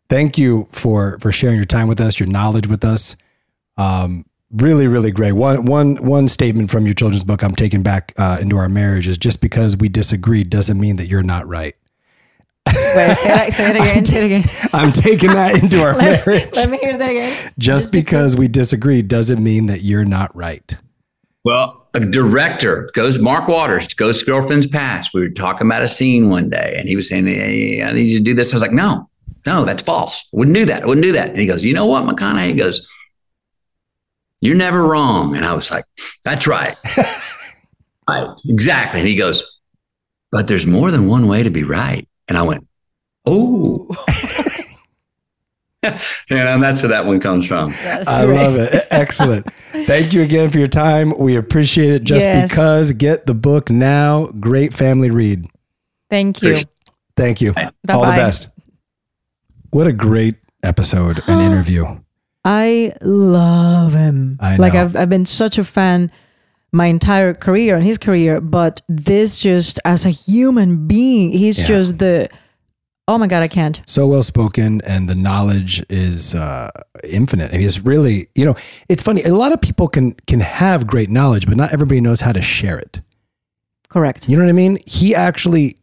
Thank 0.10 0.38
you 0.38 0.68
for 0.72 1.18
for 1.20 1.32
sharing 1.32 1.58
your 1.58 1.66
time 1.66 1.88
with 1.88 2.00
us, 2.00 2.20
your 2.20 2.28
knowledge 2.28 2.68
with 2.68 2.86
us. 2.86 3.16
Um, 3.78 4.26
really, 4.52 4.88
really 4.88 5.12
great. 5.12 5.34
One 5.34 5.66
one 5.66 5.98
one 5.98 6.28
statement 6.28 6.72
from 6.72 6.86
your 6.86 6.96
children's 6.96 7.24
book 7.24 7.44
I'm 7.44 7.56
taking 7.56 7.84
back 7.84 8.14
uh, 8.18 8.38
into 8.40 8.58
our 8.58 8.70
marriage 8.70 9.08
is 9.08 9.18
just 9.18 9.42
because 9.42 9.76
we 9.76 9.90
disagree 9.90 10.44
doesn't 10.44 10.80
mean 10.80 10.96
that 10.98 11.08
you're 11.08 11.24
not 11.24 11.48
right. 11.48 11.76
Wait, 12.68 13.16
say, 13.16 13.28
that, 13.30 13.54
say 13.54 13.70
it 13.70 13.76
again. 13.76 14.06
Say 14.06 14.20
it 14.20 14.26
again. 14.26 14.70
I'm 14.74 14.92
taking 14.92 15.32
that 15.32 15.62
into 15.62 15.82
our 15.82 15.94
let, 15.98 16.26
marriage. 16.26 16.56
Let 16.56 16.70
me 16.70 16.78
hear 16.78 16.98
that 16.98 17.10
again. 17.10 17.32
Just, 17.32 17.56
just 17.58 17.92
because, 17.92 18.34
because 18.34 18.38
we 18.38 18.48
disagree 18.48 19.02
doesn't 19.02 19.42
mean 19.42 19.68
that 19.68 19.82
you're 19.82 20.06
not 20.06 20.36
right. 20.36 20.76
Well, 21.44 21.88
a 21.94 22.02
director 22.02 22.90
goes 22.94 23.20
Mark 23.20 23.48
Waters 23.48 23.88
Ghosts 23.94 24.22
of 24.22 24.28
Girlfriends 24.28 24.68
Past. 24.68 25.14
We 25.14 25.22
were 25.22 25.30
talking 25.30 25.66
about 25.66 25.82
a 25.82 25.88
scene 25.88 26.30
one 26.30 26.50
day, 26.50 26.76
and 26.78 26.90
he 26.90 26.96
was 26.96 27.08
saying, 27.08 27.26
hey, 27.26 27.82
"I 27.82 27.94
need 27.94 28.10
you 28.10 28.18
to 28.18 28.24
do 28.24 28.34
this." 28.34 28.52
I 28.52 28.56
was 28.56 28.62
like, 28.62 28.74
"No, 28.74 29.07
no, 29.48 29.66
that's 29.66 29.82
false. 29.82 30.26
I 30.34 30.38
wouldn't 30.38 30.56
do 30.56 30.66
that. 30.66 30.84
I 30.84 30.86
wouldn't 30.86 31.04
do 31.04 31.14
that." 31.14 31.30
And 31.30 31.40
he 31.40 31.48
goes, 31.48 31.64
"You 31.64 31.74
know 31.74 31.86
what, 31.86 32.04
McConaughey?" 32.04 32.48
He 32.48 32.54
goes, 32.54 32.88
"You're 34.42 34.56
never 34.56 34.84
wrong." 34.84 35.36
And 35.36 35.46
I 35.46 35.54
was 35.54 35.72
like, 35.72 35.86
"That's 36.24 36.46
right, 36.46 36.78
right, 38.10 38.30
exactly." 38.46 39.00
And 39.00 39.10
he 39.10 39.16
goes, 39.16 39.60
"But 40.32 40.48
there's 40.48 40.68
more 40.68 40.92
than 40.92 41.08
one 41.08 41.28
way 41.28 41.44
to 41.44 41.50
be 41.50 41.64
right." 41.64 42.08
And 42.28 42.38
I 42.38 42.44
went, 42.44 42.68
"Oh." 43.26 43.88
and 46.30 46.50
um, 46.50 46.60
that's 46.60 46.82
where 46.82 46.90
that 46.90 47.06
one 47.06 47.20
comes 47.20 47.46
from. 47.46 47.72
I 47.84 48.24
love 48.24 48.56
it. 48.56 48.88
Excellent. 48.90 49.52
Thank 49.54 50.14
you 50.14 50.22
again 50.24 50.50
for 50.50 50.58
your 50.58 50.68
time. 50.68 51.18
We 51.18 51.36
appreciate 51.36 51.92
it. 51.92 52.04
Just 52.04 52.26
yes. 52.26 52.50
because, 52.50 52.92
get 52.94 53.26
the 53.26 53.34
book 53.34 53.70
now. 53.70 54.28
Great 54.40 54.74
family 54.74 55.12
read. 55.12 55.46
Thank 56.10 56.42
you. 56.42 56.58
Thank 57.16 57.42
you. 57.42 57.54
Bye. 57.54 57.72
All 57.90 58.06
the 58.06 58.12
best. 58.12 58.50
What 59.72 59.88
a 59.88 59.94
great 59.94 60.36
episode 60.64 61.22
and 61.28 61.42
interview. 61.52 61.86
I 62.46 62.94
love 63.02 63.94
him. 63.94 64.38
I 64.40 64.58
know. 64.58 64.62
Like 64.62 64.76
I've 64.76 64.96
I've 64.96 65.10
been 65.10 65.26
such 65.26 65.58
a 65.58 65.64
fan 65.64 66.12
my 66.72 66.86
entire 66.86 67.34
career 67.34 67.76
and 67.76 67.86
his 67.86 67.98
career, 67.98 68.42
but 68.42 68.82
this 68.88 69.38
just 69.38 69.80
as 69.86 70.06
a 70.06 70.10
human 70.10 70.88
being, 70.88 71.32
he's 71.32 71.60
yeah. 71.60 71.68
just 71.68 71.98
the 71.98 72.30
Oh 73.10 73.18
my 73.18 73.28
God, 73.28 73.42
I 73.42 73.48
can't. 73.48 73.82
So 73.86 74.06
well 74.06 74.22
spoken, 74.22 74.82
and 74.82 75.08
the 75.08 75.16
knowledge 75.16 75.82
is 75.90 76.36
uh, 76.36 76.70
infinite. 77.06 77.54
I 77.54 77.58
mean, 77.58 77.66
it's 77.66 77.80
really, 77.80 78.28
you 78.36 78.44
know, 78.44 78.56
it's 78.90 79.02
funny. 79.02 79.24
A 79.24 79.34
lot 79.34 79.54
of 79.54 79.62
people 79.62 79.88
can 79.88 80.14
can 80.28 80.42
have 80.42 80.86
great 80.86 81.10
knowledge, 81.10 81.48
but 81.48 81.56
not 81.56 81.72
everybody 81.72 82.02
knows 82.02 82.20
how 82.20 82.34
to 82.34 82.42
share 82.42 82.78
it. 82.78 83.00
Correct. 83.88 84.28
You 84.28 84.36
know 84.36 84.44
what 84.44 84.50
I 84.50 84.54
mean? 84.54 84.78
He 84.86 85.16
actually 85.16 85.78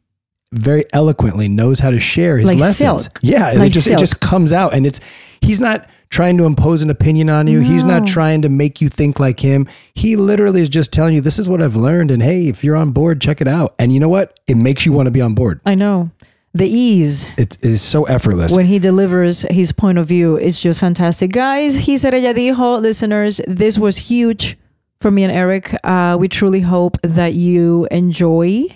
very 0.54 0.84
eloquently 0.92 1.48
knows 1.48 1.80
how 1.80 1.90
to 1.90 1.98
share 1.98 2.38
his 2.38 2.46
like 2.46 2.58
lessons. 2.58 3.04
Silk. 3.04 3.18
Yeah, 3.22 3.52
like 3.52 3.68
it 3.68 3.70
just 3.70 3.86
silk. 3.86 3.98
it 3.98 4.00
just 4.00 4.20
comes 4.20 4.52
out, 4.52 4.74
and 4.74 4.86
it's 4.86 5.00
he's 5.40 5.60
not 5.60 5.88
trying 6.10 6.38
to 6.38 6.44
impose 6.44 6.82
an 6.82 6.90
opinion 6.90 7.28
on 7.28 7.46
you. 7.46 7.60
No. 7.60 7.68
He's 7.68 7.84
not 7.84 8.06
trying 8.06 8.42
to 8.42 8.48
make 8.48 8.80
you 8.80 8.88
think 8.88 9.18
like 9.18 9.40
him. 9.40 9.68
He 9.94 10.16
literally 10.16 10.60
is 10.60 10.68
just 10.68 10.92
telling 10.92 11.14
you, 11.14 11.20
"This 11.20 11.38
is 11.38 11.48
what 11.48 11.60
I've 11.60 11.76
learned," 11.76 12.10
and 12.10 12.22
hey, 12.22 12.48
if 12.48 12.62
you're 12.62 12.76
on 12.76 12.92
board, 12.92 13.20
check 13.20 13.40
it 13.40 13.48
out. 13.48 13.74
And 13.78 13.92
you 13.92 14.00
know 14.00 14.08
what? 14.08 14.38
It 14.46 14.56
makes 14.56 14.86
you 14.86 14.92
want 14.92 15.06
to 15.06 15.10
be 15.10 15.20
on 15.20 15.34
board. 15.34 15.60
I 15.66 15.74
know 15.74 16.10
the 16.54 16.68
ease 16.68 17.28
it 17.36 17.62
is 17.64 17.82
so 17.82 18.04
effortless 18.04 18.52
when 18.52 18.66
he 18.66 18.78
delivers 18.78 19.42
his 19.50 19.72
point 19.72 19.98
of 19.98 20.06
view 20.06 20.36
it's 20.36 20.60
just 20.60 20.78
fantastic 20.78 21.32
guys 21.32 21.74
he 21.74 21.96
said 21.96 22.14
ella 22.14 22.32
dijo 22.32 22.80
listeners 22.80 23.40
this 23.48 23.76
was 23.76 23.96
huge 23.96 24.56
for 25.00 25.10
me 25.10 25.24
and 25.24 25.32
eric 25.32 25.74
uh, 25.82 26.16
we 26.18 26.28
truly 26.28 26.60
hope 26.60 26.96
that 27.02 27.34
you 27.34 27.88
enjoy 27.90 28.66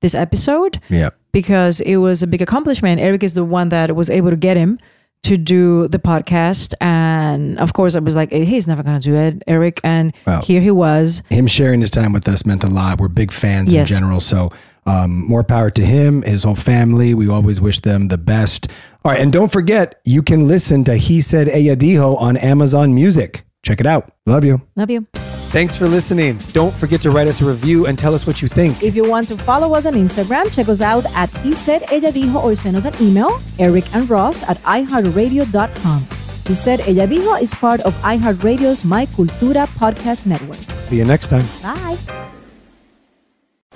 this 0.00 0.14
episode 0.14 0.80
yeah 0.88 1.10
because 1.32 1.80
it 1.80 1.96
was 1.96 2.22
a 2.22 2.26
big 2.26 2.42
accomplishment 2.42 3.00
eric 3.00 3.22
is 3.22 3.34
the 3.34 3.44
one 3.44 3.68
that 3.68 3.94
was 3.94 4.10
able 4.10 4.30
to 4.30 4.36
get 4.36 4.56
him 4.56 4.78
to 5.22 5.36
do 5.36 5.88
the 5.88 5.98
podcast 5.98 6.74
and 6.80 7.58
of 7.58 7.72
course 7.72 7.96
i 7.96 7.98
was 7.98 8.14
like 8.14 8.30
he's 8.30 8.66
never 8.66 8.82
going 8.82 9.00
to 9.00 9.02
do 9.02 9.16
it 9.16 9.42
eric 9.46 9.80
and 9.82 10.14
well, 10.26 10.42
here 10.42 10.60
he 10.60 10.70
was 10.70 11.22
him 11.28 11.46
sharing 11.46 11.80
his 11.80 11.90
time 11.90 12.12
with 12.12 12.26
us 12.28 12.46
meant 12.46 12.62
a 12.62 12.68
lot 12.68 13.00
we're 13.00 13.08
big 13.08 13.32
fans 13.32 13.72
yes. 13.72 13.90
in 13.90 13.96
general 13.96 14.20
so 14.20 14.48
um, 14.88 15.26
more 15.26 15.44
power 15.44 15.68
to 15.70 15.84
him, 15.84 16.22
his 16.22 16.44
whole 16.44 16.54
family. 16.54 17.12
We 17.12 17.28
always 17.28 17.60
wish 17.60 17.80
them 17.80 18.08
the 18.08 18.16
best. 18.16 18.68
All 19.04 19.12
right, 19.12 19.20
and 19.20 19.30
don't 19.30 19.52
forget, 19.52 20.00
you 20.04 20.22
can 20.22 20.48
listen 20.48 20.82
to 20.84 20.96
He 20.96 21.20
Said 21.20 21.48
Ella 21.48 21.76
Dijo 21.76 22.18
on 22.18 22.38
Amazon 22.38 22.94
Music. 22.94 23.44
Check 23.62 23.80
it 23.80 23.86
out. 23.86 24.12
Love 24.26 24.44
you. 24.44 24.60
Love 24.76 24.90
you. 24.90 25.06
Thanks 25.50 25.76
for 25.76 25.88
listening. 25.88 26.36
Don't 26.52 26.74
forget 26.74 27.00
to 27.02 27.10
write 27.10 27.26
us 27.26 27.40
a 27.40 27.44
review 27.46 27.86
and 27.86 27.98
tell 27.98 28.14
us 28.14 28.26
what 28.26 28.42
you 28.42 28.48
think. 28.48 28.82
If 28.82 28.94
you 28.94 29.08
want 29.08 29.28
to 29.28 29.36
follow 29.38 29.74
us 29.74 29.86
on 29.86 29.94
Instagram, 29.94 30.52
check 30.54 30.68
us 30.68 30.82
out 30.82 31.06
at 31.16 31.30
He 31.38 31.54
Said 31.54 31.84
Ella 31.90 32.12
Dijo 32.12 32.42
or 32.44 32.54
send 32.54 32.76
us 32.76 32.84
an 32.84 32.94
email, 33.00 33.40
Eric 33.58 33.84
and 33.94 34.08
Ross 34.10 34.42
at 34.42 34.58
iHeartRadio.com. 34.58 36.06
He 36.46 36.54
Said 36.54 36.80
Ella 36.80 37.06
Dijo 37.06 37.40
is 37.40 37.54
part 37.54 37.80
of 37.80 37.94
iHeartRadio's 38.02 38.84
My 38.84 39.06
Cultura 39.06 39.66
podcast 39.78 40.26
network. 40.26 40.58
See 40.82 40.98
you 40.98 41.06
next 41.06 41.28
time. 41.28 41.46
Bye. 41.62 41.98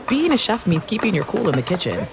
Being 0.08 0.32
a 0.32 0.36
chef 0.36 0.66
means 0.66 0.84
keeping 0.84 1.14
your 1.14 1.24
cool 1.24 1.48
in 1.48 1.54
the 1.54 1.62
kitchen. 1.62 2.06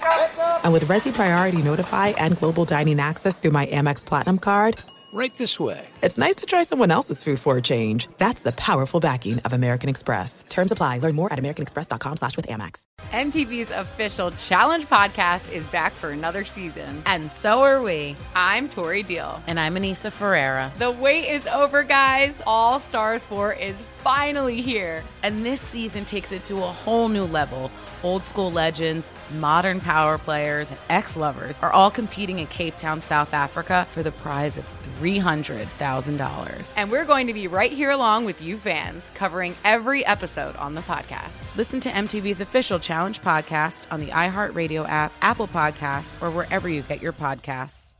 And 0.64 0.72
with 0.72 0.84
Resy 0.88 1.12
Priority 1.12 1.60
Notify 1.62 2.08
and 2.18 2.38
Global 2.38 2.64
Dining 2.64 2.98
Access 2.98 3.38
through 3.38 3.50
my 3.50 3.66
Amex 3.66 4.04
Platinum 4.04 4.38
card, 4.38 4.76
Right 5.12 5.36
this 5.36 5.58
way. 5.58 5.88
It's 6.02 6.16
nice 6.16 6.36
to 6.36 6.46
try 6.46 6.62
someone 6.62 6.92
else's 6.92 7.24
food 7.24 7.40
for 7.40 7.56
a 7.56 7.62
change. 7.62 8.08
That's 8.18 8.42
the 8.42 8.52
powerful 8.52 9.00
backing 9.00 9.40
of 9.40 9.52
American 9.52 9.88
Express. 9.88 10.44
Terms 10.48 10.70
apply. 10.70 10.98
Learn 10.98 11.16
more 11.16 11.32
at 11.32 11.38
americanexpress.com 11.38 12.16
slash 12.16 12.36
with 12.36 12.46
Amex. 12.46 12.84
MTV's 13.10 13.72
official 13.72 14.30
Challenge 14.30 14.86
podcast 14.86 15.50
is 15.52 15.66
back 15.66 15.92
for 15.94 16.10
another 16.10 16.44
season. 16.44 17.02
And 17.06 17.32
so 17.32 17.62
are 17.62 17.82
we. 17.82 18.14
I'm 18.36 18.68
Tori 18.68 19.02
Deal. 19.02 19.42
And 19.48 19.58
I'm 19.58 19.74
Aneesa 19.74 20.12
Ferreira. 20.12 20.70
The 20.78 20.92
wait 20.92 21.28
is 21.28 21.44
over, 21.48 21.82
guys. 21.82 22.40
All 22.46 22.78
Stars 22.78 23.26
4 23.26 23.54
is 23.54 23.82
finally 23.98 24.60
here. 24.60 25.02
And 25.24 25.44
this 25.44 25.60
season 25.60 26.04
takes 26.04 26.30
it 26.30 26.44
to 26.44 26.58
a 26.58 26.60
whole 26.60 27.08
new 27.08 27.24
level. 27.24 27.72
Old 28.02 28.26
school 28.26 28.50
legends, 28.50 29.10
modern 29.38 29.80
power 29.80 30.18
players, 30.18 30.70
and 30.70 30.78
ex 30.88 31.16
lovers 31.16 31.58
are 31.60 31.72
all 31.72 31.90
competing 31.90 32.38
in 32.38 32.46
Cape 32.46 32.76
Town, 32.76 33.02
South 33.02 33.34
Africa 33.34 33.86
for 33.90 34.02
the 34.02 34.12
prize 34.12 34.56
of 34.56 34.64
$300,000. 35.00 36.74
And 36.76 36.90
we're 36.90 37.04
going 37.04 37.26
to 37.26 37.34
be 37.34 37.46
right 37.46 37.72
here 37.72 37.90
along 37.90 38.24
with 38.24 38.40
you 38.42 38.56
fans, 38.56 39.10
covering 39.12 39.54
every 39.64 40.04
episode 40.04 40.56
on 40.56 40.74
the 40.74 40.82
podcast. 40.82 41.54
Listen 41.56 41.80
to 41.80 41.88
MTV's 41.90 42.40
official 42.40 42.78
Challenge 42.78 43.20
podcast 43.20 43.82
on 43.90 44.00
the 44.00 44.08
iHeartRadio 44.08 44.88
app, 44.88 45.12
Apple 45.22 45.48
Podcasts, 45.48 46.20
or 46.22 46.30
wherever 46.30 46.68
you 46.68 46.82
get 46.82 47.02
your 47.02 47.12
podcasts. 47.12 47.90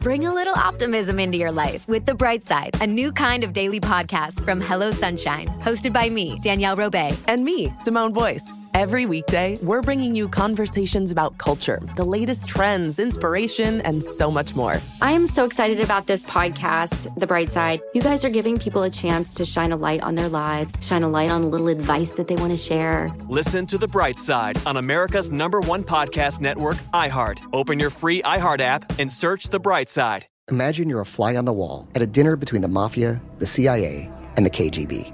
Bring 0.00 0.24
a 0.24 0.32
little 0.32 0.54
optimism 0.54 1.18
into 1.18 1.36
your 1.36 1.52
life 1.52 1.86
with 1.86 2.06
The 2.06 2.14
Bright 2.14 2.42
Side, 2.42 2.74
a 2.80 2.86
new 2.86 3.12
kind 3.12 3.44
of 3.44 3.52
daily 3.52 3.80
podcast 3.80 4.42
from 4.46 4.58
Hello 4.58 4.92
Sunshine, 4.92 5.48
hosted 5.60 5.92
by 5.92 6.08
me, 6.08 6.38
Danielle 6.40 6.74
Robay, 6.74 7.14
and 7.28 7.44
me, 7.44 7.70
Simone 7.76 8.14
Boyce. 8.14 8.50
Every 8.72 9.04
weekday, 9.04 9.58
we're 9.62 9.82
bringing 9.82 10.14
you 10.14 10.28
conversations 10.28 11.10
about 11.10 11.38
culture, 11.38 11.80
the 11.96 12.04
latest 12.04 12.46
trends, 12.46 13.00
inspiration, 13.00 13.80
and 13.80 14.02
so 14.02 14.30
much 14.30 14.54
more. 14.54 14.80
I 15.02 15.10
am 15.10 15.26
so 15.26 15.44
excited 15.44 15.80
about 15.80 16.06
this 16.06 16.24
podcast, 16.24 17.12
The 17.16 17.26
Bright 17.26 17.50
Side. 17.50 17.80
You 17.94 18.00
guys 18.00 18.24
are 18.24 18.30
giving 18.30 18.58
people 18.58 18.82
a 18.84 18.90
chance 18.90 19.34
to 19.34 19.44
shine 19.44 19.72
a 19.72 19.76
light 19.76 20.02
on 20.02 20.14
their 20.14 20.28
lives, 20.28 20.72
shine 20.80 21.02
a 21.02 21.08
light 21.08 21.30
on 21.30 21.42
a 21.42 21.48
little 21.48 21.66
advice 21.66 22.12
that 22.12 22.28
they 22.28 22.36
want 22.36 22.52
to 22.52 22.56
share. 22.56 23.10
Listen 23.28 23.66
to 23.66 23.76
The 23.76 23.88
Bright 23.88 24.20
Side 24.20 24.56
on 24.64 24.76
America's 24.76 25.32
number 25.32 25.60
one 25.60 25.82
podcast 25.82 26.40
network, 26.40 26.76
iHeart. 26.94 27.40
Open 27.52 27.80
your 27.80 27.90
free 27.90 28.22
iHeart 28.22 28.60
app 28.60 28.98
and 29.00 29.12
search 29.12 29.48
The 29.48 29.60
Bright 29.60 29.88
Side. 29.88 30.26
Imagine 30.48 30.88
you're 30.88 31.00
a 31.00 31.06
fly 31.06 31.34
on 31.34 31.44
the 31.44 31.52
wall 31.52 31.88
at 31.96 32.02
a 32.02 32.06
dinner 32.06 32.36
between 32.36 32.62
the 32.62 32.68
mafia, 32.68 33.20
the 33.38 33.46
CIA, 33.46 34.08
and 34.36 34.46
the 34.46 34.50
KGB. 34.50 35.12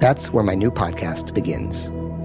That's 0.00 0.32
where 0.32 0.44
my 0.44 0.54
new 0.54 0.70
podcast 0.70 1.34
begins. 1.34 1.92